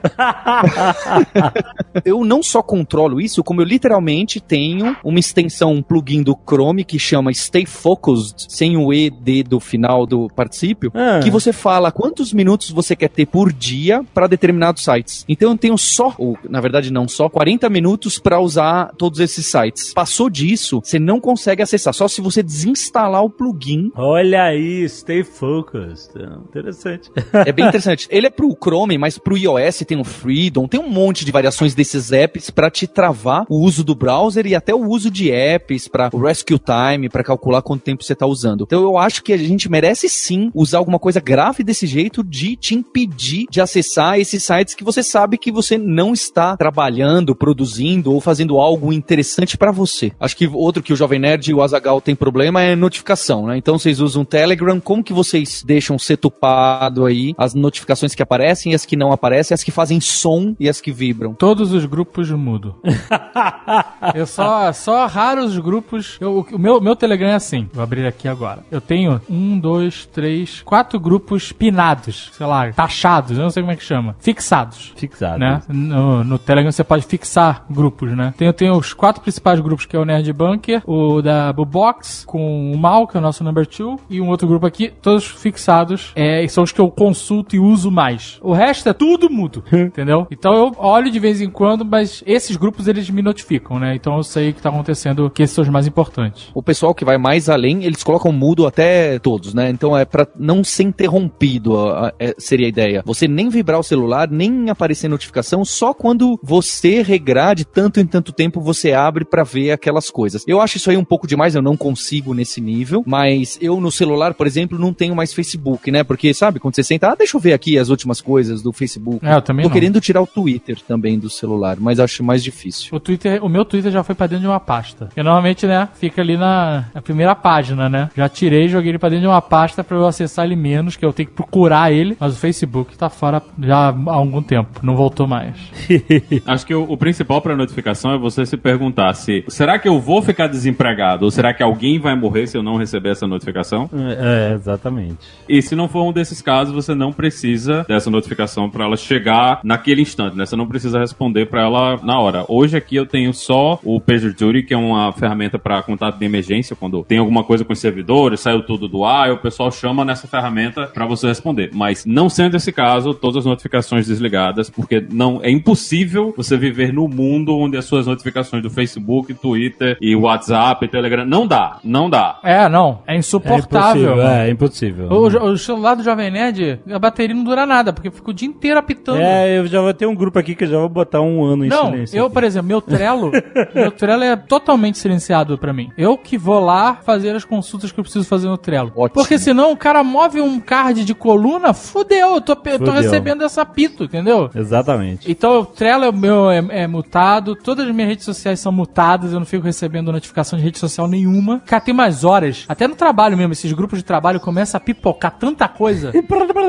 eu 2.03 2.25
não 2.25 2.41
só 2.41 2.63
controlo 2.63 3.21
isso, 3.21 3.43
como 3.43 3.61
eu 3.61 3.65
literalmente 3.65 4.39
tenho 4.39 4.95
uma 5.03 5.19
extensão, 5.19 5.73
um 5.73 5.83
plugin 5.83 6.23
do 6.23 6.35
Chrome 6.35 6.83
que 6.83 6.97
chama 6.97 7.31
Stay 7.31 7.65
Focused, 7.67 8.47
sem 8.49 8.75
o 8.75 8.91
ED 8.91 9.43
do 9.43 9.59
final 9.59 10.07
do 10.07 10.27
particípio, 10.29 10.91
ah. 10.95 11.19
que 11.21 11.29
você 11.29 11.53
fala 11.53 11.91
quantos 11.91 12.33
minutos 12.33 12.71
você 12.71 12.95
quer 12.95 13.09
ter 13.09 13.27
por 13.27 13.53
dia 13.53 14.03
para 14.15 14.25
determinados 14.25 14.83
sites. 14.83 15.23
Então 15.29 15.51
eu 15.51 15.57
tenho 15.57 15.77
só, 15.77 16.15
ou, 16.17 16.37
na 16.49 16.59
verdade, 16.59 16.70
verdade 16.71 16.91
não 16.91 17.07
só, 17.07 17.29
40 17.29 17.69
minutos 17.69 18.17
para 18.17 18.39
usar 18.39 18.93
todos 18.97 19.19
esses 19.19 19.45
sites. 19.45 19.93
Passou 19.93 20.29
disso, 20.29 20.81
você 20.83 20.97
não 20.97 21.19
consegue 21.19 21.61
acessar, 21.61 21.93
só 21.93 22.07
se 22.07 22.21
você 22.21 22.41
desinstalar 22.41 23.23
o 23.23 23.29
plugin. 23.29 23.91
Olha 23.95 24.43
aí, 24.43 24.87
stay 24.87 25.23
focused. 25.23 26.11
Interessante. 26.49 27.11
É 27.33 27.51
bem 27.51 27.65
interessante. 27.65 28.07
Ele 28.11 28.27
é 28.27 28.29
pro 28.29 28.55
Chrome, 28.61 28.97
mas 28.97 29.17
pro 29.17 29.37
iOS 29.37 29.79
tem 29.87 29.99
o 29.99 30.03
Freedom, 30.03 30.67
tem 30.67 30.79
um 30.79 30.89
monte 30.89 31.25
de 31.25 31.31
variações 31.31 31.73
desses 31.73 32.11
apps 32.11 32.49
para 32.49 32.69
te 32.69 32.85
travar 32.85 33.45
o 33.49 33.57
uso 33.57 33.83
do 33.83 33.95
browser 33.95 34.45
e 34.45 34.53
até 34.53 34.73
o 34.73 34.87
uso 34.87 35.09
de 35.09 35.31
apps 35.31 35.87
para 35.87 36.09
o 36.13 36.19
rescue 36.19 36.59
time, 36.59 37.09
para 37.09 37.23
calcular 37.23 37.61
quanto 37.61 37.81
tempo 37.81 38.03
você 38.03 38.13
tá 38.13 38.27
usando. 38.27 38.63
Então 38.63 38.83
eu 38.83 38.97
acho 38.97 39.23
que 39.23 39.33
a 39.33 39.37
gente 39.37 39.69
merece 39.69 40.07
sim 40.07 40.51
usar 40.53 40.77
alguma 40.77 40.99
coisa 40.99 41.19
grave 41.19 41.63
desse 41.63 41.87
jeito 41.87 42.23
de 42.23 42.55
te 42.55 42.75
impedir 42.75 43.47
de 43.49 43.59
acessar 43.59 44.19
esses 44.19 44.43
sites 44.43 44.75
que 44.75 44.83
você 44.83 45.01
sabe 45.01 45.37
que 45.37 45.51
você 45.51 45.77
não 45.77 46.13
está 46.13 46.55
trabalhando, 46.61 47.35
produzindo 47.35 48.13
ou 48.13 48.21
fazendo 48.21 48.59
algo 48.59 48.93
interessante 48.93 49.57
para 49.57 49.71
você. 49.71 50.11
Acho 50.19 50.37
que 50.37 50.45
outro 50.45 50.83
que 50.83 50.93
o 50.93 50.95
Jovem 50.95 51.17
Nerd 51.17 51.49
e 51.49 51.53
o 51.55 51.61
Azagal 51.63 51.99
tem 51.99 52.15
problema 52.15 52.61
é 52.61 52.75
notificação, 52.75 53.47
né? 53.47 53.57
Então 53.57 53.79
vocês 53.79 53.99
usam 53.99 54.21
o 54.21 54.25
Telegram, 54.25 54.79
como 54.79 55.03
que 55.03 55.11
vocês 55.11 55.63
deixam 55.65 55.97
setupado 55.97 57.03
aí 57.07 57.33
as 57.35 57.55
notificações 57.55 58.13
que 58.13 58.21
aparecem, 58.21 58.75
as 58.75 58.85
que 58.85 58.95
não 58.95 59.11
aparecem, 59.11 59.55
as 59.55 59.63
que 59.63 59.71
fazem 59.71 59.99
som 59.99 60.55
e 60.59 60.69
as 60.69 60.79
que 60.79 60.91
vibram? 60.91 61.33
Todos 61.33 61.73
os 61.73 61.83
grupos 61.87 62.29
mudo. 62.29 62.75
eu 64.13 64.27
só, 64.27 64.71
só 64.71 65.07
raros 65.07 65.57
grupos. 65.57 66.19
Eu, 66.21 66.45
o 66.51 66.59
meu, 66.59 66.79
meu 66.79 66.95
Telegram 66.95 67.29
é 67.29 67.35
assim. 67.35 67.67
Vou 67.73 67.81
abrir 67.81 68.05
aqui 68.05 68.27
agora. 68.27 68.63
Eu 68.69 68.79
tenho 68.79 69.19
um, 69.27 69.57
dois, 69.57 70.05
três, 70.05 70.61
quatro 70.61 70.99
grupos 70.99 71.51
pinados, 71.51 72.29
sei 72.33 72.45
lá, 72.45 72.71
taxados, 72.71 73.35
eu 73.35 73.43
não 73.43 73.49
sei 73.49 73.63
como 73.63 73.73
é 73.73 73.75
que 73.75 73.83
chama. 73.83 74.15
Fixados. 74.19 74.93
Fixados. 74.95 75.39
Né? 75.39 75.59
No, 75.67 76.23
no 76.23 76.37
Telegram 76.37 76.50
você 76.71 76.83
pode 76.83 77.05
fixar 77.05 77.65
grupos, 77.69 78.15
né? 78.15 78.33
Tem, 78.37 78.51
tem 78.53 78.71
os 78.71 78.93
quatro 78.93 79.21
principais 79.21 79.59
grupos, 79.59 79.85
que 79.85 79.95
é 79.95 79.99
o 79.99 80.05
Nerd 80.05 80.31
Bunker, 80.33 80.81
o 80.85 81.21
da 81.21 81.51
Bubox, 81.53 82.23
com 82.25 82.71
o 82.71 82.77
Mal, 82.77 83.07
que 83.07 83.17
é 83.17 83.19
o 83.19 83.23
nosso 83.23 83.43
number 83.43 83.65
two, 83.65 83.99
e 84.09 84.19
um 84.19 84.29
outro 84.29 84.47
grupo 84.47 84.65
aqui, 84.65 84.91
todos 85.01 85.25
fixados, 85.25 86.11
é, 86.15 86.45
são 86.47 86.63
os 86.63 86.71
que 86.71 86.79
eu 86.79 86.89
consulto 86.89 87.55
e 87.55 87.59
uso 87.59 87.89
mais. 87.91 88.39
O 88.41 88.53
resto 88.53 88.89
é 88.89 88.93
tudo 88.93 89.29
mudo, 89.29 89.63
entendeu? 89.71 90.27
Então 90.31 90.53
eu 90.53 90.75
olho 90.77 91.09
de 91.09 91.19
vez 91.19 91.41
em 91.41 91.49
quando, 91.49 91.85
mas 91.85 92.23
esses 92.25 92.55
grupos 92.55 92.87
eles 92.87 93.09
me 93.09 93.21
notificam, 93.21 93.79
né? 93.79 93.95
Então 93.95 94.17
eu 94.17 94.23
sei 94.23 94.49
o 94.49 94.53
que 94.53 94.61
tá 94.61 94.69
acontecendo, 94.69 95.29
que 95.29 95.43
esses 95.43 95.55
são 95.55 95.63
os 95.63 95.69
mais 95.69 95.87
importantes. 95.87 96.49
O 96.53 96.63
pessoal 96.63 96.93
que 96.93 97.05
vai 97.05 97.17
mais 97.17 97.49
além, 97.49 97.83
eles 97.83 98.03
colocam 98.03 98.31
mudo 98.31 98.65
até 98.65 99.19
todos, 99.19 99.53
né? 99.53 99.69
Então 99.69 99.97
é 99.97 100.05
para 100.05 100.27
não 100.35 100.63
ser 100.63 100.83
interrompido, 100.83 101.77
a, 101.77 102.07
a, 102.07 102.13
é, 102.19 102.35
seria 102.37 102.65
a 102.65 102.69
ideia. 102.69 103.03
Você 103.05 103.27
nem 103.27 103.49
vibrar 103.49 103.79
o 103.79 103.83
celular, 103.83 104.29
nem 104.29 104.69
aparecer 104.69 105.07
notificação, 105.07 105.63
só 105.63 105.93
quando 105.93 106.30
você 106.43 107.01
regrar 107.01 107.55
de 107.55 107.65
tanto 107.65 107.99
em 107.99 108.05
tanto 108.05 108.31
tempo 108.31 108.61
você 108.61 108.93
abre 108.93 109.25
para 109.25 109.43
ver 109.43 109.71
aquelas 109.71 110.09
coisas. 110.09 110.43
Eu 110.47 110.61
acho 110.61 110.77
isso 110.77 110.89
aí 110.89 110.97
um 110.97 111.03
pouco 111.03 111.27
demais, 111.27 111.55
eu 111.55 111.61
não 111.61 111.77
consigo 111.77 112.33
nesse 112.33 112.61
nível, 112.61 113.03
mas 113.05 113.57
eu 113.61 113.79
no 113.79 113.91
celular, 113.91 114.33
por 114.33 114.47
exemplo, 114.47 114.77
não 114.77 114.93
tenho 114.93 115.15
mais 115.15 115.33
Facebook, 115.33 115.91
né? 115.91 116.03
Porque 116.03 116.33
sabe, 116.33 116.59
quando 116.59 116.75
você 116.75 116.83
senta, 116.83 117.09
ah, 117.09 117.15
deixa 117.15 117.37
eu 117.37 117.41
ver 117.41 117.53
aqui 117.53 117.77
as 117.77 117.89
últimas 117.89 118.21
coisas 118.21 118.61
do 118.61 118.71
Facebook. 118.71 119.25
É, 119.25 119.35
eu 119.35 119.41
também 119.41 119.63
Tô 119.63 119.69
não. 119.69 119.73
querendo 119.73 119.99
tirar 120.01 120.21
o 120.21 120.27
Twitter 120.27 120.79
também 120.87 121.17
do 121.17 121.29
celular, 121.29 121.77
mas 121.79 121.99
acho 121.99 122.23
mais 122.23 122.43
difícil. 122.43 122.89
O 122.95 122.99
Twitter, 122.99 123.43
o 123.43 123.49
meu 123.49 123.65
Twitter 123.65 123.91
já 123.91 124.03
foi 124.03 124.15
para 124.15 124.27
dentro 124.27 124.41
de 124.41 124.47
uma 124.47 124.59
pasta. 124.59 125.09
Eu 125.15 125.23
normalmente, 125.23 125.65
né, 125.65 125.89
fica 125.93 126.21
ali 126.21 126.37
na, 126.37 126.85
na 126.93 127.01
primeira 127.01 127.35
página, 127.35 127.89
né? 127.89 128.09
Já 128.15 128.27
tirei, 128.29 128.67
joguei 128.67 128.91
ele 128.91 128.99
para 128.99 129.09
dentro 129.09 129.23
de 129.23 129.27
uma 129.27 129.41
pasta 129.41 129.83
para 129.83 129.97
eu 129.97 130.05
acessar 130.05 130.45
ele 130.45 130.55
menos, 130.55 130.95
que 130.95 131.05
eu 131.05 131.13
tenho 131.13 131.29
que 131.29 131.35
procurar 131.35 131.91
ele, 131.91 132.15
mas 132.19 132.33
o 132.33 132.37
Facebook 132.37 132.97
tá 132.97 133.09
fora 133.09 133.41
já 133.59 133.89
há 133.89 134.13
algum 134.13 134.41
tempo, 134.41 134.79
não 134.83 134.95
voltou 134.95 135.27
mais. 135.27 135.55
Acho 136.45 136.65
que 136.65 136.73
o, 136.73 136.83
o 136.83 136.97
principal 136.97 137.41
para 137.41 137.55
notificação 137.55 138.13
é 138.13 138.17
você 138.17 138.45
se 138.45 138.57
perguntar 138.57 139.13
se 139.13 139.43
será 139.47 139.77
que 139.79 139.87
eu 139.87 139.99
vou 139.99 140.21
ficar 140.21 140.47
desempregado 140.47 141.25
ou 141.25 141.31
será 141.31 141.53
que 141.53 141.63
alguém 141.63 141.99
vai 141.99 142.15
morrer 142.15 142.47
se 142.47 142.57
eu 142.57 142.63
não 142.63 142.77
receber 142.77 143.09
essa 143.09 143.27
notificação? 143.27 143.89
É, 143.93 144.53
exatamente. 144.53 145.17
E 145.47 145.61
se 145.61 145.75
não 145.75 145.87
for 145.87 146.03
um 146.03 146.13
desses 146.13 146.41
casos, 146.41 146.73
você 146.73 146.93
não 146.93 147.11
precisa 147.11 147.85
dessa 147.87 148.09
notificação 148.09 148.69
para 148.69 148.85
ela 148.85 148.97
chegar 148.97 149.59
naquele 149.63 150.01
instante, 150.01 150.35
né? 150.35 150.45
Você 150.45 150.55
não 150.55 150.67
precisa 150.67 150.99
responder 150.99 151.47
para 151.47 151.61
ela 151.61 151.99
na 152.03 152.19
hora. 152.19 152.45
Hoje 152.47 152.77
aqui 152.77 152.95
eu 152.95 153.05
tenho 153.05 153.33
só 153.33 153.79
o 153.83 153.99
PagerDuty, 153.99 154.63
que 154.63 154.73
é 154.73 154.77
uma 154.77 155.11
ferramenta 155.13 155.57
para 155.57 155.81
contato 155.83 156.17
de 156.17 156.25
emergência, 156.25 156.75
quando 156.75 157.03
tem 157.03 157.17
alguma 157.17 157.43
coisa 157.43 157.65
com 157.65 157.73
os 157.73 157.79
servidores, 157.79 158.39
saiu 158.39 158.63
tudo 158.63 158.87
do 158.87 159.03
ar, 159.03 159.31
o 159.31 159.37
pessoal 159.37 159.71
chama 159.71 160.05
nessa 160.05 160.27
ferramenta 160.27 160.87
para 160.87 161.05
você 161.05 161.27
responder. 161.27 161.71
Mas 161.73 162.05
não 162.05 162.29
sendo 162.29 162.57
esse 162.57 162.71
caso, 162.71 163.13
todas 163.13 163.37
as 163.37 163.45
notificações 163.45 164.07
desligadas, 164.07 164.69
porque 164.69 165.05
não 165.11 165.39
é 165.43 165.49
impossível 165.49 166.10
você 166.35 166.57
viver 166.57 166.93
no 166.93 167.07
mundo 167.07 167.57
onde 167.57 167.77
as 167.77 167.85
suas 167.85 168.07
notificações 168.07 168.61
do 168.63 168.69
Facebook, 168.69 169.33
Twitter 169.33 169.97
e 170.01 170.15
WhatsApp, 170.15 170.87
Telegram 170.87 171.25
não 171.25 171.47
dá, 171.47 171.79
não 171.83 172.09
dá. 172.09 172.39
É, 172.43 172.67
não, 172.69 172.99
é 173.07 173.15
insuportável. 173.15 174.21
É 174.21 174.21
impossível. 174.21 174.27
É, 174.27 174.49
impossível. 174.49 175.07
O, 175.11 175.51
o 175.51 175.57
celular 175.57 175.95
do 175.95 176.03
Jovem 176.03 176.31
Nerd, 176.31 176.79
a 176.89 176.99
bateria 176.99 177.35
não 177.35 177.43
dura 177.43 177.65
nada, 177.65 177.93
porque 177.93 178.11
fica 178.11 178.31
o 178.31 178.33
dia 178.33 178.47
inteiro 178.47 178.79
apitando. 178.79 179.21
É, 179.21 179.57
eu 179.57 179.67
já 179.67 179.81
vou 179.81 179.93
ter 179.93 180.05
um 180.05 180.15
grupo 180.15 180.37
aqui 180.39 180.55
que 180.55 180.63
eu 180.63 180.67
já 180.67 180.77
vou 180.77 180.89
botar 180.89 181.21
um 181.21 181.43
ano 181.43 181.65
em 181.65 181.69
não, 181.69 181.91
silêncio. 181.91 182.17
eu, 182.17 182.25
aqui. 182.25 182.33
por 182.33 182.43
exemplo, 182.43 182.67
meu 182.67 182.81
Trello, 182.81 183.31
meu 183.73 183.91
Trello 183.91 184.23
é 184.23 184.35
totalmente 184.35 184.97
silenciado 184.97 185.57
pra 185.57 185.73
mim. 185.73 185.89
Eu 185.97 186.17
que 186.17 186.37
vou 186.37 186.59
lá 186.59 186.95
fazer 187.03 187.35
as 187.35 187.45
consultas 187.45 187.91
que 187.91 187.99
eu 187.99 188.03
preciso 188.03 188.27
fazer 188.27 188.47
no 188.47 188.57
Trello. 188.57 188.91
Ótimo. 188.95 189.13
Porque 189.21 189.37
senão 189.37 189.71
o 189.71 189.77
cara 189.77 190.03
move 190.03 190.41
um 190.41 190.59
card 190.59 191.03
de 191.05 191.13
coluna, 191.13 191.73
fudeu, 191.73 192.35
eu 192.35 192.41
tô, 192.41 192.53
eu 192.53 192.79
tô 192.79 192.85
Fudeu. 192.85 192.93
recebendo 192.93 193.43
essa 193.43 193.61
apito, 193.61 194.03
entendeu? 194.03 194.49
Exatamente. 194.53 195.29
Então 195.31 195.59
o 195.59 195.65
Trello 195.65 196.00
é, 196.03 196.11
meu, 196.11 196.49
é, 196.49 196.63
é 196.83 196.87
mutado, 196.87 197.55
todas 197.55 197.87
as 197.87 197.93
minhas 197.93 198.09
redes 198.09 198.25
sociais 198.25 198.59
são 198.59 198.71
mutadas, 198.71 199.33
eu 199.33 199.39
não 199.39 199.45
fico 199.45 199.65
recebendo 199.65 200.11
notificação 200.11 200.57
de 200.57 200.65
rede 200.65 200.79
social 200.79 201.07
nenhuma. 201.07 201.61
Cara, 201.65 201.81
tem 201.81 201.93
mais 201.93 202.23
horas, 202.23 202.65
até 202.67 202.87
no 202.87 202.95
trabalho 202.95 203.37
mesmo, 203.37 203.53
esses 203.53 203.71
grupos 203.73 203.99
de 203.99 204.05
trabalho 204.05 204.39
começam 204.39 204.77
a 204.77 204.81
pipocar 204.81 205.37
tanta 205.37 205.67
coisa. 205.67 206.11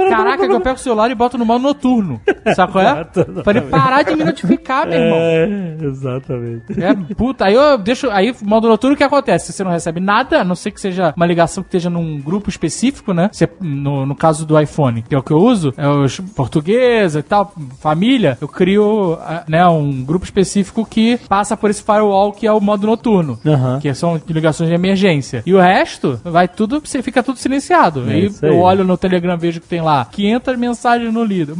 Caraca, 0.08 0.46
que 0.46 0.52
eu 0.52 0.60
pego 0.60 0.76
o 0.76 0.78
celular 0.78 1.10
e 1.10 1.14
boto 1.14 1.38
no 1.38 1.44
modo 1.44 1.62
noturno. 1.62 2.20
Sabe 2.54 2.72
qual 2.72 2.84
é? 2.84 3.04
Pra 3.42 3.52
ele 3.52 3.60
parar 3.62 4.02
de 4.02 4.14
me 4.14 4.24
notificar, 4.24 4.86
meu 4.86 4.98
irmão. 4.98 5.18
É, 5.18 5.76
exatamente. 5.82 6.82
É, 6.82 6.94
puta, 7.14 7.46
aí 7.46 7.54
eu 7.54 7.78
deixo. 7.78 8.10
Aí, 8.10 8.34
modo 8.42 8.68
noturno, 8.68 8.94
o 8.94 8.96
que 8.96 9.04
acontece? 9.04 9.52
Você 9.52 9.64
não 9.64 9.70
recebe 9.70 10.00
nada, 10.00 10.40
a 10.40 10.44
não 10.44 10.54
ser 10.54 10.70
que 10.70 10.80
seja 10.80 11.12
uma 11.16 11.26
ligação 11.26 11.62
que 11.62 11.68
esteja 11.68 11.90
num 11.90 12.20
grupo 12.20 12.48
específico, 12.48 13.12
né? 13.12 13.30
Você, 13.32 13.48
no, 13.60 14.06
no 14.06 14.14
caso 14.14 14.46
do 14.46 14.58
iPhone, 14.58 15.02
que 15.02 15.14
é 15.14 15.18
o 15.18 15.22
que 15.22 15.32
eu 15.32 15.38
uso, 15.38 15.72
é 15.76 15.88
os 15.88 16.20
portugueses 16.20 17.16
e 17.16 17.22
tal, 17.22 17.52
família, 17.80 18.38
eu 18.40 18.48
crio 18.48 19.18
né, 19.48 19.66
um 19.66 20.02
grupo 20.02 20.24
específico 20.24 20.86
que 20.86 21.18
passa 21.28 21.56
por 21.56 21.70
esse 21.70 21.82
firewall 21.82 22.32
que 22.32 22.46
é 22.46 22.52
o 22.52 22.60
modo 22.60 22.86
noturno. 22.86 23.38
Aham. 23.44 23.78
Que 23.80 23.92
são 23.94 24.20
ligações 24.28 24.68
de 24.68 24.74
emergência. 24.74 25.42
E 25.44 25.54
o 25.54 25.60
resto 25.60 26.20
vai 26.24 26.48
tudo, 26.48 26.80
você 26.84 27.02
fica 27.02 27.22
tudo 27.22 27.38
silenciado. 27.38 28.08
É 28.10 28.14
aí. 28.14 28.30
eu 28.42 28.58
olho 28.58 28.84
no 28.84 28.96
Telegram, 28.96 29.36
vejo 29.36 29.60
que 29.60 29.68
tem 29.68 29.80
lá 29.80 30.04
500 30.04 30.56
mensagens 30.56 31.12
não 31.12 31.24
lidas. 31.24 31.56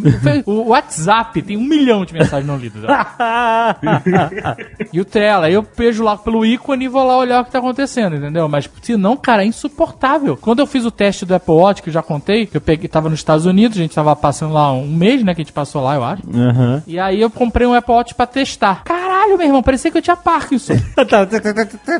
O 0.46 0.68
WhatsApp 0.68 1.42
tem 1.42 1.56
um 1.56 1.64
milhão 1.64 2.04
de 2.04 2.12
mensagens 2.14 2.46
não 2.46 2.56
lidas. 2.56 2.82
E 4.92 5.00
o 5.00 5.04
Trello, 5.04 5.44
aí 5.44 5.54
eu 5.54 5.66
vejo 5.76 6.02
lá 6.02 6.16
pelo 6.16 6.44
ícone 6.44 6.84
e 6.84 6.88
vou 6.88 7.04
lá 7.04 7.16
olhar 7.16 7.40
o 7.40 7.44
que 7.44 7.50
tá 7.50 7.58
acontecendo, 7.58 8.16
entendeu? 8.16 8.48
Mas 8.48 8.68
se 8.82 8.96
não, 8.96 9.16
cara, 9.16 9.42
é 9.42 9.46
insuportável. 9.46 10.36
Quando 10.36 10.58
eu 10.60 10.66
fiz 10.66 10.84
o 10.84 10.90
teste 10.90 11.24
do 11.24 11.34
Apple 11.34 11.54
Watch, 11.54 11.82
que 11.82 11.88
eu 11.88 11.92
já 11.92 12.02
contei, 12.02 12.46
que 12.46 12.56
eu 12.56 12.60
peguei, 12.60 12.88
tava 12.88 13.08
nos 13.08 13.20
Estados 13.20 13.46
Unidos, 13.46 13.78
a 13.78 13.80
gente 13.80 13.94
tava 13.94 14.14
passando 14.14 14.52
lá 14.52 14.72
um 14.72 14.86
mês, 14.88 15.22
né, 15.22 15.34
que 15.34 15.40
a 15.40 15.44
gente 15.44 15.52
passou 15.52 15.82
lá, 15.82 15.94
eu 15.94 16.04
acho. 16.04 16.22
Aham. 16.34 16.82
E 16.86 16.98
aí 16.98 17.20
eu 17.20 17.30
comprei 17.30 17.51
um 17.66 17.74
Apple 17.74 17.94
Watch 17.94 18.14
pra 18.14 18.26
testar. 18.26 18.82
Caralho, 18.84 19.36
meu 19.36 19.46
irmão, 19.46 19.62
parecia 19.62 19.90
que 19.90 19.98
eu 19.98 20.02
tinha 20.02 20.16
Parkinson. 20.16 20.74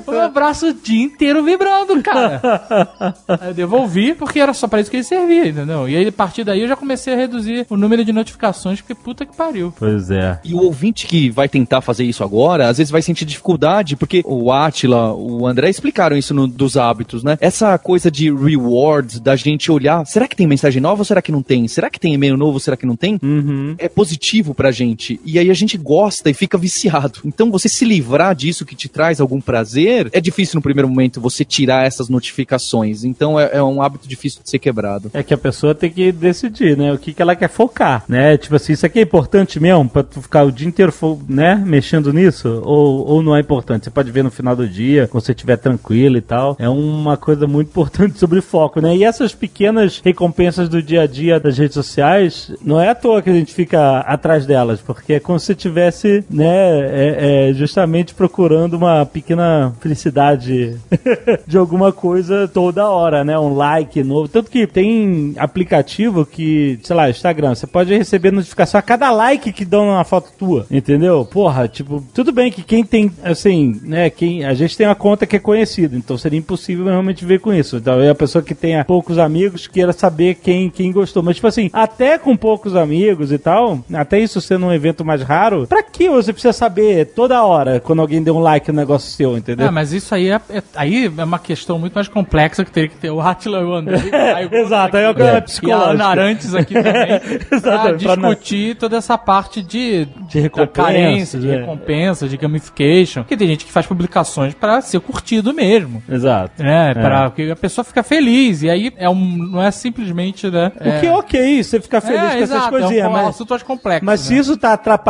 O 0.06 0.10
meu 0.10 0.30
braço 0.30 0.68
o 0.68 0.74
dia 0.74 1.02
inteiro 1.02 1.42
vibrando, 1.44 2.00
cara. 2.02 2.40
Aí 3.28 3.48
eu 3.48 3.54
devolvi, 3.54 4.14
porque 4.14 4.38
era 4.40 4.52
só 4.52 4.66
pra 4.68 4.80
isso 4.80 4.90
que 4.90 4.96
ele 4.96 5.04
servia, 5.04 5.48
entendeu? 5.48 5.88
E 5.88 5.96
aí, 5.96 6.06
a 6.08 6.12
partir 6.12 6.44
daí, 6.44 6.60
eu 6.60 6.68
já 6.68 6.76
comecei 6.76 7.12
a 7.12 7.16
reduzir 7.16 7.66
o 7.68 7.76
número 7.76 8.04
de 8.04 8.12
notificações, 8.12 8.80
porque 8.80 8.94
puta 8.94 9.24
que 9.26 9.34
pariu. 9.36 9.72
Pois 9.78 10.10
é. 10.10 10.38
E 10.44 10.54
o 10.54 10.58
ouvinte 10.62 11.06
que 11.06 11.30
vai 11.30 11.48
tentar 11.48 11.80
fazer 11.80 12.04
isso 12.04 12.22
agora, 12.24 12.68
às 12.68 12.78
vezes 12.78 12.90
vai 12.90 13.02
sentir 13.02 13.24
dificuldade, 13.24 13.96
porque 13.96 14.22
o 14.24 14.50
Atila, 14.52 15.12
o 15.14 15.46
André 15.46 15.68
explicaram 15.70 16.16
isso 16.16 16.32
no- 16.34 16.46
dos 16.48 16.76
hábitos, 16.76 17.22
né? 17.22 17.36
Essa 17.40 17.76
coisa 17.78 18.10
de 18.10 18.32
rewards, 18.32 19.20
da 19.20 19.36
gente 19.36 19.70
olhar, 19.70 20.04
será 20.06 20.26
que 20.28 20.36
tem 20.36 20.46
mensagem 20.46 20.80
nova 20.80 21.00
ou 21.00 21.04
será 21.04 21.20
que 21.22 21.32
não 21.32 21.42
tem? 21.42 21.66
Será 21.68 21.88
que 21.90 21.98
tem 22.00 22.14
e-mail 22.14 22.36
novo 22.36 22.54
ou 22.54 22.60
será 22.60 22.76
que 22.76 22.86
não 22.86 22.96
tem? 22.96 23.18
Uhum. 23.22 23.74
É 23.78 23.88
positivo 23.88 24.54
pra 24.54 24.70
gente. 24.70 25.20
E 25.24 25.38
aí 25.38 25.41
a 25.50 25.55
gente 25.55 25.76
gosta 25.76 26.31
e 26.31 26.35
fica 26.35 26.59
viciado. 26.59 27.20
Então 27.24 27.50
você 27.50 27.68
se 27.68 27.85
livrar 27.85 28.35
disso 28.35 28.64
que 28.64 28.74
te 28.74 28.88
traz 28.88 29.20
algum 29.20 29.40
prazer, 29.40 30.09
é 30.12 30.20
difícil 30.20 30.57
no 30.57 30.62
primeiro 30.62 30.88
momento 30.88 31.20
você 31.20 31.44
tirar 31.44 31.87
essas 31.87 32.09
notificações. 32.09 33.05
Então 33.05 33.38
é, 33.38 33.50
é 33.55 33.62
um 33.62 33.83
hábito 33.83 34.09
difícil 34.09 34.42
de 34.42 34.50
ser 34.50 34.59
quebrado. 34.59 35.11
É 35.14 35.22
que 35.22 35.35
a 35.35 35.38
pessoa 35.38 35.74
tem 35.74 35.90
que 35.90 36.12
decidir, 36.12 36.76
né? 36.76 36.92
O 36.92 36.98
que, 36.98 37.12
que 37.12 37.22
ela 37.22 37.37
quer 37.37 37.48
focar, 37.48 38.05
né? 38.09 38.37
Tipo 38.37 38.57
assim, 38.57 38.72
isso 38.72 38.87
aqui 38.87 38.98
é 38.98 39.02
importante 39.02 39.59
mesmo 39.61 39.88
pra 39.88 40.02
tu 40.02 40.20
ficar 40.20 40.44
o 40.44 40.52
dia 40.52 40.68
inteiro, 40.68 40.92
né? 41.28 41.62
Mexendo 41.64 42.12
nisso? 42.12 42.62
Ou, 42.64 43.07
ou 43.07 43.22
não 43.22 43.37
é 43.37 43.40
importante? 43.40 43.85
Você 43.85 43.90
pode 43.90 44.11
ver 44.11 44.22
no 44.22 44.31
final 44.31 44.55
do 44.55 44.68
dia, 44.68 45.09
quando 45.09 45.24
você 45.24 45.33
estiver 45.33 45.57
tranquilo 45.57 46.16
e 46.16 46.20
tal. 46.20 46.57
É 46.59 46.68
uma 46.68 47.16
coisa 47.16 47.46
muito 47.46 47.68
importante 47.72 48.18
sobre 48.18 48.40
foco, 48.40 48.81
né? 48.81 48.96
E 48.96 49.05
essas 49.05 49.35
pequenas 49.35 50.00
recompensas 50.05 50.68
do 50.68 50.83
dia 50.83 51.02
a 51.02 51.07
dia 51.07 51.40
das 51.40 51.59
redes 51.59 51.74
sociais, 51.74 52.52
não 52.64 52.81
é 52.81 52.90
à 52.90 52.94
toa 52.94 53.22
que 53.22 53.31
a 53.31 53.35
gente 53.35 53.52
fica 53.52 54.00
atrás 54.00 54.46
delas, 54.46 54.81
porque 54.81 55.14
é 55.14 55.20
como 55.32 55.40
se 55.40 55.54
tivesse, 55.54 56.24
né? 56.30 56.46
é- 56.46 57.48
é 57.48 57.52
justamente 57.54 58.14
procurando 58.14 58.74
uma 58.74 59.06
pequena 59.06 59.74
felicidade 59.80 60.76
de 61.46 61.56
alguma 61.56 61.90
coisa 61.90 62.46
toda 62.46 62.88
hora, 62.88 63.24
né? 63.24 63.38
Um 63.38 63.54
like 63.54 64.02
novo. 64.04 64.28
Tanto 64.28 64.50
que 64.50 64.66
tem 64.66 65.34
aplicativo 65.38 66.26
que, 66.26 66.78
sei 66.82 66.94
lá, 66.94 67.08
Instagram, 67.08 67.54
você 67.54 67.66
pode 67.66 67.96
receber 67.96 68.30
notificação 68.30 68.78
a 68.78 68.82
cada 68.82 69.10
like 69.10 69.52
que 69.52 69.64
dão 69.64 69.88
uma 69.88 70.04
foto 70.04 70.30
tua, 70.38 70.66
entendeu? 70.70 71.24
Porra, 71.24 71.66
tipo, 71.66 72.04
tudo 72.12 72.30
bem 72.30 72.50
que 72.50 72.62
quem 72.62 72.84
tem, 72.84 73.10
assim, 73.22 73.80
né, 73.82 74.10
quem, 74.10 74.44
a 74.44 74.52
gente 74.52 74.76
tem 74.76 74.86
uma 74.86 74.94
conta 74.94 75.26
que 75.26 75.36
é 75.36 75.38
conhecida, 75.38 75.96
então 75.96 76.18
seria 76.18 76.38
impossível 76.38 76.84
realmente 76.84 77.24
ver 77.24 77.40
com 77.40 77.54
isso. 77.54 77.76
Então, 77.76 78.00
é 78.00 78.10
a 78.10 78.14
pessoa 78.14 78.42
que 78.42 78.54
tenha 78.54 78.84
poucos 78.84 79.18
amigos 79.18 79.66
queira 79.66 79.92
saber 79.92 80.34
quem, 80.34 80.68
quem 80.68 80.92
gostou. 80.92 81.22
Mas, 81.22 81.36
tipo 81.36 81.46
assim, 81.48 81.70
até 81.72 82.18
com 82.18 82.36
poucos 82.36 82.76
amigos 82.76 83.32
e 83.32 83.38
tal, 83.38 83.82
até 83.94 84.18
isso 84.18 84.40
sendo 84.40 84.66
um 84.66 84.72
evento 84.72 85.04
mais 85.04 85.21
raro, 85.22 85.66
pra 85.66 85.82
que 85.82 86.08
você 86.08 86.32
precisa 86.32 86.52
saber 86.52 87.06
toda 87.06 87.42
hora 87.44 87.80
quando 87.80 88.00
alguém 88.00 88.22
deu 88.22 88.37
um 88.37 88.40
like 88.40 88.70
no 88.70 88.76
negócio 88.76 89.11
seu, 89.11 89.37
entendeu? 89.37 89.66
É, 89.66 89.70
mas 89.70 89.92
isso 89.92 90.14
aí 90.14 90.30
é, 90.30 90.40
é- 90.50 90.62
aí 90.74 91.12
é 91.16 91.24
uma 91.24 91.38
questão 91.38 91.78
muito 91.78 91.94
mais 91.94 92.08
complexa 92.08 92.64
que 92.64 92.70
teria 92.70 92.88
que 92.88 92.96
ter 92.96 93.11
o 93.11 93.20
Atila 93.20 93.61
e 93.61 93.64
o 93.64 93.74
André. 93.74 93.98
Exato, 94.52 94.96
aí 94.96 95.04
é 95.04 95.08
o 95.08 95.11
aqui, 95.11 95.20
cara 95.20 95.44
E 95.62 95.72
a. 95.72 95.76
Ana 95.76 96.06
Arantes 96.06 96.54
aqui 96.54 96.74
também. 96.74 97.20
pra 97.61 97.82
pra 97.82 97.92
discutir 97.92 98.76
toda 98.76 98.96
essa 98.96 99.16
parte 99.18 99.62
de, 99.62 100.06
De 100.28 100.37
da 100.37 100.40
recompensas, 100.40 100.72
carência, 100.72 101.38
de 101.38 101.50
é. 101.50 101.56
recompensa, 101.58 102.28
de 102.28 102.37
gamification. 102.37 103.22
Porque 103.22 103.37
tem 103.37 103.48
gente 103.48 103.64
que 103.64 103.72
faz 103.72 103.87
publicações 103.87 104.54
pra 104.54 104.80
ser 104.80 105.00
curtido 105.00 105.52
mesmo. 105.52 106.02
Exato. 106.08 106.62
É, 106.62 106.94
para 106.94 107.30
que 107.30 107.50
a 107.50 107.56
pessoa 107.56 107.85
fica 107.85 108.02
feliz. 108.02 108.62
E 108.62 108.70
aí 108.70 108.92
é 108.96 109.08
um, 109.08 109.37
não 109.37 109.62
é 109.62 109.70
simplesmente, 109.70 110.50
né? 110.50 110.72
O 110.76 111.00
que 111.00 111.06
é 111.06 111.12
ok, 111.12 111.62
você 111.62 111.80
ficar 111.80 112.00
feliz 112.00 112.20
é, 112.20 112.37
com 112.37 112.42
essas 112.42 112.50
exato, 112.50 112.70
coisinhas, 112.70 113.04
é 113.04 113.08
um 113.08 113.12
mas... 113.12 113.28
assunto 113.28 113.50
mais 113.50 113.62
complexo. 113.62 114.04
Mas 114.04 114.20
se 114.20 114.35
né? 114.35 114.40
isso 114.40 114.56
tá 114.56 114.72
atrapalhando 114.72 115.01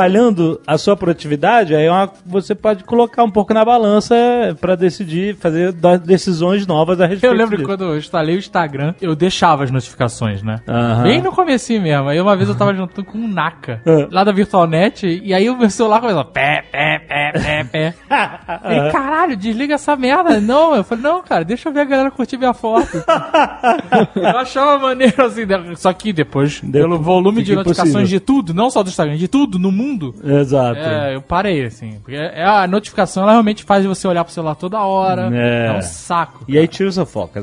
a 0.67 0.79
sua 0.79 0.97
produtividade, 0.97 1.75
aí 1.75 1.85
é 1.87 1.91
uma- 1.91 2.11
você 2.27 2.55
pode 2.55 2.85
colocar 2.85 3.23
um 3.25 3.31
pouco 3.31 3.53
na 3.55 3.65
balança 3.65 4.15
pra 4.61 4.75
decidir, 4.75 5.37
fazer 5.37 5.73
decisões 6.05 6.67
novas 6.67 7.01
a 7.01 7.07
respeito 7.07 7.33
Eu 7.33 7.37
lembro 7.37 7.51
que 7.57 7.57
disso. 7.63 7.69
quando 7.69 7.85
eu 7.85 7.99
instalei 7.99 8.37
o 8.37 8.39
Instagram, 8.39 8.95
eu 9.01 9.15
deixava 9.15 9.65
as 9.65 9.71
notificações, 9.71 10.43
né? 10.43 10.61
Aham. 10.69 11.03
Bem 11.03 11.21
no 11.23 11.33
comecinho 11.33 11.83
mesmo. 11.83 12.09
Aí 12.09 12.21
uma 12.21 12.37
vez 12.37 12.49
eu 12.49 12.55
tava 12.55 12.75
juntando 12.75 13.05
com 13.05 13.19
um 13.19 13.29
Naka, 13.29 13.81
Ah. 13.87 14.09
lá 14.11 14.25
da 14.25 14.33
VirtualNet, 14.33 15.07
e 15.23 15.33
aí 15.35 15.49
o 15.51 15.57
meu 15.57 15.71
celular 15.71 16.01
começou 16.01 16.25
pé, 16.25 16.65
pé, 16.71 16.99
pé, 17.09 17.33
pé, 17.33 17.65
pé. 17.65 17.95
E 18.73 18.91
caralho, 18.93 19.37
desliga 19.37 19.75
essa 19.75 19.97
merda. 19.97 20.41
Não, 20.41 20.75
eu 20.75 20.85
falei, 20.85 21.03
não, 21.05 21.23
cara, 21.23 21.45
deixa 21.45 21.69
eu 21.69 21.73
ver 21.73 21.81
a 21.81 21.85
galera 21.85 22.11
curtir 22.11 22.37
minha 22.39 22.55
foto. 22.55 23.03
eu 24.17 24.39
achava 24.39 24.79
maneiro 24.79 25.23
assim, 25.25 25.45
né? 25.47 25.75
só 25.77 25.93
que 25.93 26.13
depois, 26.13 26.61
pelo 26.61 26.99
volume 26.99 27.43
de 27.43 27.51
fica 27.51 27.57
notificações 27.57 27.95
impossível. 27.95 28.19
de 28.19 28.25
tudo, 28.25 28.55
não 28.55 28.71
só 28.71 28.83
do 28.83 28.89
Instagram, 28.89 29.17
de 29.17 29.29
tudo 29.29 29.59
no 29.59 29.71
mundo, 29.71 29.82
Exato. 30.25 30.79
é, 30.79 31.15
eu 31.15 31.23
parei, 31.23 31.65
assim. 31.65 31.99
Porque 32.01 32.17
é, 32.17 32.45
a 32.45 32.67
notificação, 32.67 33.23
ela 33.23 33.33
realmente 33.33 33.65
faz 33.65 33.85
você 33.85 34.07
olhar 34.07 34.25
pro 34.25 34.33
celular 34.33 34.55
toda 34.55 34.81
hora. 34.81 35.31
É. 35.33 35.67
É, 35.67 35.73
um 35.73 35.83
saco. 35.83 36.45
E 36.49 36.59
aí 36.59 36.67
tira 36.69 36.89
o 36.89 36.93
seu 36.93 37.07
foco, 37.07 37.39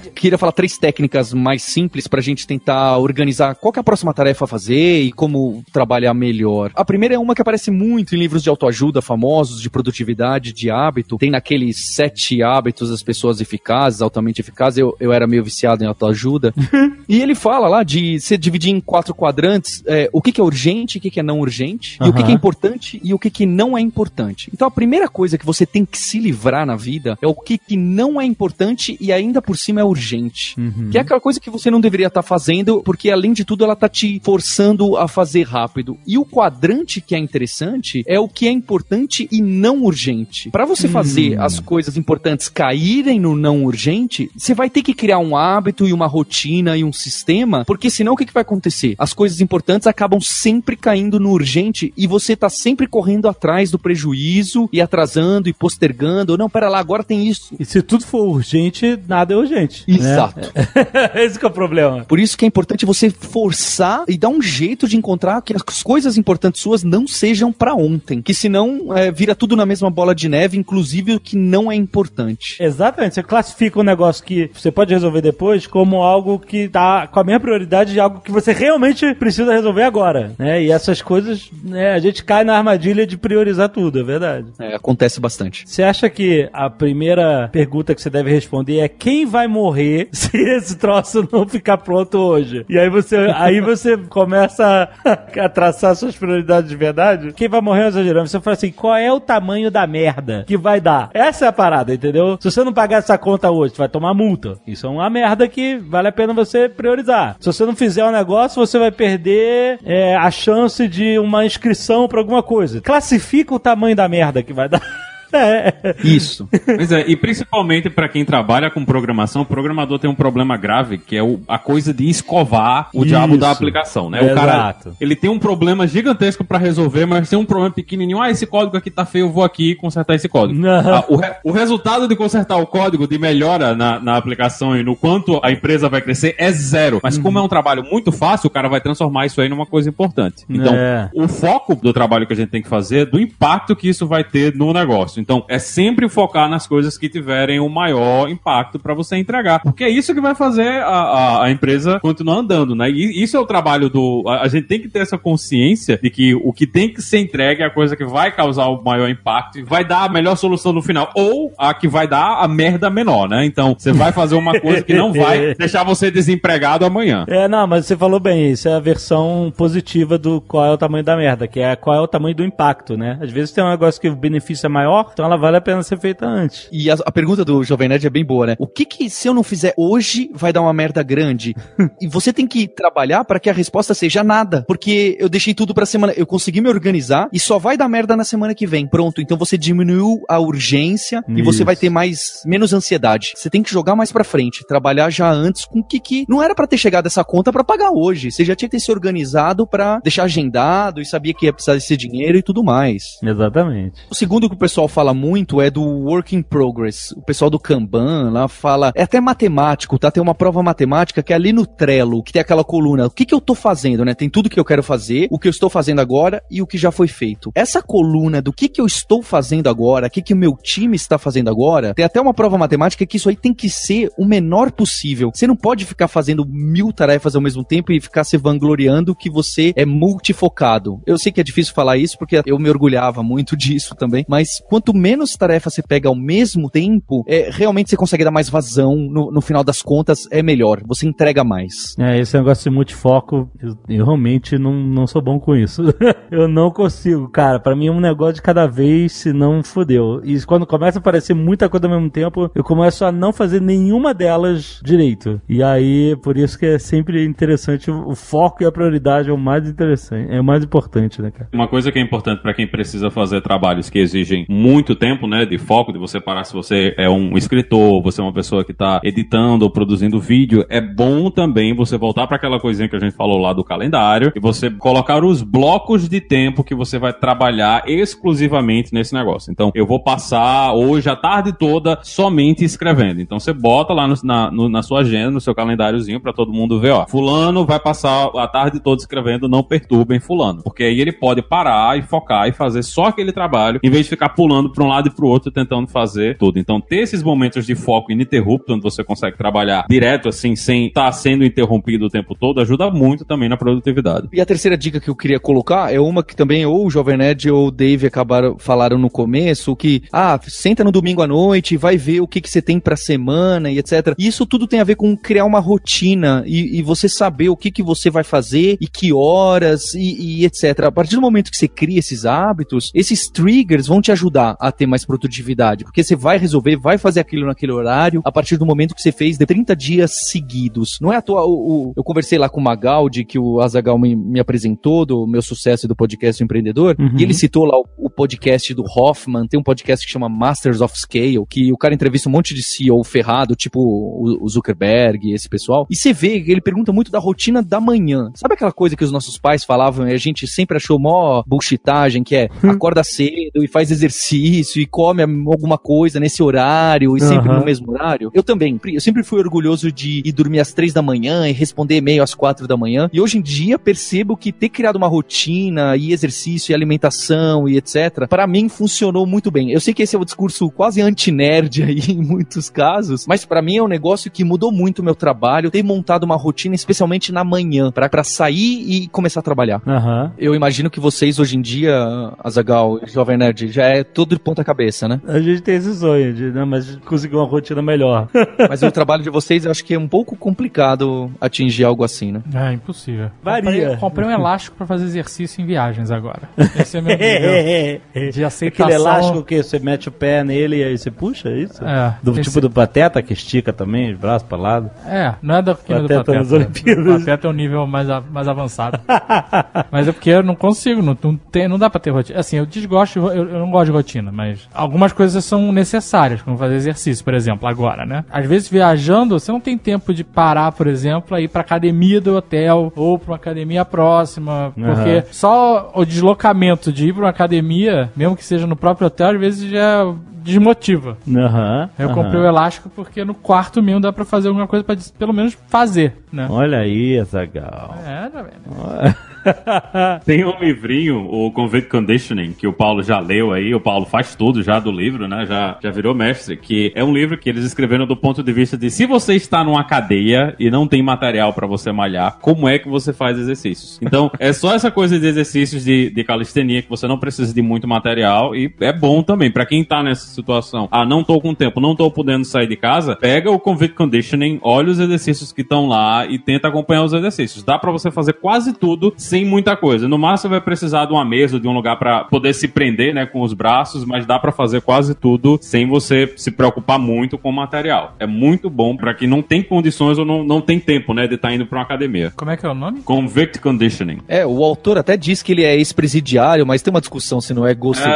exatamente. 0.00 0.20
Queria 0.20 0.38
falar 0.38 0.52
três 0.52 0.78
técnicas 0.78 1.32
mais 1.32 1.62
simples 1.62 2.06
pra 2.06 2.20
gente 2.20 2.46
tentar 2.46 2.98
organizar 2.98 3.54
qual 3.54 3.72
é 3.76 3.80
a 3.80 3.84
próxima 3.84 4.14
tarefa 4.14 4.44
a 4.44 4.48
fazer 4.48 5.02
e 5.02 5.12
como 5.12 5.62
trabalhar 5.72 6.14
melhor. 6.14 6.70
A 6.74 6.84
primeira 6.84 7.14
é 7.14 7.18
uma 7.18 7.34
que 7.34 7.42
aparece 7.42 7.70
muito 7.70 8.14
em 8.14 8.18
livros 8.18 8.42
de 8.42 8.48
autoajuda 8.48 9.02
famosos, 9.02 9.60
de 9.60 9.70
produtividade, 9.70 10.52
de 10.52 10.70
hábito. 10.70 11.18
Tem 11.18 11.30
naqueles 11.30 11.94
sete 11.94 12.42
hábitos 12.42 12.90
das 12.90 13.02
pessoas 13.02 13.40
eficazes, 13.40 14.02
altamente 14.02 14.40
eficazes. 14.40 14.78
Eu, 14.78 14.96
eu 15.00 15.12
era 15.12 15.26
meio 15.26 15.44
viciado 15.44 15.84
em 15.84 15.86
autoajuda. 15.86 16.54
e 17.08 17.20
ele 17.20 17.34
fala 17.34 17.68
lá 17.68 17.82
de 17.82 18.20
se 18.20 18.36
dividir 18.36 18.70
em 18.70 18.80
quatro 18.80 19.14
quadrantes 19.14 19.82
é, 19.86 20.08
o 20.12 20.22
que, 20.22 20.32
que 20.32 20.40
é 20.40 20.44
urgente, 20.44 20.98
o 20.98 21.00
que, 21.00 21.10
que 21.10 21.20
é 21.20 21.22
não 21.22 21.40
urgente, 21.40 21.98
e 22.00 22.08
o 22.08 22.12
que, 22.12 22.22
que 22.22 22.30
é 22.30 22.34
importante 22.34 23.00
e 23.02 23.14
o 23.14 23.18
que, 23.18 23.30
que 23.30 23.46
não 23.46 23.76
é 23.76 23.80
importante. 23.80 24.50
Então 24.52 24.66
a 24.66 24.70
primeira 24.70 25.08
coisa 25.08 25.36
que 25.36 25.46
você 25.46 25.66
tem 25.66 25.84
que 25.84 25.98
se 25.98 26.18
livrar 26.18 26.66
na 26.66 26.76
vida 26.76 27.18
é 27.20 27.26
o 27.26 27.34
que, 27.34 27.58
que 27.58 27.76
não 27.76 28.20
é 28.20 28.24
importante 28.24 28.96
e 29.00 29.12
ainda 29.12 29.42
por 29.42 29.56
cima 29.56 29.80
é 29.80 29.84
urgente. 29.90 30.54
Que 30.90 30.98
é 30.98 31.00
aquela 31.00 31.20
coisa 31.20 31.40
que 31.40 31.50
você 31.50 31.70
não 31.70 31.80
deveria 31.80 32.06
estar 32.06 32.22
fazendo, 32.22 32.82
porque 32.82 33.10
além 33.10 33.32
de 33.32 33.44
tudo 33.44 33.64
ela 33.64 33.76
tá 33.76 33.88
te 33.88 34.20
forçando 34.24 34.96
a 34.96 35.06
fazer 35.08 35.46
rápido. 35.46 35.98
E 36.06 36.16
o 36.16 36.24
quadrante 36.24 37.00
que 37.00 37.14
é 37.14 37.18
interessante 37.18 38.02
é 38.06 38.18
o 38.18 38.28
que 38.28 38.46
é 38.46 38.50
importante 38.50 39.28
e 39.30 39.40
não 39.42 39.82
urgente. 39.82 40.50
Para 40.50 40.64
você 40.64 40.88
fazer 40.88 41.38
as 41.40 41.60
coisas 41.60 41.96
importantes 41.96 42.48
caírem 42.48 43.20
no 43.20 43.36
não 43.36 43.64
urgente, 43.64 44.30
você 44.36 44.54
vai 44.54 44.70
ter 44.70 44.82
que 44.82 44.94
criar 44.94 45.18
um 45.18 45.36
hábito 45.36 45.86
e 45.86 45.92
uma 45.92 46.06
rotina 46.06 46.76
e 46.76 46.84
um 46.84 46.92
sistema, 46.92 47.64
porque 47.64 47.90
senão 47.90 48.12
o 48.12 48.16
que, 48.16 48.26
que 48.26 48.32
vai 48.32 48.42
acontecer? 48.42 48.94
As 48.98 49.12
coisas 49.12 49.40
importantes 49.40 49.86
acabam 49.86 50.20
sempre 50.20 50.76
caindo 50.76 51.20
no 51.20 51.30
urgente 51.30 51.92
e 51.96 52.06
você 52.06 52.36
tá 52.36 52.48
sempre 52.48 52.86
correndo 52.86 53.28
atrás 53.28 53.70
do 53.70 53.78
prejuízo 53.78 54.68
e 54.72 54.80
atrasando 54.80 55.48
e 55.48 55.52
postergando. 55.52 56.36
Não, 56.36 56.48
pera 56.48 56.68
lá, 56.68 56.78
agora 56.78 57.04
tem 57.04 57.26
isso. 57.26 57.54
E 57.58 57.64
se 57.64 57.82
tudo 57.82 58.04
for 58.04 58.26
urgente, 58.26 58.98
nada 59.08 59.34
é 59.34 59.36
urgente. 59.36 59.79
Né? 59.86 59.96
Exato. 59.96 60.52
Esse 61.14 61.38
que 61.38 61.44
é 61.44 61.48
o 61.48 61.52
problema. 61.52 62.04
Por 62.04 62.18
isso 62.18 62.36
que 62.36 62.44
é 62.44 62.48
importante 62.48 62.86
você 62.86 63.10
forçar 63.10 64.04
e 64.08 64.16
dar 64.16 64.28
um 64.28 64.42
jeito 64.42 64.88
de 64.88 64.96
encontrar 64.96 65.42
que 65.42 65.54
as 65.54 65.82
coisas 65.82 66.16
importantes 66.16 66.60
suas 66.60 66.82
não 66.82 67.06
sejam 67.06 67.52
pra 67.52 67.74
ontem. 67.74 68.22
Que 68.22 68.34
senão 68.34 68.96
é, 68.96 69.10
vira 69.10 69.34
tudo 69.34 69.56
na 69.56 69.66
mesma 69.66 69.90
bola 69.90 70.14
de 70.14 70.28
neve, 70.28 70.58
inclusive 70.58 71.14
o 71.14 71.20
que 71.20 71.36
não 71.36 71.70
é 71.70 71.74
importante. 71.74 72.56
Exatamente, 72.60 73.14
você 73.14 73.22
classifica 73.22 73.80
um 73.80 73.82
negócio 73.82 74.24
que 74.24 74.50
você 74.52 74.70
pode 74.70 74.92
resolver 74.92 75.20
depois 75.20 75.66
como 75.66 76.02
algo 76.02 76.38
que 76.38 76.68
tá 76.68 77.06
com 77.06 77.20
a 77.20 77.24
mesma 77.24 77.40
prioridade 77.40 77.92
de 77.92 78.00
algo 78.00 78.20
que 78.20 78.30
você 78.30 78.52
realmente 78.52 79.14
precisa 79.14 79.52
resolver 79.52 79.82
agora, 79.82 80.32
né? 80.38 80.62
E 80.62 80.70
essas 80.70 81.00
coisas, 81.02 81.50
né, 81.62 81.92
a 81.92 81.98
gente 81.98 82.24
cai 82.24 82.44
na 82.44 82.56
armadilha 82.56 83.06
de 83.06 83.16
priorizar 83.16 83.68
tudo, 83.68 84.00
é 84.00 84.02
verdade. 84.02 84.46
É, 84.58 84.74
acontece 84.74 85.20
bastante. 85.20 85.64
Você 85.66 85.82
acha 85.82 86.08
que 86.08 86.48
a 86.52 86.68
primeira 86.68 87.48
pergunta 87.52 87.94
que 87.94 88.02
você 88.02 88.10
deve 88.10 88.30
responder 88.30 88.78
é 88.80 88.88
quem 88.88 89.26
vai 89.26 89.46
morrer 89.46 89.69
morrer 89.70 90.08
se 90.12 90.36
esse 90.36 90.76
troço 90.76 91.28
não 91.32 91.46
ficar 91.46 91.78
pronto 91.78 92.18
hoje. 92.18 92.64
E 92.68 92.78
aí 92.78 92.90
você, 92.90 93.16
aí 93.34 93.60
você 93.60 93.96
começa 93.96 94.88
a, 95.04 95.12
a 95.12 95.48
traçar 95.48 95.94
suas 95.94 96.16
prioridades 96.16 96.68
de 96.68 96.76
verdade. 96.76 97.32
Quem 97.32 97.48
vai 97.48 97.60
morrer 97.60 97.82
é 97.82 97.84
o 97.84 97.88
exagerando. 97.88 98.28
Você 98.28 98.40
fala 98.40 98.54
assim, 98.54 98.72
qual 98.72 98.96
é 98.96 99.12
o 99.12 99.20
tamanho 99.20 99.70
da 99.70 99.86
merda 99.86 100.44
que 100.46 100.56
vai 100.56 100.80
dar? 100.80 101.10
Essa 101.14 101.46
é 101.46 101.48
a 101.48 101.52
parada, 101.52 101.94
entendeu? 101.94 102.36
Se 102.40 102.50
você 102.50 102.64
não 102.64 102.72
pagar 102.72 102.98
essa 102.98 103.16
conta 103.16 103.50
hoje, 103.50 103.74
vai 103.76 103.88
tomar 103.88 104.12
multa. 104.12 104.58
Isso 104.66 104.86
é 104.86 104.90
uma 104.90 105.08
merda 105.08 105.46
que 105.48 105.76
vale 105.78 106.08
a 106.08 106.12
pena 106.12 106.34
você 106.34 106.68
priorizar. 106.68 107.36
Se 107.38 107.46
você 107.46 107.64
não 107.64 107.76
fizer 107.76 108.04
um 108.04 108.12
negócio, 108.12 108.64
você 108.64 108.78
vai 108.78 108.90
perder 108.90 109.78
é, 109.84 110.16
a 110.16 110.30
chance 110.30 110.88
de 110.88 111.18
uma 111.18 111.44
inscrição 111.44 112.08
para 112.08 112.18
alguma 112.18 112.42
coisa. 112.42 112.80
Classifica 112.80 113.54
o 113.54 113.58
tamanho 113.58 113.94
da 113.94 114.08
merda 114.08 114.42
que 114.42 114.52
vai 114.52 114.68
dar. 114.68 114.80
É. 115.32 115.94
Isso. 116.02 116.48
Pois 116.64 116.92
é, 116.92 117.04
e 117.06 117.16
principalmente 117.16 117.88
para 117.88 118.08
quem 118.08 118.24
trabalha 118.24 118.70
com 118.70 118.84
programação, 118.84 119.42
o 119.42 119.46
programador 119.46 119.98
tem 119.98 120.10
um 120.10 120.14
problema 120.14 120.56
grave, 120.56 120.98
que 120.98 121.16
é 121.16 121.22
o, 121.22 121.40
a 121.46 121.58
coisa 121.58 121.92
de 121.92 122.08
escovar 122.08 122.88
o 122.92 122.98
Isso. 122.98 123.08
diabo 123.08 123.36
da 123.36 123.50
aplicação, 123.50 124.10
né? 124.10 124.20
O 124.20 124.34
cara, 124.34 124.52
Exato. 124.52 124.96
ele 125.00 125.14
tem 125.14 125.30
um 125.30 125.38
problema 125.38 125.86
gigantesco 125.86 126.44
para 126.44 126.58
resolver, 126.58 127.06
mas 127.06 127.28
tem 127.28 127.38
um 127.38 127.44
problema 127.44 127.72
pequenininho. 127.72 128.20
Ah, 128.20 128.30
esse 128.30 128.46
código 128.46 128.76
aqui 128.76 128.90
tá 128.90 129.04
feio, 129.04 129.26
eu 129.26 129.30
vou 129.30 129.44
aqui 129.44 129.74
consertar 129.74 130.14
esse 130.14 130.28
código. 130.28 130.60
Ah, 130.66 131.04
o, 131.08 131.16
re, 131.16 131.32
o, 131.44 131.52
resultado 131.52 132.08
de 132.08 132.16
consertar 132.16 132.56
o 132.56 132.66
código, 132.66 133.06
de 133.06 133.18
melhora 133.18 133.74
na, 133.74 134.00
na 134.00 134.16
aplicação 134.16 134.76
e 134.76 134.82
no 134.82 134.96
quanto 134.96 135.40
a 135.42 135.50
empresa 135.50 135.88
vai 135.88 136.00
crescer 136.00 136.34
é 136.38 136.50
zero. 136.50 137.00
Mas 137.02 137.16
uhum. 137.16 137.22
como 137.22 137.38
é 137.38 137.42
um 137.42 137.48
trabalho 137.48 137.84
muito 137.84 138.10
fácil, 138.12 138.48
o 138.48 138.50
cara 138.50 138.68
vai 138.68 138.80
transformar 138.80 139.26
isso 139.26 139.40
aí 139.40 139.48
numa 139.48 139.66
coisa 139.66 139.88
importante. 139.88 140.44
Então, 140.48 140.74
é. 140.74 141.10
o 141.14 141.28
foco 141.28 141.74
do 141.74 141.92
trabalho 141.92 142.26
que 142.26 142.32
a 142.32 142.36
gente 142.36 142.50
tem 142.50 142.62
que 142.62 142.68
fazer 142.68 143.00
é 143.00 143.04
do 143.04 143.20
impacto 143.20 143.76
que 143.76 143.88
isso 143.88 144.06
vai 144.06 144.24
ter 144.24 144.54
no 144.54 144.72
negócio. 144.72 145.19
Então, 145.20 145.44
é 145.48 145.58
sempre 145.58 146.08
focar 146.08 146.48
nas 146.48 146.66
coisas 146.66 146.96
que 146.96 147.08
tiverem 147.08 147.60
o 147.60 147.68
maior 147.68 148.28
impacto 148.28 148.78
para 148.78 148.94
você 148.94 149.16
entregar. 149.16 149.60
Porque 149.60 149.84
é 149.84 149.88
isso 149.88 150.14
que 150.14 150.20
vai 150.20 150.34
fazer 150.34 150.82
a, 150.82 150.88
a, 150.88 151.44
a, 151.44 151.50
empresa 151.50 152.00
continuar 152.00 152.36
andando, 152.36 152.74
né? 152.74 152.90
E 152.90 153.22
isso 153.22 153.36
é 153.36 153.40
o 153.40 153.46
trabalho 153.46 153.88
do. 153.88 154.24
A, 154.26 154.42
a, 154.42 154.48
gente 154.48 154.66
tem 154.66 154.80
que 154.80 154.88
ter 154.88 155.00
essa 155.00 155.18
consciência 155.18 155.98
de 156.02 156.10
que 156.10 156.34
o 156.34 156.52
que 156.52 156.66
tem 156.66 156.92
que 156.92 157.02
ser 157.02 157.18
entregue 157.18 157.62
é 157.62 157.66
a 157.66 157.70
coisa 157.70 157.96
que 157.96 158.04
vai 158.04 158.34
causar 158.34 158.66
o 158.66 158.82
maior 158.82 159.08
impacto 159.08 159.58
e 159.58 159.62
vai 159.62 159.84
dar 159.84 160.04
a 160.04 160.08
melhor 160.08 160.36
solução 160.36 160.72
no 160.72 160.82
final. 160.82 161.10
Ou 161.14 161.52
a 161.58 161.74
que 161.74 161.88
vai 161.88 162.06
dar 162.06 162.42
a 162.42 162.48
merda 162.48 162.90
menor, 162.90 163.28
né? 163.28 163.44
Então, 163.44 163.76
você 163.78 163.92
vai 163.92 164.12
fazer 164.12 164.34
uma 164.34 164.58
coisa 164.58 164.82
que 164.82 164.94
não 164.94 165.12
vai 165.12 165.54
deixar 165.58 165.84
você 165.84 166.10
desempregado 166.10 166.84
amanhã. 166.84 167.24
É, 167.28 167.46
não, 167.46 167.66
mas 167.66 167.86
você 167.86 167.96
falou 167.96 168.20
bem, 168.20 168.50
isso 168.50 168.68
é 168.68 168.74
a 168.74 168.80
versão 168.80 169.52
positiva 169.56 170.18
do 170.18 170.40
qual 170.40 170.66
é 170.66 170.70
o 170.70 170.78
tamanho 170.78 171.04
da 171.04 171.16
merda, 171.16 171.46
que 171.46 171.60
é 171.60 171.76
qual 171.76 171.96
é 171.96 172.00
o 172.00 172.08
tamanho 172.08 172.34
do 172.34 172.44
impacto, 172.44 172.96
né? 172.96 173.18
Às 173.20 173.30
vezes 173.30 173.52
tem 173.52 173.62
um 173.62 173.70
negócio 173.70 174.00
que 174.00 174.08
o 174.08 174.16
benefício 174.16 174.66
é 174.66 174.68
maior, 174.68 175.09
então 175.12 175.24
ela 175.24 175.36
vale 175.36 175.56
a 175.56 175.60
pena 175.60 175.82
ser 175.82 175.98
feita 175.98 176.26
antes. 176.26 176.68
E 176.72 176.90
a, 176.90 176.94
a 177.04 177.12
pergunta 177.12 177.44
do 177.44 177.62
Jovem 177.62 177.88
Nerd 177.88 178.06
é 178.06 178.10
bem 178.10 178.24
boa, 178.24 178.46
né? 178.46 178.56
O 178.58 178.66
que 178.66 178.84
que 178.84 179.10
se 179.10 179.28
eu 179.28 179.34
não 179.34 179.42
fizer 179.42 179.74
hoje 179.76 180.30
vai 180.34 180.52
dar 180.52 180.62
uma 180.62 180.72
merda 180.72 181.02
grande? 181.02 181.54
e 182.00 182.06
você 182.06 182.32
tem 182.32 182.46
que 182.46 182.68
trabalhar 182.68 183.24
para 183.24 183.40
que 183.40 183.50
a 183.50 183.52
resposta 183.52 183.94
seja 183.94 184.22
nada, 184.22 184.64
porque 184.66 185.16
eu 185.18 185.28
deixei 185.28 185.54
tudo 185.54 185.74
para 185.74 185.86
semana, 185.86 186.12
eu 186.16 186.26
consegui 186.26 186.60
me 186.60 186.68
organizar 186.68 187.28
e 187.32 187.38
só 187.38 187.58
vai 187.58 187.76
dar 187.76 187.88
merda 187.88 188.16
na 188.16 188.24
semana 188.24 188.54
que 188.54 188.66
vem. 188.66 188.86
Pronto, 188.86 189.20
então 189.20 189.36
você 189.36 189.56
diminuiu 189.56 190.22
a 190.28 190.38
urgência 190.38 191.22
Isso. 191.28 191.38
e 191.38 191.42
você 191.42 191.64
vai 191.64 191.76
ter 191.76 191.90
mais 191.90 192.42
menos 192.44 192.72
ansiedade. 192.72 193.32
Você 193.36 193.50
tem 193.50 193.62
que 193.62 193.70
jogar 193.70 193.96
mais 193.96 194.12
para 194.12 194.24
frente, 194.24 194.66
trabalhar 194.66 195.10
já 195.10 195.30
antes 195.30 195.64
com 195.64 195.80
o 195.80 195.84
que 195.84 196.00
que 196.00 196.24
não 196.28 196.42
era 196.42 196.54
para 196.54 196.66
ter 196.66 196.78
chegado 196.78 197.06
essa 197.06 197.24
conta 197.24 197.52
para 197.52 197.64
pagar 197.64 197.90
hoje. 197.90 198.30
Você 198.30 198.44
já 198.44 198.54
tinha 198.54 198.68
que 198.68 198.76
ter 198.76 198.80
se 198.80 198.90
organizado 198.90 199.66
para 199.66 199.98
deixar 200.00 200.24
agendado 200.24 201.00
e 201.00 201.06
sabia 201.06 201.34
que 201.34 201.46
ia 201.46 201.52
precisar 201.52 201.74
desse 201.74 201.96
dinheiro 201.96 202.38
e 202.38 202.42
tudo 202.42 202.62
mais. 202.62 203.18
Exatamente. 203.22 204.02
O 204.10 204.14
segundo 204.14 204.48
que 204.48 204.54
o 204.54 204.58
pessoal 204.58 204.88
fala 204.88 204.99
muito 205.14 205.40
muito 205.40 205.60
é 205.60 205.70
do 205.70 205.82
work 205.82 206.36
in 206.36 206.42
progress. 206.42 207.12
O 207.16 207.22
pessoal 207.22 207.50
do 207.50 207.58
Kanban 207.58 208.30
lá 208.30 208.46
fala, 208.46 208.92
é 208.94 209.02
até 209.02 209.20
matemático, 209.20 209.98
tá? 209.98 210.10
Tem 210.10 210.22
uma 210.22 210.34
prova 210.34 210.62
matemática 210.62 211.22
que 211.22 211.32
é 211.32 211.36
ali 211.36 211.52
no 211.52 211.66
Trello, 211.66 212.22
que 212.22 212.32
tem 212.32 212.42
aquela 212.42 212.62
coluna, 212.62 213.06
o 213.06 213.10
que 213.10 213.24
que 213.24 213.34
eu 213.34 213.40
tô 213.40 213.54
fazendo, 213.54 214.04
né? 214.04 214.14
Tem 214.14 214.28
tudo 214.28 214.50
que 214.50 214.60
eu 214.60 214.64
quero 214.64 214.82
fazer, 214.82 215.28
o 215.30 215.38
que 215.38 215.48
eu 215.48 215.50
estou 215.50 215.70
fazendo 215.70 216.00
agora 216.00 216.42
e 216.50 216.60
o 216.60 216.66
que 216.66 216.76
já 216.76 216.90
foi 216.90 217.08
feito. 217.08 217.50
Essa 217.54 217.80
coluna 217.80 218.42
do 218.42 218.52
que 218.52 218.68
que 218.68 218.80
eu 218.80 218.86
estou 218.86 219.22
fazendo 219.22 219.68
agora, 219.68 220.06
o 220.08 220.10
que 220.10 220.20
que 220.20 220.34
o 220.34 220.36
meu 220.36 220.56
time 220.56 220.94
está 220.94 221.18
fazendo 221.18 221.48
agora, 221.48 221.94
tem 221.94 222.04
até 222.04 222.20
uma 222.20 222.34
prova 222.34 222.58
matemática 222.58 223.06
que 223.06 223.16
isso 223.16 223.28
aí 223.28 223.36
tem 223.36 223.54
que 223.54 223.70
ser 223.70 224.10
o 224.18 224.24
menor 224.24 224.70
possível. 224.70 225.30
Você 225.34 225.46
não 225.46 225.56
pode 225.56 225.84
ficar 225.84 226.08
fazendo 226.08 226.44
mil 226.46 226.92
tarefas 226.92 227.34
ao 227.34 227.42
mesmo 227.42 227.64
tempo 227.64 227.92
e 227.92 228.00
ficar 228.00 228.24
se 228.24 228.36
vangloriando 228.36 229.14
que 229.14 229.30
você 229.30 229.72
é 229.74 229.86
multifocado. 229.86 231.00
Eu 231.06 231.18
sei 231.18 231.32
que 231.32 231.40
é 231.40 231.44
difícil 231.44 231.72
falar 231.72 231.96
isso 231.96 232.18
porque 232.18 232.42
eu 232.44 232.58
me 232.58 232.68
orgulhava 232.68 233.22
muito 233.22 233.56
disso 233.56 233.94
também, 233.94 234.24
mas 234.28 234.60
quanto 234.68 234.89
menos 234.92 235.30
duas 235.30 235.36
tarefas 235.36 235.74
você 235.74 235.82
pega 235.82 236.08
ao 236.08 236.14
mesmo 236.14 236.70
tempo, 236.70 237.24
é, 237.26 237.50
realmente 237.52 237.90
você 237.90 237.96
consegue 237.96 238.24
dar 238.24 238.30
mais 238.30 238.48
vazão. 238.48 238.96
No, 238.96 239.30
no 239.30 239.40
final 239.40 239.62
das 239.62 239.82
contas, 239.82 240.26
é 240.30 240.42
melhor. 240.42 240.80
Você 240.86 241.06
entrega 241.06 241.44
mais. 241.44 241.96
É, 241.98 242.18
esse 242.18 242.36
negócio 242.36 242.70
de 242.70 242.74
multifoco, 242.74 243.50
eu, 243.60 243.76
eu 243.88 244.04
realmente 244.04 244.58
não, 244.58 244.72
não 244.72 245.06
sou 245.06 245.22
bom 245.22 245.38
com 245.38 245.54
isso. 245.54 245.82
eu 246.30 246.48
não 246.48 246.70
consigo, 246.70 247.28
cara. 247.28 247.60
Para 247.60 247.76
mim 247.76 247.86
é 247.86 247.92
um 247.92 248.00
negócio 248.00 248.34
de 248.34 248.42
cada 248.42 248.66
vez, 248.66 249.12
se 249.12 249.32
não 249.32 249.62
fodeu. 249.62 250.20
E 250.24 250.40
quando 250.42 250.66
começa 250.66 250.98
a 250.98 251.00
aparecer 251.00 251.34
muita 251.34 251.68
coisa 251.68 251.86
ao 251.86 251.92
mesmo 251.92 252.10
tempo, 252.10 252.50
eu 252.54 252.64
começo 252.64 253.04
a 253.04 253.12
não 253.12 253.32
fazer 253.32 253.60
nenhuma 253.60 254.12
delas 254.14 254.80
direito. 254.84 255.40
E 255.48 255.62
aí, 255.62 256.16
por 256.22 256.36
isso 256.36 256.58
que 256.58 256.66
é 256.66 256.78
sempre 256.78 257.24
interessante 257.24 257.90
o 257.90 258.14
foco 258.14 258.62
e 258.62 258.66
a 258.66 258.72
prioridade 258.72 259.30
é 259.30 259.32
o 259.32 259.38
mais 259.38 259.68
interessante, 259.68 260.32
é 260.32 260.40
o 260.40 260.44
mais 260.44 260.64
importante, 260.64 261.20
né, 261.22 261.30
cara? 261.30 261.48
Uma 261.52 261.68
coisa 261.68 261.92
que 261.92 261.98
é 261.98 262.02
importante 262.02 262.42
para 262.42 262.54
quem 262.54 262.66
precisa 262.66 263.10
fazer 263.10 263.40
trabalhos 263.42 263.90
que 263.90 263.98
exigem 263.98 264.46
muito 264.48 264.69
tempo 264.94 265.20
tempo, 265.20 265.26
né, 265.26 265.44
de 265.44 265.58
foco, 265.58 265.92
de 265.92 265.98
você 265.98 266.20
parar 266.20 266.44
se 266.44 266.52
você 266.52 266.94
é 266.96 267.08
um 267.08 267.36
escritor, 267.36 268.02
você 268.02 268.20
é 268.20 268.24
uma 268.24 268.32
pessoa 268.32 268.64
que 268.64 268.72
está 268.72 269.00
editando 269.02 269.64
ou 269.64 269.70
produzindo 269.70 270.20
vídeo, 270.20 270.64
é 270.68 270.80
bom 270.80 271.30
também 271.30 271.74
você 271.74 271.98
voltar 271.98 272.26
para 272.26 272.36
aquela 272.36 272.60
coisinha 272.60 272.88
que 272.88 272.96
a 272.96 272.98
gente 272.98 273.14
falou 273.14 273.38
lá 273.38 273.52
do 273.52 273.64
calendário 273.64 274.32
e 274.34 274.40
você 274.40 274.70
colocar 274.70 275.24
os 275.24 275.42
blocos 275.42 276.08
de 276.08 276.20
tempo 276.20 276.64
que 276.64 276.74
você 276.74 276.98
vai 276.98 277.12
trabalhar 277.12 277.82
exclusivamente 277.86 278.94
nesse 278.94 279.12
negócio. 279.12 279.50
Então, 279.50 279.70
eu 279.74 279.86
vou 279.86 280.02
passar 280.02 280.72
hoje 280.74 281.08
a 281.08 281.16
tarde 281.16 281.52
toda 281.52 281.98
somente 282.02 282.64
escrevendo. 282.64 283.20
Então, 283.20 283.38
você 283.38 283.52
bota 283.52 283.92
lá 283.92 284.06
no, 284.06 284.14
na, 284.22 284.50
no, 284.50 284.68
na 284.68 284.82
sua 284.82 285.00
agenda, 285.00 285.32
no 285.32 285.40
seu 285.40 285.54
calendáriozinho, 285.54 286.20
para 286.20 286.32
todo 286.32 286.52
mundo 286.52 286.80
ver, 286.80 286.92
ó, 286.92 287.06
fulano 287.06 287.66
vai 287.66 287.80
passar 287.80 288.30
a 288.36 288.46
tarde 288.46 288.80
toda 288.80 289.00
escrevendo, 289.00 289.48
não 289.48 289.62
perturbem 289.62 290.20
fulano. 290.20 290.62
Porque 290.62 290.84
aí 290.84 291.00
ele 291.00 291.12
pode 291.12 291.42
parar 291.42 291.98
e 291.98 292.02
focar 292.02 292.48
e 292.48 292.52
fazer 292.52 292.82
só 292.82 293.06
aquele 293.06 293.32
trabalho, 293.32 293.80
em 293.82 293.90
vez 293.90 294.04
de 294.04 294.10
ficar 294.10 294.30
pulando 294.30 294.59
para 294.68 294.84
um 294.84 294.88
lado 294.88 295.10
pro 295.10 295.28
outro 295.28 295.50
tentando 295.50 295.86
fazer 295.86 296.36
tudo. 296.36 296.58
Então, 296.58 296.80
ter 296.80 296.98
esses 296.98 297.22
momentos 297.22 297.64
de 297.64 297.74
foco 297.74 298.12
ininterrupto, 298.12 298.74
onde 298.74 298.82
você 298.82 299.04
consegue 299.04 299.36
trabalhar 299.36 299.86
direto, 299.88 300.28
assim, 300.28 300.56
sem 300.56 300.86
estar 300.86 301.06
tá 301.06 301.12
sendo 301.12 301.44
interrompido 301.44 302.06
o 302.06 302.10
tempo 302.10 302.34
todo, 302.34 302.60
ajuda 302.60 302.90
muito 302.90 303.24
também 303.24 303.48
na 303.48 303.56
produtividade. 303.56 304.28
E 304.32 304.40
a 304.40 304.46
terceira 304.46 304.76
dica 304.76 305.00
que 305.00 305.08
eu 305.08 305.16
queria 305.16 305.40
colocar 305.40 305.92
é 305.92 306.00
uma 306.00 306.22
que 306.22 306.36
também 306.36 306.66
ou 306.66 306.86
o 306.86 306.90
Jovem 306.90 307.16
Nerd 307.16 307.50
ou 307.50 307.68
o 307.68 307.70
Dave 307.70 308.06
acabaram, 308.06 308.58
falaram 308.58 308.98
no 308.98 309.08
começo, 309.08 309.76
que, 309.76 310.02
ah, 310.12 310.38
senta 310.48 310.84
no 310.84 310.92
domingo 310.92 311.22
à 311.22 311.26
noite 311.26 311.74
e 311.74 311.76
vai 311.76 311.96
ver 311.96 312.20
o 312.20 312.28
que, 312.28 312.40
que 312.40 312.50
você 312.50 312.60
tem 312.60 312.80
pra 312.80 312.96
semana 312.96 313.70
e 313.70 313.78
etc. 313.78 314.14
E 314.18 314.26
isso 314.26 314.46
tudo 314.46 314.66
tem 314.66 314.80
a 314.80 314.84
ver 314.84 314.96
com 314.96 315.16
criar 315.16 315.44
uma 315.44 315.60
rotina 315.60 316.42
e, 316.46 316.78
e 316.78 316.82
você 316.82 317.08
saber 317.08 317.48
o 317.48 317.56
que, 317.56 317.70
que 317.70 317.82
você 317.82 318.10
vai 318.10 318.24
fazer 318.24 318.76
e 318.80 318.86
que 318.86 319.12
horas 319.12 319.94
e, 319.94 320.40
e 320.40 320.44
etc. 320.44 320.84
A 320.84 320.92
partir 320.92 321.14
do 321.14 321.20
momento 321.20 321.50
que 321.50 321.56
você 321.56 321.68
cria 321.68 321.98
esses 321.98 322.24
hábitos, 322.24 322.90
esses 322.94 323.28
triggers 323.28 323.86
vão 323.86 324.00
te 324.00 324.12
ajudar 324.12 324.49
a 324.58 324.72
ter 324.72 324.86
mais 324.86 325.04
produtividade, 325.04 325.84
porque 325.84 326.02
você 326.02 326.16
vai 326.16 326.38
resolver, 326.38 326.76
vai 326.76 326.98
fazer 326.98 327.20
aquilo 327.20 327.46
naquele 327.46 327.72
horário 327.72 328.20
a 328.24 328.32
partir 328.32 328.56
do 328.56 328.66
momento 328.66 328.94
que 328.94 329.02
você 329.02 329.12
fez 329.12 329.36
de 329.36 329.46
30 329.46 329.74
dias 329.76 330.28
seguidos. 330.28 330.98
Não 331.00 331.12
é 331.12 331.16
à 331.16 331.22
toa, 331.22 331.44
o, 331.44 331.90
o, 331.90 331.92
eu 331.96 332.02
conversei 332.02 332.38
lá 332.38 332.48
com 332.48 332.60
o 332.60 332.64
Magaldi, 332.64 333.24
que 333.24 333.38
o 333.38 333.60
Azagal 333.60 333.98
me, 333.98 334.16
me, 334.16 334.40
apresentou, 334.40 335.04
do 335.04 335.26
meu 335.26 335.42
sucesso 335.42 335.86
do 335.86 335.96
podcast 335.96 336.42
Empreendedor, 336.42 336.96
uhum. 336.98 337.16
e 337.18 337.22
ele 337.22 337.34
citou 337.34 337.64
lá 337.64 337.76
o, 337.78 337.84
o, 338.06 338.10
podcast 338.10 338.74
do 338.74 338.82
Hoffman, 338.82 339.46
tem 339.46 339.58
um 339.58 339.62
podcast 339.62 340.06
que 340.06 340.12
chama 340.12 340.28
Masters 340.28 340.80
of 340.80 340.94
Scale, 340.96 341.44
que 341.48 341.72
o 341.72 341.76
cara 341.76 341.94
entrevista 341.94 342.28
um 342.28 342.32
monte 342.32 342.54
de 342.54 342.62
CEO 342.62 343.02
ferrado, 343.04 343.54
tipo 343.54 343.80
o, 343.80 344.44
o 344.44 344.48
Zuckerberg, 344.48 345.32
esse 345.32 345.48
pessoal, 345.48 345.86
e 345.90 345.96
você 345.96 346.12
vê 346.12 346.40
que 346.40 346.50
ele 346.50 346.60
pergunta 346.60 346.92
muito 346.92 347.10
da 347.10 347.18
rotina 347.18 347.62
da 347.62 347.80
manhã. 347.80 348.30
Sabe 348.34 348.54
aquela 348.54 348.72
coisa 348.72 348.96
que 348.96 349.04
os 349.04 349.12
nossos 349.12 349.38
pais 349.38 349.64
falavam 349.64 350.08
e 350.08 350.12
a 350.12 350.16
gente 350.16 350.46
sempre 350.46 350.76
achou 350.76 350.98
mó 350.98 351.42
bullshitagem, 351.46 352.22
que 352.22 352.36
é 352.36 352.48
hum. 352.62 352.70
acorda 352.70 353.02
cedo 353.04 353.62
e 353.62 353.68
faz 353.68 353.90
exercício 353.90 354.39
e 354.40 354.86
come 354.86 355.22
alguma 355.22 355.78
coisa 355.78 356.18
nesse 356.18 356.42
horário 356.42 357.16
e 357.16 357.20
sempre 357.20 357.48
no 357.48 357.64
mesmo 357.64 357.92
horário. 357.92 358.30
Eu 358.34 358.42
também. 358.42 358.78
Eu 358.84 359.00
sempre 359.00 359.22
fui 359.22 359.38
orgulhoso 359.38 359.90
de 359.92 360.22
ir 360.24 360.32
dormir 360.32 360.60
às 360.60 360.72
três 360.72 360.92
da 360.92 361.02
manhã 361.02 361.48
e 361.48 361.52
responder 361.52 361.96
e-mail 361.96 362.22
às 362.22 362.34
quatro 362.34 362.66
da 362.66 362.76
manhã. 362.76 363.08
E 363.12 363.20
hoje 363.20 363.38
em 363.38 363.42
dia 363.42 363.78
percebo 363.78 364.36
que 364.36 364.52
ter 364.52 364.68
criado 364.68 364.96
uma 364.96 365.08
rotina 365.08 365.96
e 365.96 366.12
exercício 366.12 366.72
e 366.72 366.74
alimentação 366.74 367.68
e 367.68 367.76
etc. 367.76 368.26
Pra 368.28 368.46
mim 368.46 368.68
funcionou 368.68 369.26
muito 369.26 369.50
bem. 369.50 369.70
Eu 369.72 369.80
sei 369.80 369.94
que 369.94 370.02
esse 370.02 370.16
é 370.16 370.18
o 370.18 370.24
discurso 370.24 370.70
quase 370.70 371.00
anti-nerd 371.00 371.82
aí 371.82 372.00
em 372.10 372.22
muitos 372.22 372.70
casos, 372.70 373.26
mas 373.26 373.44
pra 373.44 373.62
mim 373.62 373.76
é 373.76 373.82
um 373.82 373.88
negócio 373.88 374.30
que 374.30 374.44
mudou 374.44 374.72
muito 374.72 375.00
o 375.00 375.04
meu 375.04 375.14
trabalho. 375.14 375.70
Ter 375.70 375.82
montado 375.82 376.24
uma 376.24 376.36
rotina, 376.36 376.74
especialmente 376.74 377.32
na 377.32 377.44
manhã, 377.44 377.90
pra, 377.90 378.08
pra 378.08 378.24
sair 378.24 378.84
e 378.88 379.08
começar 379.08 379.40
a 379.40 379.42
trabalhar. 379.42 379.82
Aham. 379.86 380.32
Eu 380.38 380.54
imagino 380.54 380.90
que 380.90 381.00
vocês 381.00 381.38
hoje 381.38 381.56
em 381.56 381.60
dia, 381.60 381.92
Azagal, 382.38 383.00
Jovem 383.06 383.36
Nerd, 383.36 383.68
já 383.68 383.84
é 383.84 384.04
tudo 384.30 384.38
de 384.38 384.42
ponta 384.44 384.62
cabeça, 384.64 385.08
né? 385.08 385.20
A 385.26 385.40
gente 385.40 385.60
tem 385.60 385.74
esse 385.76 385.92
sonho 385.94 386.32
de, 386.32 386.50
né, 386.50 386.64
mas 386.64 386.96
conseguir 387.04 387.34
uma 387.36 387.44
rotina 387.44 387.82
melhor. 387.82 388.28
Mas 388.68 388.82
o 388.82 388.90
trabalho 388.90 389.22
de 389.22 389.30
vocês, 389.30 389.64
eu 389.64 389.70
acho 389.70 389.84
que 389.84 389.94
é 389.94 389.98
um 389.98 390.06
pouco 390.06 390.36
complicado 390.36 391.30
atingir 391.40 391.84
algo 391.84 392.04
assim, 392.04 392.30
né? 392.32 392.42
É 392.54 392.72
impossível. 392.72 393.30
Varia. 393.42 393.70
Comprei, 393.70 393.96
comprei 393.96 394.28
um 394.28 394.30
elástico 394.30 394.76
pra 394.76 394.86
fazer 394.86 395.04
exercício 395.06 395.60
em 395.62 395.66
viagens 395.66 396.10
agora. 396.10 396.42
Esse 396.78 396.98
é 396.98 397.00
meu 397.00 397.16
nível 397.16 398.30
de 398.32 398.44
aceitação. 398.44 398.86
Aquele 398.86 399.00
elástico 399.00 399.42
que 399.42 399.62
você 399.62 399.78
mete 399.78 400.08
o 400.08 400.12
pé 400.12 400.44
nele 400.44 400.76
e 400.76 400.84
aí 400.84 400.96
você 400.98 401.10
puxa, 401.10 401.48
é 401.48 401.58
isso? 401.58 401.84
É. 401.84 402.14
Do 402.22 402.32
Esse- 402.32 402.42
tipo 402.42 402.60
do 402.60 402.70
pateta 402.70 403.22
que 403.22 403.32
estica 403.32 403.72
também, 403.72 404.12
os 404.12 404.18
braços 404.18 404.46
pra 404.46 404.58
lado. 404.58 404.90
É, 405.06 405.34
não 405.42 405.56
é 405.56 405.62
daquele 405.62 406.00
do 406.00 406.08
Pateta 406.08 406.24
Pateta. 406.24 406.38
nas 406.38 406.52
Olimpíadas. 406.52 407.06
O 407.06 407.18
Pateta 407.18 407.46
é 407.46 407.50
um 407.50 407.54
nível 407.54 407.86
mais, 407.86 408.08
a- 408.10 408.20
mais 408.20 408.46
avançado. 408.46 409.00
mas 409.90 410.06
é 410.06 410.12
porque 410.12 410.30
eu 410.30 410.42
não 410.42 410.54
consigo, 410.54 411.02
não, 411.02 411.16
não, 411.22 411.36
tem, 411.36 411.66
não 411.66 411.78
dá 411.78 411.88
pra 411.90 412.00
ter 412.00 412.10
rotina. 412.10 412.38
Assim, 412.38 412.56
eu 412.58 412.66
desgosto, 412.66 413.18
eu, 413.18 413.28
eu 413.32 413.58
não 413.58 413.70
gosto 413.70 413.86
de 413.86 413.92
rotina, 413.92 414.19
mas 414.32 414.68
algumas 414.74 415.12
coisas 415.12 415.44
são 415.44 415.72
necessárias, 415.72 416.42
como 416.42 416.56
fazer 416.56 416.74
exercício, 416.74 417.24
por 417.24 417.34
exemplo, 417.34 417.68
agora, 417.68 418.04
né? 418.04 418.24
Às 418.30 418.46
vezes 418.46 418.68
viajando, 418.68 419.38
você 419.38 419.50
não 419.50 419.60
tem 419.60 419.78
tempo 419.78 420.12
de 420.12 420.22
parar, 420.24 420.72
por 420.72 420.86
exemplo, 420.86 421.38
ir 421.38 421.48
pra 421.48 421.60
academia 421.62 422.20
do 422.20 422.36
hotel 422.36 422.92
ou 422.96 423.18
pra 423.18 423.30
uma 423.30 423.36
academia 423.36 423.84
próxima, 423.84 424.72
porque 424.74 425.10
Aham. 425.10 425.22
só 425.30 425.92
o 425.94 426.04
deslocamento 426.04 426.92
de 426.92 427.08
ir 427.08 427.12
pra 427.12 427.24
uma 427.24 427.30
academia, 427.30 428.10
mesmo 428.16 428.36
que 428.36 428.44
seja 428.44 428.66
no 428.66 428.76
próprio 428.76 429.06
hotel, 429.06 429.30
às 429.30 429.40
vezes 429.40 429.70
já 429.70 430.04
desmotiva. 430.42 431.16
Aham. 431.28 431.90
Eu 431.98 432.06
aham. 432.06 432.14
comprei 432.14 432.40
o 432.40 432.46
elástico 432.46 432.88
porque 432.88 433.24
no 433.24 433.34
quarto 433.34 433.82
mesmo 433.82 434.00
dá 434.00 434.12
pra 434.12 434.24
fazer 434.24 434.48
alguma 434.48 434.66
coisa 434.66 434.82
pra 434.84 434.96
pelo 435.18 435.32
menos 435.32 435.56
fazer, 435.68 436.16
né? 436.32 436.46
Olha 436.50 436.78
aí, 436.78 437.18
Azagal. 437.18 437.94
É, 438.04 438.28
tá 438.28 438.42
vendo? 438.42 439.16
Tem 440.24 440.44
um 440.44 440.58
livrinho, 440.58 441.26
o 441.26 441.50
Convict 441.50 441.88
Conditioning, 441.88 442.52
que 442.52 442.66
o 442.66 442.72
Paulo 442.72 443.02
já 443.02 443.18
leu 443.18 443.52
aí, 443.52 443.74
o 443.74 443.80
Paulo 443.80 444.06
faz 444.06 444.34
tudo 444.34 444.62
já 444.62 444.78
do 444.78 444.90
livro, 444.90 445.26
né? 445.26 445.46
Já, 445.46 445.78
já 445.82 445.90
virou 445.90 446.14
mestre, 446.14 446.56
que 446.56 446.92
é 446.94 447.02
um 447.02 447.12
livro 447.12 447.38
que 447.38 447.48
eles 447.48 447.64
escreveram 447.64 448.06
do 448.06 448.16
ponto 448.16 448.42
de 448.42 448.52
vista 448.52 448.76
de 448.76 448.90
se 448.90 449.06
você 449.06 449.34
está 449.34 449.64
numa 449.64 449.84
cadeia 449.84 450.54
e 450.58 450.70
não 450.70 450.86
tem 450.86 451.02
material 451.02 451.52
pra 451.52 451.66
você 451.66 451.92
malhar, 451.92 452.38
como 452.40 452.68
é 452.68 452.78
que 452.78 452.88
você 452.88 453.12
faz 453.12 453.38
exercícios? 453.38 453.98
Então, 454.02 454.30
é 454.38 454.52
só 454.52 454.74
essa 454.74 454.90
coisa 454.90 455.18
de 455.18 455.26
exercícios 455.26 455.84
de, 455.84 456.10
de 456.10 456.24
calistenia 456.24 456.82
que 456.82 456.88
você 456.88 457.06
não 457.06 457.18
precisa 457.18 457.52
de 457.52 457.62
muito 457.62 457.88
material 457.88 458.54
e 458.54 458.72
é 458.80 458.92
bom 458.92 459.22
também 459.22 459.50
pra 459.50 459.66
quem 459.66 459.84
tá 459.84 460.02
nessa 460.02 460.26
situação. 460.26 460.88
Ah, 460.90 461.04
não 461.04 461.24
tô 461.24 461.40
com 461.40 461.54
tempo, 461.54 461.80
não 461.80 461.94
tô 461.94 462.10
podendo 462.10 462.44
sair 462.44 462.66
de 462.66 462.76
casa, 462.76 463.16
pega 463.16 463.50
o 463.50 463.58
Convict 463.58 463.94
Conditioning, 463.94 464.58
olha 464.62 464.90
os 464.90 464.98
exercícios 464.98 465.52
que 465.52 465.62
estão 465.62 465.88
lá 465.88 466.26
e 466.26 466.38
tenta 466.38 466.68
acompanhar 466.68 467.04
os 467.04 467.12
exercícios. 467.12 467.64
Dá 467.64 467.78
pra 467.78 467.90
você 467.90 468.10
fazer 468.10 468.34
quase 468.34 468.72
tudo 468.72 469.12
sem 469.30 469.44
muita 469.44 469.76
coisa. 469.76 470.08
No 470.08 470.18
máximo 470.18 470.40
você 470.40 470.48
vai 470.48 470.60
precisar 470.60 471.04
de 471.06 471.12
uma 471.12 471.24
mesa, 471.24 471.58
de 471.60 471.66
um 471.68 471.72
lugar 471.72 471.96
pra 471.98 472.24
poder 472.24 472.52
se 472.54 472.66
prender, 472.68 473.14
né, 473.14 473.26
com 473.26 473.40
os 473.42 473.52
braços, 473.52 474.04
mas 474.04 474.26
dá 474.26 474.38
pra 474.38 474.50
fazer 474.52 474.80
quase 474.80 475.14
tudo 475.14 475.58
sem 475.60 475.86
você 475.88 476.32
se 476.36 476.50
preocupar 476.50 476.98
muito 476.98 477.38
com 477.38 477.50
o 477.50 477.52
material. 477.52 478.14
É 478.18 478.26
muito 478.26 478.68
bom 478.68 478.96
pra 478.96 479.14
quem 479.14 479.28
não 479.28 479.40
tem 479.42 479.62
condições 479.62 480.18
ou 480.18 480.24
não, 480.24 480.42
não 480.42 480.60
tem 480.60 480.78
tempo, 480.80 481.14
né, 481.14 481.26
de 481.26 481.34
estar 481.36 481.52
indo 481.52 481.64
pra 481.66 481.78
uma 481.78 481.84
academia. 481.84 482.32
Como 482.36 482.50
é 482.50 482.56
que 482.56 482.66
é 482.66 482.68
o 482.68 482.74
nome? 482.74 483.00
Convict 483.02 483.60
Conditioning. 483.60 484.18
É, 484.28 484.44
o 484.46 484.64
autor 484.64 484.98
até 484.98 485.16
diz 485.16 485.42
que 485.42 485.52
ele 485.52 485.62
é 485.64 485.76
ex-presidiário, 485.76 486.66
mas 486.66 486.82
tem 486.82 486.90
uma 486.92 487.00
discussão 487.00 487.40
se 487.40 487.54
não 487.54 487.66
é 487.66 487.72
Ghost 487.74 488.02
É, 488.02 488.06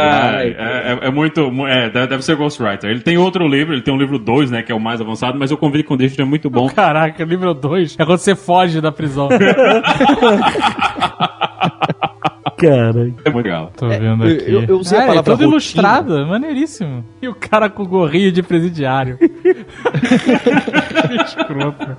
Rider. 0.45 0.57
é, 0.59 0.99
é 1.07 1.11
muito. 1.11 1.51
mu- 1.51 1.67
É, 1.67 1.89
deve 1.91 2.23
ser 2.23 2.37
Ghostwriter. 2.37 2.91
Ele 2.91 3.01
tem 3.01 3.17
outro 3.19 3.47
livro, 3.47 3.73
ele 3.75 3.83
tem 3.83 3.93
um 3.95 3.99
livro 3.99 4.19
2, 4.19 4.51
né? 4.51 4.62
Que 4.62 4.73
é 4.73 4.75
o 4.75 4.81
mais 4.81 5.01
avançado, 5.01 5.39
mas 5.39 5.51
o 5.53 5.57
Convict 5.57 5.87
Condition 5.89 6.23
é 6.23 6.25
muito 6.25 6.51
bom. 6.51 6.69
Caraca, 6.69 7.25
nível 7.25 7.55
2 7.55 7.97
é 7.99 8.05
quando 8.05 8.19
você 8.19 8.35
foge 8.35 8.81
da 8.81 8.91
prisão. 8.93 9.29
Cara. 12.57 13.00
É 13.24 13.30
muito 13.30 13.36
legal. 13.36 13.72
Tô 13.76 13.88
vendo 13.88 14.24
aqui. 14.24 14.44
eu- 14.50 14.62
eu 14.64 14.78
usei 14.78 14.98
a 14.98 15.02
Ah, 15.02 15.07
palavra 15.09 15.20
é 15.20 15.24
todo 15.24 15.32
rotina. 15.44 15.50
ilustrado, 15.52 16.26
maneiríssimo. 16.26 17.05
E 17.20 17.28
o 17.28 17.34
cara 17.34 17.68
com 17.68 17.82
o 17.82 17.86
gorrinho 17.86 18.30
de 18.32 18.42
presidiário. 18.42 19.18
Escroto. 21.26 21.96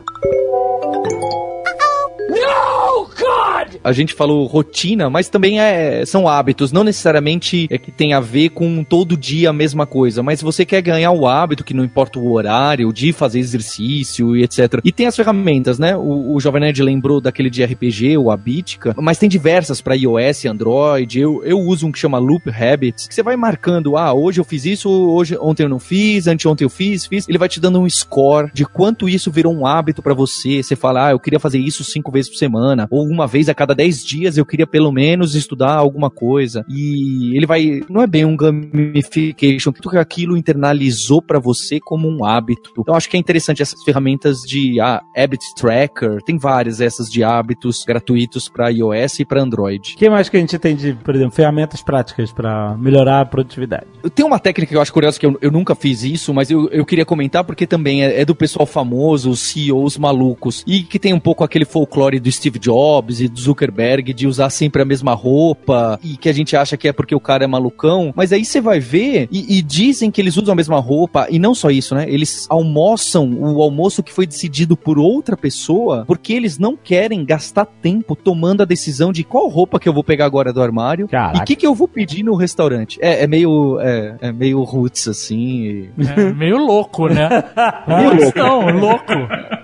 A 3.83 3.91
gente 3.91 4.13
falou 4.13 4.45
rotina, 4.47 5.09
mas 5.09 5.29
também 5.29 5.59
é, 5.59 6.03
são 6.05 6.27
hábitos. 6.27 6.71
Não 6.71 6.83
necessariamente 6.83 7.67
é 7.69 7.77
que 7.77 7.91
tem 7.91 8.13
a 8.13 8.19
ver 8.19 8.49
com 8.49 8.83
todo 8.83 9.15
dia 9.15 9.51
a 9.51 9.53
mesma 9.53 9.85
coisa, 9.85 10.23
mas 10.23 10.41
você 10.41 10.65
quer 10.65 10.81
ganhar 10.81 11.11
o 11.11 11.27
hábito, 11.27 11.63
que 11.63 11.73
não 11.73 11.83
importa 11.83 12.17
o 12.17 12.31
horário, 12.31 12.91
de 12.91 13.13
fazer 13.13 13.39
exercício 13.39 14.35
e 14.35 14.43
etc. 14.43 14.79
E 14.83 14.91
tem 14.91 15.05
as 15.05 15.15
ferramentas, 15.15 15.77
né? 15.77 15.95
O, 15.95 16.33
o 16.33 16.39
Jovem 16.39 16.61
Nerd 16.61 16.81
lembrou 16.81 17.21
daquele 17.21 17.49
de 17.49 17.63
RPG, 17.63 18.17
o 18.17 18.31
Abitica, 18.31 18.95
mas 18.97 19.19
tem 19.19 19.29
diversas 19.29 19.81
para 19.81 19.95
iOS, 19.95 20.45
Android. 20.45 21.19
Eu, 21.19 21.43
eu 21.43 21.59
uso 21.59 21.85
um 21.85 21.91
que 21.91 21.99
chama 21.99 22.17
Loop 22.17 22.49
Habits, 22.49 23.07
que 23.07 23.13
você 23.13 23.21
vai 23.21 23.35
marcando, 23.35 23.97
ah, 23.97 24.13
hoje 24.13 24.39
eu 24.39 24.43
fiz 24.43 24.65
isso, 24.65 24.89
hoje 24.89 25.37
ontem 25.39 25.63
eu 25.63 25.69
não 25.69 25.79
fiz, 25.79 26.25
anteontem 26.27 26.65
eu 26.65 26.69
fiz, 26.69 27.05
fiz. 27.05 27.27
Ele 27.29 27.37
vai 27.37 27.49
te 27.49 27.59
dando 27.59 27.79
um 27.79 27.89
score 27.89 28.49
de 28.53 28.65
quanto 28.65 29.07
isso 29.07 29.31
virou 29.31 29.53
um 29.53 29.67
hábito 29.67 30.01
para 30.01 30.13
você. 30.13 30.63
Você 30.63 30.75
fala, 30.75 31.07
ah, 31.07 31.11
eu 31.11 31.19
queria 31.19 31.39
fazer 31.39 31.59
isso 31.59 31.83
cinco 31.83 32.11
vezes 32.15 32.31
por 32.31 32.37
semana, 32.37 32.87
ou 32.89 33.05
uma 33.05 33.27
vez 33.27 33.49
a 33.49 33.53
cada 33.53 33.75
dez 33.75 34.03
dias 34.03 34.37
eu 34.37 34.45
queria 34.45 34.67
pelo 34.67 34.91
menos 34.91 35.35
estudar 35.35 35.73
alguma 35.73 36.09
coisa. 36.09 36.65
E 36.69 37.35
ele 37.35 37.45
vai, 37.45 37.81
não 37.89 38.01
é 38.01 38.07
bem 38.07 38.25
um 38.25 38.35
gamification, 38.35 39.71
que 39.71 39.97
aquilo 39.97 40.37
internalizou 40.37 41.21
para 41.21 41.39
você 41.39 41.79
como 41.79 42.07
um 42.07 42.25
hábito. 42.25 42.71
Então 42.77 42.95
acho 42.95 43.09
que 43.09 43.17
é 43.17 43.19
interessante 43.19 43.61
essas 43.61 43.83
ferramentas 43.83 44.39
de 44.41 44.79
ah, 44.79 45.01
Habit 45.15 45.43
Tracker, 45.55 46.21
tem 46.23 46.37
várias 46.37 46.81
essas 46.81 47.09
de 47.09 47.23
hábitos 47.23 47.83
gratuitos 47.85 48.49
para 48.49 48.69
iOS 48.69 49.19
e 49.19 49.25
para 49.25 49.41
Android. 49.41 49.93
O 49.93 49.97
que 49.97 50.09
mais 50.09 50.29
que 50.29 50.37
a 50.37 50.39
gente 50.39 50.57
tem 50.57 50.75
de, 50.75 50.93
por 50.93 51.15
exemplo, 51.15 51.33
ferramentas 51.33 51.81
práticas 51.81 52.31
pra 52.31 52.75
melhorar 52.77 53.21
a 53.21 53.25
produtividade? 53.25 53.85
Tem 54.13 54.25
uma 54.25 54.39
técnica 54.39 54.69
que 54.69 54.77
eu 54.77 54.81
acho 54.81 54.93
curiosa, 54.93 55.19
que 55.19 55.25
eu, 55.25 55.37
eu 55.41 55.51
nunca 55.51 55.75
fiz 55.75 56.03
isso, 56.03 56.33
mas 56.33 56.49
eu, 56.49 56.69
eu 56.69 56.85
queria 56.85 57.05
comentar 57.05 57.43
porque 57.43 57.67
também 57.67 58.03
é, 58.03 58.21
é 58.21 58.25
do 58.25 58.35
pessoal 58.35 58.65
famoso, 58.65 59.29
os 59.29 59.39
CEOs 59.39 59.97
malucos, 59.97 60.63
e 60.67 60.83
que 60.83 60.99
tem 60.99 61.13
um 61.13 61.19
pouco 61.19 61.43
aquele 61.43 61.65
folclore 61.65 62.04
do 62.19 62.31
Steve 62.31 62.59
Jobs 62.59 63.19
e 63.21 63.27
do 63.27 63.39
Zuckerberg 63.39 64.13
de 64.13 64.27
usar 64.27 64.49
sempre 64.49 64.81
a 64.81 64.85
mesma 64.85 65.13
roupa, 65.13 65.99
e 66.03 66.15
que 66.17 66.29
a 66.29 66.33
gente 66.33 66.55
acha 66.55 66.77
que 66.77 66.87
é 66.87 66.93
porque 66.93 67.15
o 67.15 67.19
cara 67.19 67.43
é 67.43 67.47
malucão, 67.47 68.13
mas 68.15 68.31
aí 68.31 68.45
você 68.45 68.61
vai 68.61 68.79
ver, 68.79 69.27
e, 69.31 69.57
e 69.57 69.61
dizem 69.61 70.11
que 70.11 70.21
eles 70.21 70.37
usam 70.37 70.53
a 70.53 70.55
mesma 70.55 70.79
roupa, 70.79 71.27
e 71.29 71.39
não 71.39 71.53
só 71.55 71.69
isso, 71.69 71.95
né? 71.95 72.05
Eles 72.07 72.45
almoçam 72.49 73.29
o 73.41 73.61
almoço 73.61 74.03
que 74.03 74.11
foi 74.13 74.25
decidido 74.27 74.77
por 74.77 74.97
outra 74.99 75.35
pessoa, 75.35 76.03
porque 76.05 76.33
eles 76.33 76.57
não 76.59 76.75
querem 76.75 77.25
gastar 77.25 77.65
tempo 77.65 78.15
tomando 78.15 78.61
a 78.61 78.65
decisão 78.65 79.11
de 79.11 79.23
qual 79.23 79.47
roupa 79.47 79.79
que 79.79 79.89
eu 79.89 79.93
vou 79.93 80.03
pegar 80.03 80.25
agora 80.25 80.53
do 80.53 80.61
armário, 80.61 81.07
Caraca. 81.07 81.39
e 81.39 81.41
o 81.41 81.45
que, 81.45 81.55
que 81.55 81.65
eu 81.67 81.73
vou 81.73 81.87
pedir 81.87 82.23
no 82.23 82.35
restaurante? 82.35 82.99
É, 83.01 83.23
é 83.23 83.27
meio. 83.27 83.79
É, 83.79 84.15
é 84.21 84.31
meio 84.31 84.61
roots, 84.63 85.07
assim. 85.07 85.63
e- 85.63 85.89
É 86.15 86.33
meio 86.33 86.57
louco, 86.57 87.07
né? 87.07 87.29
Meio 87.87 88.15
louco. 88.15 88.37
Não, 88.39 88.79
louco. 88.79 89.13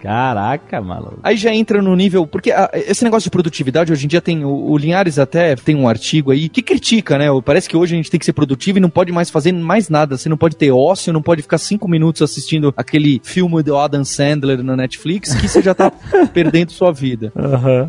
Caraca, 0.02 0.82
maluco. 0.82 1.20
Aí 1.24 1.36
já 1.38 1.54
entra 1.54 1.82
no 1.82 1.96
nível. 1.96 2.28
Porque 2.32 2.52
ah, 2.52 2.70
esse 2.74 3.04
negócio 3.04 3.26
de 3.26 3.32
produtividade, 3.32 3.92
hoje 3.92 4.06
em 4.06 4.08
dia 4.08 4.22
tem. 4.22 4.44
O, 4.46 4.72
o 4.72 4.78
Linhares 4.78 5.20
até 5.20 5.56
tem 5.56 5.76
um 5.76 5.88
artigo 5.88 6.32
aí 6.32 6.50
que 6.50 6.62
critica, 6.62 7.18
né? 7.18 7.26
Parece 7.44 7.68
que 7.70 7.76
hoje 7.78 7.94
a 7.94 7.98
gente 7.98 8.10
tem 8.10 8.20
que 8.20 8.26
ser 8.26 8.34
produtivo 8.34 8.78
e 8.78 8.82
não 8.82 8.90
pode 8.90 9.12
mais 9.12 9.30
fazer 9.30 9.52
mais 9.52 9.90
nada. 9.90 10.18
Você 10.18 10.30
não 10.30 10.38
pode 10.38 10.56
ter 10.56 10.72
ócio, 10.72 11.12
não 11.14 11.22
pode 11.22 11.42
ficar 11.42 11.58
cinco 11.58 11.88
minutos 11.90 12.22
assistindo 12.22 12.74
aquele 12.78 13.20
filme 13.24 13.62
do 13.64 13.78
Adam 13.78 14.04
Sandler 14.04 14.64
na 14.64 14.76
Netflix 14.76 15.34
que 15.36 15.48
você 15.48 15.62
já 15.62 15.74
tá 15.74 15.92
perdendo 16.34 16.72
sua 16.72 16.92
vida. 16.92 17.32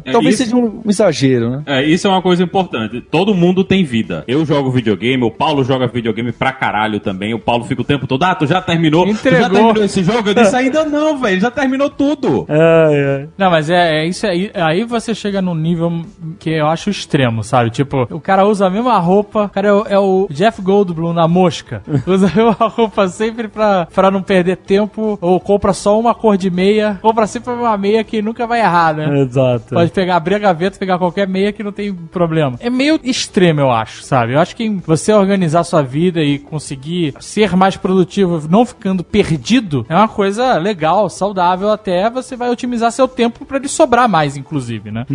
É, 0.05 0.11
Talvez 0.13 0.35
isso- 0.35 0.45
seja 0.45 0.57
um 0.57 0.83
exagero, 0.87 1.51
né? 1.51 1.63
É, 1.67 1.83
isso 1.85 2.07
é 2.07 2.11
uma 2.11 2.23
coisa 2.23 2.43
importante. 2.43 3.01
Todo 3.01 3.35
mundo 3.35 3.63
tem 3.65 3.85
vida. 3.85 4.25
Eu 4.27 4.45
jogo 4.45 4.71
videogame, 4.71 5.23
o 5.23 5.31
Paulo 5.31 5.63
joga 5.65 5.87
videogame 5.87 6.33
pra 6.33 6.53
caralho 6.53 7.01
também. 7.01 7.35
O 7.35 7.39
Paulo 7.39 7.65
fica 7.65 7.83
o 7.83 7.85
tempo 7.85 8.07
todo, 8.07 8.23
ah, 8.25 8.35
tu 8.35 8.47
já 8.47 8.61
terminou? 8.61 9.05
Tu 9.05 9.13
já 9.13 9.13
Entregou. 9.15 9.51
terminou 9.51 9.85
esse 9.85 10.03
jogo? 10.03 10.29
Eu 10.29 10.35
disse, 10.35 10.57
ainda 10.57 10.85
não, 10.85 11.19
velho, 11.19 11.41
já 11.41 11.51
terminou 11.51 11.89
tudo. 11.91 12.47
Ai, 12.49 13.05
ai. 13.05 13.29
Não, 13.39 13.51
mas 13.51 13.71
é, 13.71 14.03
é 14.03 14.07
isso 14.07 14.27
aí. 14.33 14.51
Aí 14.55 14.85
você 14.85 15.15
chega 15.15 15.41
num 15.41 15.55
nível 15.55 16.03
que 16.39 16.51
eu 16.51 16.67
acho 16.67 16.91
extremo, 16.91 17.43
sabe? 17.43 17.71
Tipo, 17.71 18.07
o 18.11 18.21
cara 18.21 18.47
usa 18.47 18.67
a 18.67 18.71
mesma 18.71 18.99
roupa, 18.99 19.45
o 19.45 19.49
cara 19.49 19.69
é 19.69 19.73
o, 19.73 19.87
é 19.87 19.99
o 19.99 20.27
Jeff 20.31 20.61
Goldblum 20.61 21.13
na 21.13 21.29
mosca. 21.29 21.83
Usa 22.07 22.27
a 22.27 22.35
mesma 22.35 22.69
roupa 22.69 23.09
sempre 23.09 23.49
pra, 23.49 23.87
pra 23.87 24.11
não 24.11 24.23
perder 24.23 24.57
tempo, 24.57 25.19
ou 25.21 25.39
compra 25.41 25.73
só 25.73 25.99
uma 25.99 26.15
cor 26.15 26.37
de 26.37 26.51
meia, 26.51 26.99
compra 27.01 27.27
sempre 27.27 27.53
uma 27.53 27.77
meia 27.77 28.03
que 28.05 28.21
nunca 28.21 28.47
vai 28.47 28.61
errar, 28.61 28.95
né? 28.95 29.21
Exato. 29.21 29.75
Pode 29.75 29.91
pegar, 29.91 30.17
abrir 30.17 30.35
a 30.35 30.39
gaveta, 30.39 30.79
pegar 30.79 30.99
qualquer 30.99 31.29
meia 31.29 31.53
que 31.53 31.63
não 31.63 31.73
tem 31.73 31.95
problema. 31.95 32.57
É 32.61 32.69
meio 32.69 32.99
extremo, 33.03 33.61
eu 33.61 33.71
acho, 33.71 34.03
sabe? 34.03 34.35
Eu 34.35 34.41
acho 34.41 34.57
que 34.57 34.69
você 34.87 35.13
organizar 35.13 35.65
sua 35.65 35.83
vida 35.83 36.23
e 36.23 36.39
conseguir 36.39 37.15
ser 37.21 37.57
mais 37.57 37.77
produtivo, 37.77 38.43
não 38.49 38.65
ficando 38.65 39.05
perdido, 39.05 39.87
é 39.89 39.95
uma 39.95 40.09
coisa 40.09 40.59
legal, 40.59 41.09
saudável 41.09 41.71
até. 41.71 42.09
Você 42.11 42.37
vai 42.37 42.51
otimizar 42.51 42.91
seu 42.93 43.09
tempo 43.09 43.45
pra 43.45 43.59
ele 43.59 43.69
sobrar 43.69 44.09
mais, 44.09 44.22
inclusive, 44.37 44.91
né? 44.91 45.07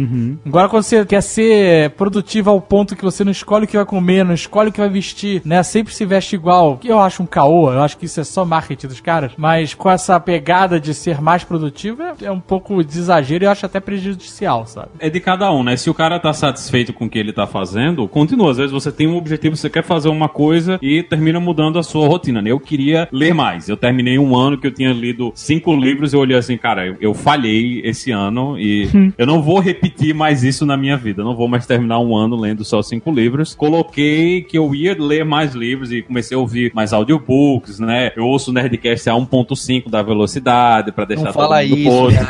Agora, 0.46 0.70
quando 0.70 0.84
você 0.84 1.06
quer 1.06 1.22
ser 1.22 1.92
produtivo 1.92 2.50
ao 2.50 2.62
ponto 2.62 2.96
que 2.96 3.04
você 3.04 3.24
não 3.24 3.32
escolhe 3.32 3.66
o 3.66 3.68
que 3.68 3.78
vai 3.78 3.86
comer, 3.86 4.24
não 4.24 4.34
escolhe 4.34 4.70
o 4.70 4.72
que 4.72 4.80
vai 4.80 4.90
vestir, 4.90 5.42
né? 5.46 5.64
Sempre 5.64 5.94
se 5.94 6.06
veste 6.06 6.36
igual, 6.36 6.78
que 6.78 6.88
eu 6.88 7.00
acho 7.00 7.24
um 7.24 7.26
caô, 7.26 7.72
eu 7.72 7.82
acho 7.82 7.98
que 7.98 8.06
isso 8.06 8.20
é 8.20 8.24
só 8.24 8.46
marketing 8.46 8.88
dos 8.88 9.02
caras, 9.02 9.32
mas 9.38 9.74
com 9.74 9.90
essa 9.90 10.20
pegada 10.20 10.80
de 10.80 10.94
ser 10.94 11.22
mais 11.22 11.44
produtivo 11.44 12.02
é, 12.02 12.14
é 12.24 12.32
um 12.32 12.40
pouco 12.40 12.84
de 12.84 12.98
exagero 12.98 13.44
e 13.44 13.46
eu 13.46 13.52
acho 13.52 13.66
até 13.66 13.80
prejudicial, 13.80 14.66
sabe? 14.66 14.90
É 15.00 15.10
de 15.10 15.20
cada 15.20 15.52
um, 15.52 15.64
né? 15.64 15.76
Se 15.78 15.90
o 15.90 15.94
cara 15.94 16.20
tá 16.20 16.34
satisfeito 16.34 16.94
com 16.94 17.06
o 17.06 17.10
que 17.10 17.20
ele 17.20 17.34
tá 17.34 17.48
fazendo, 17.48 18.08
continua. 18.08 18.52
Às 18.52 18.58
vezes 18.58 18.72
você 18.72 18.92
tem 18.92 19.08
um 19.08 19.18
objetivo, 19.18 19.56
você 19.56 19.70
quer 19.70 19.84
fazer 19.84 20.10
uma 20.10 20.30
coisa 20.30 20.80
e 20.82 21.04
termina 21.04 21.40
mudando 21.40 21.80
a 21.80 21.84
sua 21.84 22.08
rotina, 22.08 22.42
né? 22.42 22.52
Eu 22.52 22.60
queria 22.60 23.08
ler 23.12 23.34
mais. 23.34 23.70
Eu 23.70 23.78
terminei 23.78 24.18
um 24.18 24.36
ano 24.36 24.58
que 24.58 24.68
eu 24.68 24.72
tinha 24.72 24.92
lido 24.92 25.32
cinco 25.36 25.76
livros 25.76 26.14
e 26.14 26.16
eu 26.16 26.20
olhei 26.20 26.38
assim, 26.38 26.58
cara, 26.58 26.88
eu, 26.88 26.98
eu 27.00 27.14
falhei 27.14 27.82
esse 27.84 28.12
ano 28.12 28.60
e 28.60 28.87
eu 29.18 29.26
não 29.26 29.42
vou 29.42 29.60
repetir 29.60 30.14
mais 30.14 30.44
isso 30.44 30.66
na 30.66 30.78
minha 30.78 30.98
vida. 30.98 31.22
Eu 31.22 31.26
não 31.26 31.36
vou 31.36 31.48
mais 31.48 31.66
terminar 31.66 32.00
um 32.00 32.16
ano 32.16 32.36
lendo 32.36 32.64
só 32.64 32.82
cinco 32.82 33.12
livros. 33.12 33.56
Coloquei 33.56 34.42
que 34.42 34.58
eu 34.58 34.74
ia 34.74 34.96
ler 34.98 35.26
mais 35.26 35.54
livros 35.54 35.92
e 35.92 36.02
comecei 36.02 36.36
a 36.36 36.40
ouvir 36.40 36.72
mais 36.74 36.94
audiobooks, 36.94 37.80
né? 37.80 38.12
Eu 38.16 38.26
ouço 38.26 38.52
o 38.52 38.54
Nerdcast 38.54 39.10
a 39.10 39.14
1.5 39.14 39.90
da 39.90 40.02
velocidade 40.02 40.92
pra 40.92 41.06
deixar 41.06 41.26
Não 41.26 41.34
fala 41.34 41.62
todo 41.62 41.78
mundo 41.78 42.12
isso. 42.12 42.18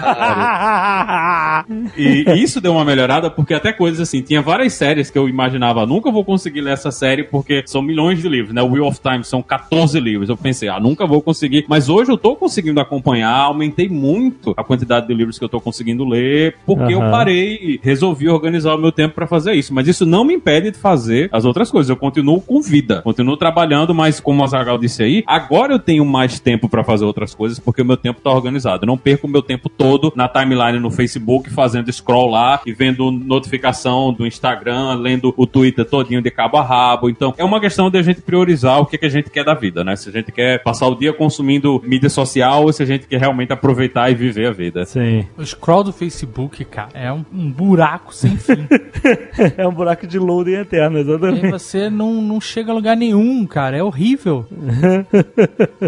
E 1.98 2.24
isso 2.42 2.62
deu 2.62 2.74
uma 2.74 2.86
melhorada 2.86 3.30
porque 3.30 3.54
até 3.54 3.74
coisas 3.74 4.00
assim, 4.00 4.22
tinha 4.22 4.42
várias 4.42 4.74
séries 4.74 5.10
que 5.10 5.18
eu 5.18 5.28
imaginava, 5.28 5.86
nunca 5.86 6.12
vou 6.12 6.24
conseguir 6.24 6.62
ler 6.62 6.74
essa 6.74 6.92
série 6.92 7.24
porque 7.24 7.64
são 7.66 7.82
milhões 7.82 8.22
de 8.22 8.30
livros, 8.30 8.54
né? 8.54 8.62
O 8.62 8.72
Wheel 8.72 8.86
of 8.86 9.00
Time 9.02 9.24
são 9.24 9.42
14 9.42 10.00
livros. 10.00 10.30
Eu 10.30 10.38
pensei, 10.38 10.70
ah, 10.70 10.80
nunca 10.80 11.06
vou 11.06 11.22
conseguir. 11.22 11.66
Mas 11.68 11.90
hoje 11.90 12.12
eu 12.12 12.18
tô 12.18 12.36
conseguindo 12.36 12.80
acompanhar, 12.80 13.36
aumentei 13.36 13.90
muito 13.90 14.54
a 14.56 14.64
quantidade 14.64 15.08
de 15.08 15.14
livros 15.14 15.38
que 15.38 15.46
eu 15.46 15.50
tô 15.50 15.60
conseguindo 15.60 16.06
ler 16.06 16.47
porque 16.66 16.94
eu 16.94 17.02
Aham. 17.02 17.12
parei 17.12 17.56
e 17.56 17.80
resolvi 17.84 18.30
organizar 18.30 18.76
o 18.76 18.78
meu 18.78 18.92
tempo 18.92 19.16
pra 19.16 19.28
fazer 19.28 19.54
isso. 19.54 19.74
Mas 19.74 19.88
isso 19.88 20.06
não 20.06 20.24
me 20.24 20.34
impede 20.34 20.72
de 20.72 20.78
fazer 20.78 21.30
as 21.32 21.46
outras 21.46 21.72
coisas. 21.72 21.90
Eu 21.90 21.96
continuo 21.96 22.42
com 22.42 22.62
vida, 22.62 23.02
continuo 23.02 23.38
trabalhando, 23.38 23.94
mas 23.94 24.20
como 24.20 24.44
a 24.44 24.48
Zagal 24.48 24.78
disse 24.78 25.04
aí, 25.04 25.24
agora 25.26 25.74
eu 25.74 25.80
tenho 25.80 26.06
mais 26.06 26.40
tempo 26.40 26.68
pra 26.70 26.84
fazer 26.84 27.06
outras 27.06 27.34
coisas 27.34 27.60
porque 27.60 27.82
o 27.82 27.86
meu 27.86 27.98
tempo 27.98 28.22
tá 28.22 28.32
organizado. 28.32 28.84
Eu 28.84 28.88
não 28.88 28.98
perco 28.98 29.28
o 29.28 29.30
meu 29.30 29.42
tempo 29.42 29.70
todo 29.70 30.12
na 30.16 30.28
timeline 30.28 30.80
no 30.80 30.92
Facebook 30.92 31.50
fazendo 31.50 31.92
scroll 31.92 32.30
lá 32.30 32.62
e 32.66 32.74
vendo 32.74 33.12
notificação 33.12 34.14
do 34.14 34.26
Instagram, 34.26 34.96
lendo 34.96 35.34
o 35.38 35.46
Twitter 35.46 35.86
todinho 35.86 36.22
de 36.22 36.32
cabo 36.32 36.58
a 36.58 36.64
rabo. 36.64 37.10
Então, 37.10 37.34
é 37.38 37.44
uma 37.44 37.60
questão 37.60 37.90
de 37.90 37.98
a 37.98 38.02
gente 38.02 38.22
priorizar 38.22 38.80
o 38.80 38.86
que, 38.86 38.98
que 38.98 39.06
a 39.06 39.10
gente 39.10 39.30
quer 39.30 39.44
da 39.44 39.54
vida, 39.54 39.84
né? 39.84 39.96
Se 39.96 40.10
a 40.10 40.12
gente 40.12 40.32
quer 40.32 40.62
passar 40.64 40.88
o 40.88 40.96
dia 40.96 41.14
consumindo 41.14 41.82
mídia 41.86 42.10
social 42.10 42.64
ou 42.64 42.74
se 42.74 42.84
a 42.84 42.86
gente 42.86 43.08
quer 43.08 43.20
realmente 43.20 43.54
aproveitar 43.54 44.12
e 44.12 44.16
viver 44.16 44.48
a 44.48 44.52
vida. 44.52 44.86
Sim. 44.86 45.26
O 45.38 45.46
scroll 45.46 45.84
do 45.84 45.94
Facebook, 45.94 46.37
cara, 46.70 46.90
é 46.94 47.12
um, 47.12 47.26
um 47.34 47.52
buraco 47.52 48.14
sem 48.14 48.38
fim. 48.38 48.68
É 49.56 49.68
um 49.68 49.72
buraco 49.72 50.06
de 50.08 50.18
loading 50.18 50.56
eterno, 50.56 50.98
e 50.98 51.02
exatamente. 51.02 51.46
aí 51.46 51.52
você 51.52 51.90
não, 51.90 52.22
não 52.22 52.42
chega 52.42 52.72
a 52.72 52.76
lugar 52.76 52.98
nenhum, 52.98 53.46
cara. 53.46 53.78
É 53.78 53.84
horrível. 53.84 54.46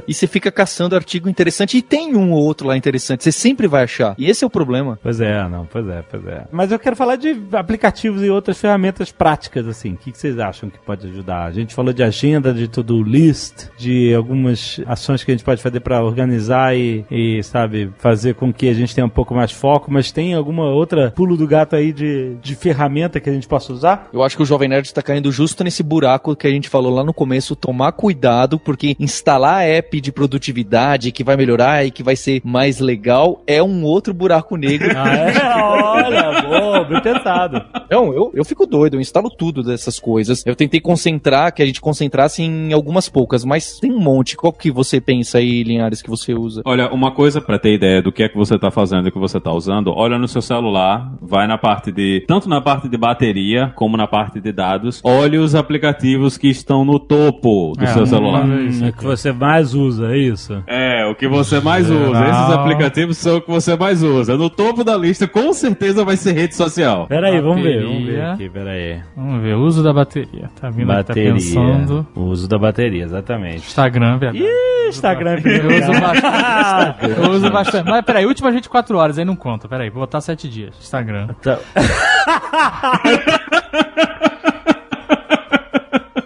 E 0.07 0.13
você 0.13 0.27
fica 0.27 0.51
caçando 0.51 0.95
artigo 0.95 1.29
interessante 1.29 1.77
e 1.77 1.81
tem 1.81 2.15
um 2.15 2.31
ou 2.31 2.43
outro 2.43 2.67
lá 2.67 2.77
interessante. 2.77 3.23
Você 3.23 3.31
sempre 3.31 3.67
vai 3.67 3.83
achar. 3.83 4.15
E 4.17 4.29
esse 4.29 4.43
é 4.43 4.47
o 4.47 4.49
problema. 4.49 4.97
Pois 5.01 5.19
é, 5.19 5.47
não, 5.47 5.65
pois 5.65 5.87
é, 5.87 6.03
pois 6.09 6.25
é. 6.25 6.47
Mas 6.51 6.71
eu 6.71 6.79
quero 6.79 6.95
falar 6.95 7.15
de 7.15 7.39
aplicativos 7.53 8.23
e 8.23 8.29
outras 8.29 8.59
ferramentas 8.59 9.11
práticas, 9.11 9.67
assim. 9.67 9.93
O 9.93 9.97
que, 9.97 10.11
que 10.11 10.17
vocês 10.17 10.39
acham 10.39 10.69
que 10.69 10.79
pode 10.79 11.07
ajudar? 11.07 11.45
A 11.45 11.51
gente 11.51 11.73
falou 11.73 11.93
de 11.93 12.03
agenda, 12.03 12.53
de 12.53 12.67
to-do 12.67 13.03
list, 13.03 13.67
de 13.77 14.13
algumas 14.13 14.79
ações 14.85 15.23
que 15.23 15.31
a 15.31 15.33
gente 15.33 15.43
pode 15.43 15.61
fazer 15.61 15.79
para 15.79 16.03
organizar 16.03 16.75
e, 16.75 17.05
e, 17.09 17.43
sabe, 17.43 17.91
fazer 17.97 18.35
com 18.35 18.51
que 18.53 18.67
a 18.67 18.73
gente 18.73 18.93
tenha 18.95 19.05
um 19.05 19.09
pouco 19.09 19.33
mais 19.33 19.51
foco, 19.51 19.91
mas 19.91 20.11
tem 20.11 20.33
alguma 20.39 20.65
outra 20.65 21.11
pulo 21.11 21.37
do 21.37 21.47
gato 21.47 21.75
aí 21.75 21.93
de, 21.93 22.35
de 22.41 22.55
ferramenta 22.55 23.19
que 23.19 23.29
a 23.29 23.33
gente 23.33 23.47
possa 23.47 23.71
usar? 23.73 24.09
Eu 24.11 24.23
acho 24.23 24.35
que 24.35 24.43
o 24.43 24.45
Jovem 24.45 24.69
Nerd 24.69 24.85
está 24.87 25.01
caindo 25.01 25.31
justo 25.31 25.63
nesse 25.63 25.83
buraco 25.83 26.35
que 26.35 26.47
a 26.47 26.51
gente 26.51 26.69
falou 26.69 26.93
lá 26.93 27.03
no 27.03 27.13
começo. 27.13 27.55
Tomar 27.55 27.91
cuidado, 27.91 28.57
porque 28.57 28.95
instalar 28.99 29.63
app 29.63 29.99
de 29.99 30.11
produtividade 30.11 31.11
que 31.11 31.23
vai 31.23 31.35
melhorar 31.35 31.85
e 31.85 31.91
que 31.91 32.03
vai 32.03 32.15
ser 32.15 32.41
mais 32.43 32.79
legal 32.79 33.43
é 33.45 33.61
um 33.61 33.83
outro 33.83 34.13
buraco 34.13 34.55
negro. 34.55 34.89
Ah, 34.99 35.15
é? 35.15 35.63
Olha, 35.63 36.41
boa, 36.41 36.83
bem 36.83 37.01
pensado. 37.01 37.63
Não, 37.89 38.13
eu, 38.13 38.31
eu 38.33 38.43
fico 38.43 38.65
doido, 38.65 38.95
eu 38.95 39.01
instalo 39.01 39.29
tudo 39.29 39.63
dessas 39.63 39.97
coisas. 39.97 40.45
Eu 40.45 40.55
tentei 40.55 40.81
concentrar, 40.81 41.53
que 41.53 41.61
a 41.61 41.65
gente 41.65 41.79
concentrasse 41.79 42.43
em 42.43 42.73
algumas 42.73 43.07
poucas, 43.07 43.45
mas 43.45 43.79
tem 43.79 43.91
um 43.91 43.99
monte. 43.99 44.35
Qual 44.35 44.51
que 44.51 44.69
você 44.69 44.99
pensa 44.99 45.37
aí, 45.37 45.63
Linhares, 45.63 46.01
que 46.01 46.09
você 46.09 46.33
usa? 46.33 46.61
Olha, 46.65 46.91
uma 46.91 47.11
coisa 47.11 47.39
pra 47.39 47.57
ter 47.57 47.73
ideia 47.73 48.01
do 48.01 48.11
que 48.11 48.23
é 48.23 48.29
que 48.29 48.37
você 48.37 48.59
tá 48.59 48.69
fazendo 48.69 49.07
e 49.07 49.11
que 49.11 49.19
você 49.19 49.39
tá 49.39 49.51
usando, 49.51 49.91
olha 49.91 50.17
no 50.17 50.27
seu 50.29 50.41
celular, 50.41 51.11
vai 51.21 51.47
na 51.47 51.57
parte 51.57 51.91
de, 51.91 52.23
tanto 52.27 52.47
na 52.47 52.61
parte 52.61 52.87
de 52.87 52.97
bateria 52.97 53.71
como 53.75 53.97
na 53.97 54.07
parte 54.07 54.39
de 54.39 54.51
dados, 54.51 55.01
olhe 55.03 55.37
os 55.37 55.55
aplicativos 55.55 56.37
que 56.37 56.47
estão 56.47 56.85
no 56.85 56.99
topo 56.99 57.73
do 57.77 57.83
É, 57.83 57.87
seu 57.87 58.05
celular. 58.05 58.45
Hum, 58.45 58.85
é 58.87 58.91
que 58.91 59.03
você 59.03 59.31
mais 59.31 59.73
usa, 59.73 60.13
é 60.13 60.17
isso? 60.17 60.63
É, 60.67 61.05
o 61.07 61.15
que 61.15 61.27
você 61.27 61.59
mais 61.59 61.87
Geral. 61.87 62.11
usa. 62.11 62.23
Esses 62.29 62.49
aplicativos 62.53 63.17
são 63.17 63.37
o 63.37 63.41
que 63.41 63.49
você 63.51 63.75
mais 63.75 64.01
usa. 64.03 64.37
No 64.37 64.49
topo 64.49 64.83
da 64.83 64.95
lista, 64.95 65.27
com 65.27 65.51
certeza 65.53 66.05
vai 66.05 66.15
ser 66.15 66.33
rede 66.33 66.55
social. 66.55 67.07
Peraí, 67.07 67.39
vamos 67.41 67.61
ver, 67.63 67.83
vamos 67.83 68.03
ver 68.05 68.21
aqui, 68.21 68.49
peraí. 68.49 68.99
Vamos 69.15 69.41
ver, 69.41 69.55
uso 69.55 69.83
da 69.83 69.91
bateria. 69.93 70.49
Tá 70.59 70.69
vindo 70.69 70.91
aqui, 70.91 71.03
tá 71.03 71.07
Bateria. 71.09 71.33
pensando. 71.33 72.07
O 72.15 72.21
uso 72.21 72.47
da 72.47 72.57
bateria, 72.57 73.03
exatamente. 73.03 73.57
Instagram, 73.67 74.17
verdade. 74.17 74.43
Ih, 74.43 74.89
Instagram 74.89 75.37
em 75.37 75.41
primeiro 75.41 75.71
Eu 75.71 75.81
uso 75.81 76.01
bastante. 76.01 77.05
Eu 77.19 77.31
uso 77.31 77.51
bastante. 77.51 77.89
Mas 77.89 78.05
peraí, 78.05 78.25
última 78.25 78.51
24 78.51 78.97
horas, 78.97 79.17
aí 79.17 79.25
não 79.25 79.35
conta. 79.35 79.67
Peraí, 79.67 79.89
vou 79.89 80.01
botar 80.01 80.18
7 80.21 80.49
dias. 80.49 80.75
Instagram. 80.79 81.33
Tá. 81.41 81.59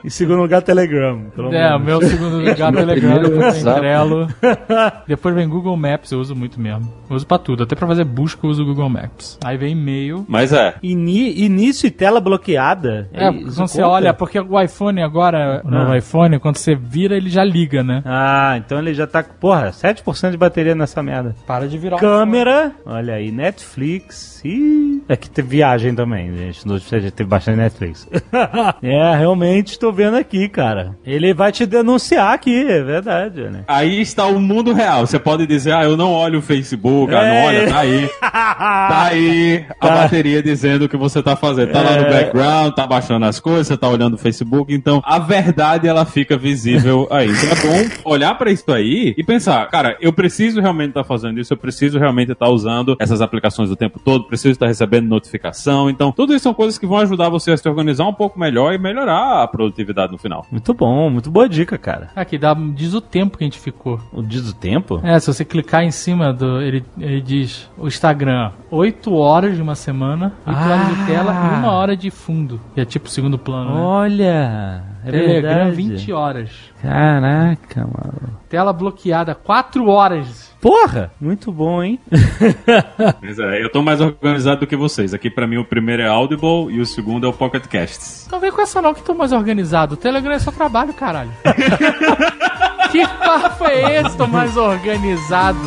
Em 0.03 0.09
segundo 0.09 0.41
lugar, 0.41 0.61
Telegram. 0.61 1.27
pelo 1.35 1.53
É, 1.53 1.73
o 1.75 1.79
meu 1.79 2.01
segundo 2.01 2.37
lugar 2.37 2.71
Meu 2.73 2.85
Telegram, 2.85 3.21
depois 3.23 3.63
vem. 3.63 3.73
Trello. 3.73 4.27
Depois 5.07 5.35
vem 5.35 5.47
Google 5.47 5.77
Maps, 5.77 6.11
eu 6.11 6.19
uso 6.19 6.35
muito 6.35 6.59
mesmo. 6.59 6.91
Eu 7.09 7.15
uso 7.15 7.25
pra 7.25 7.37
tudo, 7.37 7.63
até 7.63 7.75
pra 7.75 7.87
fazer 7.87 8.03
busca 8.03 8.45
eu 8.45 8.49
uso 8.49 8.63
o 8.63 8.65
Google 8.65 8.89
Maps. 8.89 9.37
Aí 9.43 9.57
vem 9.57 9.71
e-mail. 9.73 10.25
Mas 10.27 10.51
é. 10.51 10.75
Ini- 10.83 11.41
início 11.43 11.87
e 11.87 11.91
tela 11.91 12.19
bloqueada. 12.19 13.09
É, 13.13 13.31
quando 13.31 13.51
você 13.51 13.81
conta? 13.81 13.87
olha, 13.93 14.13
porque 14.13 14.39
o 14.39 14.59
iPhone 14.61 15.01
agora, 15.01 15.61
o 15.63 15.69
novo 15.69 15.91
Ah. 15.91 15.97
iPhone, 15.97 16.39
quando 16.39 16.57
você 16.57 16.75
vira, 16.75 17.15
ele 17.15 17.29
já 17.29 17.43
liga, 17.43 17.83
né? 17.83 18.01
Ah, 18.05 18.55
então 18.57 18.79
ele 18.79 18.93
já 18.93 19.07
tá. 19.07 19.23
Porra, 19.23 19.71
7% 19.71 20.31
de 20.31 20.37
bateria 20.37 20.75
nessa 20.75 21.01
merda. 21.03 21.35
Para 21.47 21.67
de 21.67 21.77
virar 21.77 21.95
o 21.97 21.99
Câmera, 21.99 22.71
olha 22.85 23.13
aí, 23.15 23.31
Netflix. 23.31 24.41
Ih, 24.43 25.02
é 25.07 25.15
que 25.15 25.29
teve 25.29 25.47
viagem 25.49 25.93
também, 25.93 26.35
gente. 26.35 26.67
No 26.67 26.79
dia 26.79 27.11
teve 27.11 27.29
bastante 27.29 27.57
Netflix. 27.57 28.07
é, 28.81 29.15
realmente 29.15 29.77
tô 29.77 29.91
vendo 29.91 30.17
aqui, 30.17 30.47
cara. 30.49 30.95
Ele 31.05 31.33
vai 31.33 31.51
te 31.51 31.65
denunciar 31.65 32.33
aqui, 32.33 32.63
é 32.67 32.81
verdade, 32.81 33.41
né? 33.49 33.63
Aí 33.67 34.01
está 34.01 34.25
o 34.25 34.39
mundo 34.39 34.73
real. 34.73 35.05
Você 35.05 35.19
pode 35.19 35.45
dizer, 35.45 35.73
ah, 35.73 35.83
eu 35.83 35.95
não 35.97 36.11
olho 36.11 36.39
o 36.39 36.41
Facebook, 36.41 37.13
ah, 37.13 37.21
não 37.21 37.33
É. 37.33 37.45
olha, 37.47 37.67
tá 37.69 37.79
aí. 37.79 38.09
Tá 38.33 39.03
aí 39.07 39.65
a 39.79 39.87
Tá. 39.87 39.95
bateria 39.95 40.41
dizendo 40.41 40.85
o 40.85 40.89
que 40.89 40.97
você 40.97 41.21
tá 41.21 41.35
fazendo. 41.35 41.71
Tá 41.71 41.81
lá 41.81 41.91
no 41.97 42.05
É. 42.07 42.09
background, 42.09 42.73
tá 42.73 42.85
baixando 42.87 43.25
as 43.25 43.39
coisas, 43.39 43.67
você 43.67 43.77
tá 43.77 43.87
olhando 43.87 44.15
o 44.15 44.17
Facebook. 44.17 44.73
Então, 44.73 45.01
a 45.05 45.19
verdade, 45.19 45.87
ela 45.87 46.05
fica 46.05 46.37
visível 46.37 47.07
aí. 47.11 47.29
Então 47.29 47.49
é 47.49 47.55
bom 47.55 47.89
olhar 48.05 48.35
pra 48.37 48.51
isso 48.51 48.71
aí 48.71 49.13
e 49.17 49.23
pensar, 49.23 49.67
cara, 49.69 49.97
eu 50.01 50.11
preciso 50.13 50.59
realmente 50.61 50.89
estar 50.89 51.03
fazendo 51.03 51.39
isso, 51.39 51.53
eu 51.53 51.57
preciso 51.57 51.99
realmente 51.99 52.31
estar 52.31 52.49
usando 52.49 52.95
essas 52.99 53.21
aplicações 53.21 53.69
o 53.69 53.75
tempo 53.75 53.99
todo, 53.99 54.25
preciso 54.25 54.51
estar 54.51 54.67
recebendo 54.67 54.92
notificação. 55.01 55.89
Então, 55.89 56.11
tudo 56.11 56.33
isso 56.33 56.43
são 56.43 56.53
coisas 56.53 56.77
que 56.77 56.85
vão 56.85 56.97
ajudar 56.99 57.29
você 57.29 57.51
a 57.51 57.57
se 57.57 57.67
organizar 57.67 58.05
um 58.07 58.13
pouco 58.13 58.39
melhor 58.39 58.73
e 58.73 58.77
melhorar 58.77 59.43
a 59.43 59.47
produtividade 59.47 60.11
no 60.11 60.17
final. 60.17 60.45
Muito 60.51 60.73
bom, 60.73 61.09
muito 61.09 61.29
boa 61.31 61.47
dica, 61.49 61.77
cara. 61.77 62.09
Aqui 62.15 62.37
dá, 62.37 62.53
diz 62.53 62.93
o 62.93 63.01
tempo 63.01 63.37
que 63.37 63.43
a 63.43 63.47
gente 63.47 63.59
ficou. 63.59 63.99
O 64.11 64.21
diz 64.21 64.49
o 64.49 64.55
tempo? 64.55 64.99
É, 65.03 65.19
se 65.19 65.27
você 65.27 65.43
clicar 65.45 65.83
em 65.83 65.91
cima 65.91 66.31
do. 66.33 66.61
Ele, 66.61 66.83
ele 66.99 67.21
diz 67.21 67.69
o 67.77 67.87
Instagram, 67.87 68.51
8 68.71 69.13
horas 69.13 69.55
de 69.55 69.61
uma 69.61 69.75
semana, 69.75 70.33
8 70.45 70.57
horas 70.57 70.87
de 70.87 71.01
Ah. 71.01 71.05
tela 71.05 71.31
e 71.33 71.59
uma 71.59 71.71
hora 71.71 71.95
de 71.97 72.09
fundo. 72.11 72.59
Que 72.73 72.81
é 72.81 72.85
tipo 72.85 73.09
segundo 73.09 73.37
plano, 73.37 73.75
né? 73.75 73.81
Olha, 73.81 74.83
é 75.05 75.11
Telegram, 75.11 75.49
verdade. 75.65 75.75
20 75.75 76.11
horas. 76.13 76.49
Caraca, 76.81 77.81
mano. 77.81 78.37
Tela 78.49 78.71
bloqueada, 78.73 79.33
4 79.35 79.87
horas. 79.87 80.52
Porra, 80.63 81.11
muito 81.19 81.51
bom, 81.51 81.83
hein? 81.83 81.99
Mas 83.21 83.37
é, 83.37 83.61
eu 83.61 83.69
tô 83.69 83.81
mais 83.81 83.99
organizado 83.99 84.61
do 84.61 84.67
que 84.67 84.77
vocês. 84.77 85.13
Aqui 85.13 85.29
pra 85.29 85.45
mim 85.45 85.57
o 85.57 85.65
primeiro 85.65 86.01
é 86.01 86.07
Audible 86.07 86.73
e 86.73 86.79
o 86.79 86.85
segundo 86.85 87.25
é 87.25 87.29
o 87.29 87.33
Pocket 87.33 87.67
Casts. 87.67 88.29
Não 88.31 88.39
vem 88.39 88.49
com 88.49 88.61
essa 88.61 88.81
não 88.81 88.93
que 88.93 89.03
tô 89.03 89.13
mais 89.13 89.33
organizado. 89.33 89.95
O 89.95 89.97
Telegram 89.97 90.31
é 90.31 90.39
só 90.39 90.51
trabalho, 90.51 90.93
caralho. 90.93 91.31
que 92.93 93.05
papo 93.05 93.65
é 93.65 93.99
esse? 93.99 94.15
Tô 94.15 94.25
mais 94.25 94.55
organizado. 94.55 95.59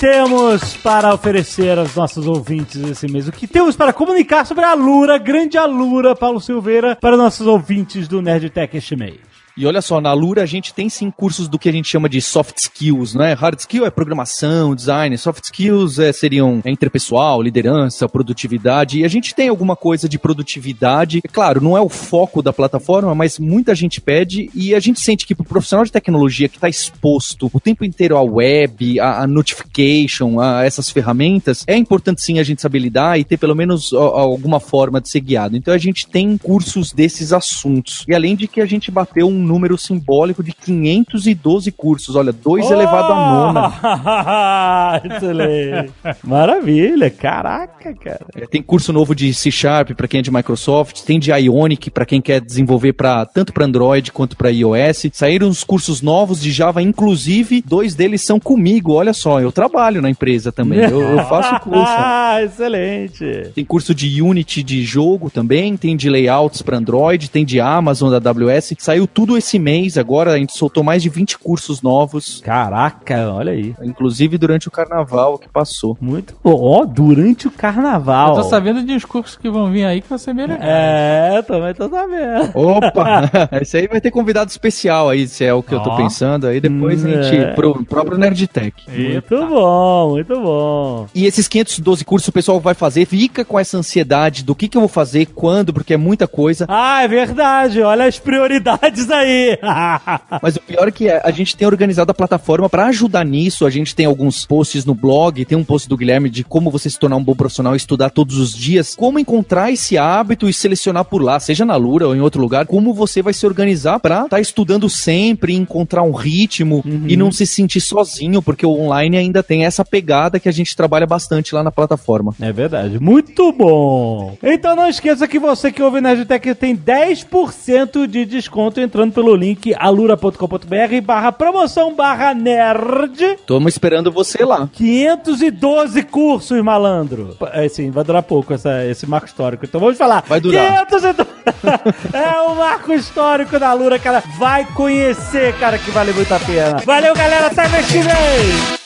Temos 0.00 0.76
para 0.78 1.14
oferecer 1.14 1.78
aos 1.78 1.94
nossos 1.94 2.26
ouvintes 2.26 2.82
esse 2.82 3.10
mês? 3.10 3.28
O 3.28 3.32
que 3.32 3.46
temos 3.46 3.76
para 3.76 3.92
comunicar 3.92 4.44
sobre 4.44 4.64
a 4.64 4.74
Lura, 4.74 5.18
grande 5.18 5.56
Alura, 5.56 6.14
Paulo 6.14 6.40
Silveira, 6.40 6.96
para 6.96 7.16
nossos 7.16 7.46
ouvintes 7.46 8.06
do 8.06 8.20
Nerdtech 8.20 8.76
este 8.76 8.96
mês? 8.96 9.35
E 9.56 9.64
olha 9.64 9.80
só, 9.80 10.02
na 10.02 10.12
Lura 10.12 10.42
a 10.42 10.46
gente 10.46 10.74
tem 10.74 10.88
sim 10.90 11.10
cursos 11.10 11.48
do 11.48 11.58
que 11.58 11.68
a 11.68 11.72
gente 11.72 11.88
chama 11.88 12.10
de 12.10 12.20
soft 12.20 12.58
skills, 12.58 13.14
né? 13.14 13.32
Hard 13.32 13.58
skill 13.58 13.86
é 13.86 13.90
programação, 13.90 14.74
design, 14.74 15.16
soft 15.16 15.44
skills 15.44 15.98
é, 15.98 16.12
seriam 16.12 16.60
é, 16.62 16.70
interpessoal, 16.70 17.40
liderança, 17.40 18.06
produtividade. 18.06 19.00
E 19.00 19.04
a 19.04 19.08
gente 19.08 19.34
tem 19.34 19.48
alguma 19.48 19.74
coisa 19.74 20.06
de 20.08 20.18
produtividade. 20.18 21.20
É 21.24 21.28
claro, 21.28 21.62
não 21.62 21.74
é 21.74 21.80
o 21.80 21.88
foco 21.88 22.42
da 22.42 22.52
plataforma, 22.52 23.14
mas 23.14 23.38
muita 23.38 23.74
gente 23.74 23.98
pede 23.98 24.50
e 24.54 24.74
a 24.74 24.80
gente 24.80 25.00
sente 25.00 25.26
que 25.26 25.34
para 25.34 25.44
o 25.44 25.48
profissional 25.48 25.86
de 25.86 25.92
tecnologia 25.92 26.50
que 26.50 26.58
está 26.58 26.68
exposto 26.68 27.50
o 27.50 27.58
tempo 27.58 27.82
inteiro 27.82 28.18
à 28.18 28.22
web, 28.22 29.00
a, 29.00 29.26
notification, 29.26 30.38
a 30.38 30.64
essas 30.64 30.90
ferramentas, 30.90 31.64
é 31.66 31.76
importante 31.76 32.22
sim 32.22 32.38
a 32.38 32.42
gente 32.42 32.60
saber 32.60 32.78
lidar 32.78 33.18
e 33.18 33.24
ter 33.24 33.38
pelo 33.38 33.54
menos 33.54 33.94
alguma 33.94 34.60
forma 34.60 35.00
de 35.00 35.08
ser 35.08 35.20
guiado. 35.20 35.56
Então 35.56 35.72
a 35.72 35.78
gente 35.78 36.06
tem 36.06 36.36
cursos 36.36 36.92
desses 36.92 37.32
assuntos. 37.32 38.04
E 38.06 38.14
além 38.14 38.36
de 38.36 38.46
que 38.46 38.60
a 38.60 38.66
gente 38.66 38.90
bateu 38.90 39.26
um 39.26 39.45
número 39.46 39.78
simbólico 39.78 40.42
de 40.42 40.52
512 40.52 41.72
cursos. 41.72 42.16
Olha, 42.16 42.32
2 42.32 42.66
oh! 42.66 42.72
elevado 42.72 43.12
a 43.12 43.16
nona. 43.16 45.00
Excelente. 45.16 45.92
Maravilha, 46.22 47.10
caraca, 47.10 47.94
cara. 47.94 48.26
É, 48.34 48.46
tem 48.46 48.62
curso 48.62 48.92
novo 48.92 49.14
de 49.14 49.32
C 49.32 49.50
Sharp 49.50 49.92
para 49.92 50.08
quem 50.08 50.20
é 50.20 50.22
de 50.22 50.30
Microsoft, 50.30 51.02
tem 51.02 51.18
de 51.18 51.30
Ionic 51.30 51.90
para 51.90 52.04
quem 52.04 52.20
quer 52.20 52.40
desenvolver 52.40 52.92
para 52.92 53.24
tanto 53.24 53.52
para 53.52 53.64
Android 53.64 54.12
quanto 54.12 54.36
para 54.36 54.50
iOS. 54.50 55.06
Saíram 55.12 55.48
os 55.48 55.64
cursos 55.64 56.02
novos 56.02 56.40
de 56.40 56.50
Java, 56.50 56.82
inclusive 56.82 57.62
dois 57.66 57.94
deles 57.94 58.24
são 58.24 58.40
comigo. 58.40 58.92
Olha 58.92 59.12
só, 59.12 59.40
eu 59.40 59.52
trabalho 59.52 60.02
na 60.02 60.10
empresa 60.10 60.50
também. 60.50 60.80
Eu, 60.80 61.00
eu 61.00 61.24
faço 61.26 61.58
curso. 61.62 61.84
Ah, 61.86 62.42
excelente. 62.42 63.50
Tem 63.54 63.64
curso 63.64 63.94
de 63.94 64.20
Unity 64.20 64.62
de 64.62 64.82
jogo 64.84 65.30
também, 65.30 65.76
tem 65.76 65.96
de 65.96 66.08
layouts 66.08 66.62
para 66.62 66.76
Android, 66.76 67.30
tem 67.30 67.44
de 67.44 67.60
Amazon 67.60 68.10
da 68.10 68.30
AWS. 68.30 68.74
Saiu 68.78 69.06
tudo 69.06 69.35
esse 69.36 69.58
mês 69.58 69.98
agora, 69.98 70.32
a 70.32 70.38
gente 70.38 70.56
soltou 70.56 70.82
mais 70.82 71.02
de 71.02 71.08
20 71.08 71.38
cursos 71.38 71.82
novos. 71.82 72.40
Caraca, 72.40 73.32
olha 73.32 73.52
aí. 73.52 73.74
Inclusive 73.82 74.38
durante 74.38 74.68
o 74.68 74.70
carnaval 74.70 75.38
que 75.38 75.48
passou. 75.48 75.96
Muito 76.00 76.34
bom. 76.42 76.50
Ó, 76.50 76.80
oh, 76.80 76.86
durante 76.86 77.46
o 77.46 77.50
carnaval. 77.50 78.36
Eu 78.36 78.42
tô 78.42 78.48
sabendo 78.48 78.82
de 78.82 78.92
uns 78.92 79.04
cursos 79.04 79.36
que 79.36 79.48
vão 79.48 79.70
vir 79.70 79.84
aí 79.84 80.00
que 80.00 80.08
vai 80.08 80.18
ser 80.18 80.34
bem 80.34 80.46
legal. 80.46 80.66
É, 80.68 81.42
também 81.42 81.74
tô 81.74 81.88
sabendo. 81.88 82.50
Opa! 82.54 83.30
Esse 83.60 83.78
aí 83.78 83.86
vai 83.86 84.00
ter 84.00 84.10
convidado 84.10 84.50
especial 84.50 85.08
aí, 85.08 85.26
se 85.26 85.44
é 85.44 85.52
o 85.52 85.62
que 85.62 85.74
oh. 85.74 85.78
eu 85.78 85.82
tô 85.82 85.96
pensando. 85.96 86.46
Aí 86.46 86.60
depois 86.60 87.04
hum, 87.04 87.08
a 87.08 87.22
gente, 87.22 87.36
é. 87.36 87.52
pro 87.52 87.84
próprio 87.84 88.18
Nerdtech. 88.18 88.74
Muito 88.88 89.46
bom, 89.46 90.10
muito 90.10 90.40
bom. 90.40 91.06
E 91.14 91.26
esses 91.26 91.48
512 91.48 92.04
cursos 92.04 92.28
o 92.28 92.32
pessoal 92.32 92.60
vai 92.60 92.74
fazer, 92.74 93.06
fica 93.06 93.44
com 93.44 93.58
essa 93.58 93.76
ansiedade 93.76 94.44
do 94.44 94.54
que 94.54 94.68
que 94.68 94.76
eu 94.76 94.80
vou 94.80 94.88
fazer, 94.88 95.26
quando, 95.26 95.72
porque 95.72 95.94
é 95.94 95.96
muita 95.96 96.26
coisa. 96.26 96.66
Ah, 96.68 97.02
é 97.02 97.08
verdade. 97.08 97.82
Olha 97.82 98.06
as 98.06 98.18
prioridades 98.18 99.10
aí 99.10 99.25
aí. 99.26 99.58
Mas 100.42 100.56
o 100.56 100.60
pior 100.60 100.88
é 100.88 100.90
que 100.90 101.08
a 101.08 101.30
gente 101.30 101.56
tem 101.56 101.66
organizado 101.66 102.10
a 102.10 102.14
plataforma 102.14 102.68
para 102.68 102.86
ajudar 102.86 103.24
nisso. 103.24 103.66
A 103.66 103.70
gente 103.70 103.94
tem 103.94 104.06
alguns 104.06 104.46
posts 104.46 104.84
no 104.84 104.94
blog, 104.94 105.44
tem 105.44 105.58
um 105.58 105.64
post 105.64 105.88
do 105.88 105.96
Guilherme 105.96 106.30
de 106.30 106.44
como 106.44 106.70
você 106.70 106.88
se 106.88 106.98
tornar 106.98 107.16
um 107.16 107.24
bom 107.24 107.34
profissional 107.34 107.74
e 107.74 107.76
estudar 107.76 108.10
todos 108.10 108.38
os 108.38 108.54
dias, 108.54 108.94
como 108.94 109.18
encontrar 109.18 109.70
esse 109.70 109.98
hábito 109.98 110.48
e 110.48 110.52
selecionar 110.52 111.04
por 111.04 111.22
lá, 111.22 111.38
seja 111.40 111.64
na 111.64 111.76
Lura 111.76 112.06
ou 112.08 112.14
em 112.14 112.20
outro 112.20 112.40
lugar, 112.40 112.66
como 112.66 112.94
você 112.94 113.22
vai 113.22 113.32
se 113.32 113.46
organizar 113.46 113.98
para 114.00 114.16
estar 114.16 114.28
tá 114.28 114.40
estudando 114.40 114.88
sempre, 114.88 115.54
encontrar 115.54 116.02
um 116.02 116.12
ritmo 116.12 116.82
uhum. 116.84 117.04
e 117.08 117.16
não 117.16 117.32
se 117.32 117.46
sentir 117.46 117.80
sozinho, 117.80 118.40
porque 118.42 118.64
o 118.64 118.72
online 118.72 119.16
ainda 119.16 119.42
tem 119.42 119.64
essa 119.64 119.84
pegada 119.84 120.38
que 120.38 120.48
a 120.48 120.52
gente 120.52 120.76
trabalha 120.76 121.06
bastante 121.06 121.54
lá 121.54 121.62
na 121.62 121.72
plataforma. 121.72 122.34
É 122.40 122.52
verdade. 122.52 123.00
Muito 123.00 123.52
bom. 123.52 124.36
Então 124.42 124.76
não 124.76 124.88
esqueça 124.88 125.26
que 125.26 125.38
você 125.38 125.72
que 125.72 125.82
ouve 125.82 126.00
Nerdtech 126.00 126.54
tem 126.54 126.76
10% 126.76 128.06
de 128.06 128.24
desconto 128.24 128.80
entrando 128.80 129.12
pelo 129.16 129.34
link 129.34 129.74
alura.com.br 129.78 131.00
barra 131.02 131.32
promoção 131.32 131.94
barra 131.94 132.34
nerd. 132.34 133.38
Tamo 133.46 133.66
esperando 133.66 134.12
você 134.12 134.44
lá. 134.44 134.68
512 134.70 136.02
cursos, 136.02 136.62
malandro. 136.62 137.34
É 137.54 137.66
sim, 137.66 137.90
vai 137.90 138.04
durar 138.04 138.22
pouco 138.22 138.52
essa, 138.52 138.84
esse 138.84 139.06
marco 139.06 139.26
histórico. 139.26 139.64
Então 139.64 139.80
vamos 139.80 139.96
falar. 139.96 140.22
Vai 140.28 140.38
durar. 140.38 140.84
512... 140.86 141.16
é 142.12 142.40
o 142.42 142.54
marco 142.56 142.92
histórico 142.92 143.58
da 143.58 143.70
Alura, 143.70 143.98
cara. 143.98 144.22
Vai 144.36 144.66
conhecer, 144.66 145.54
cara, 145.58 145.78
que 145.78 145.90
vale 145.90 146.12
muito 146.12 146.32
a 146.34 146.38
pena. 146.38 146.82
Valeu, 146.84 147.14
galera. 147.14 147.46
Até 147.46 147.66
mês 147.68 147.86
que 147.86 147.98
vem. 148.00 148.85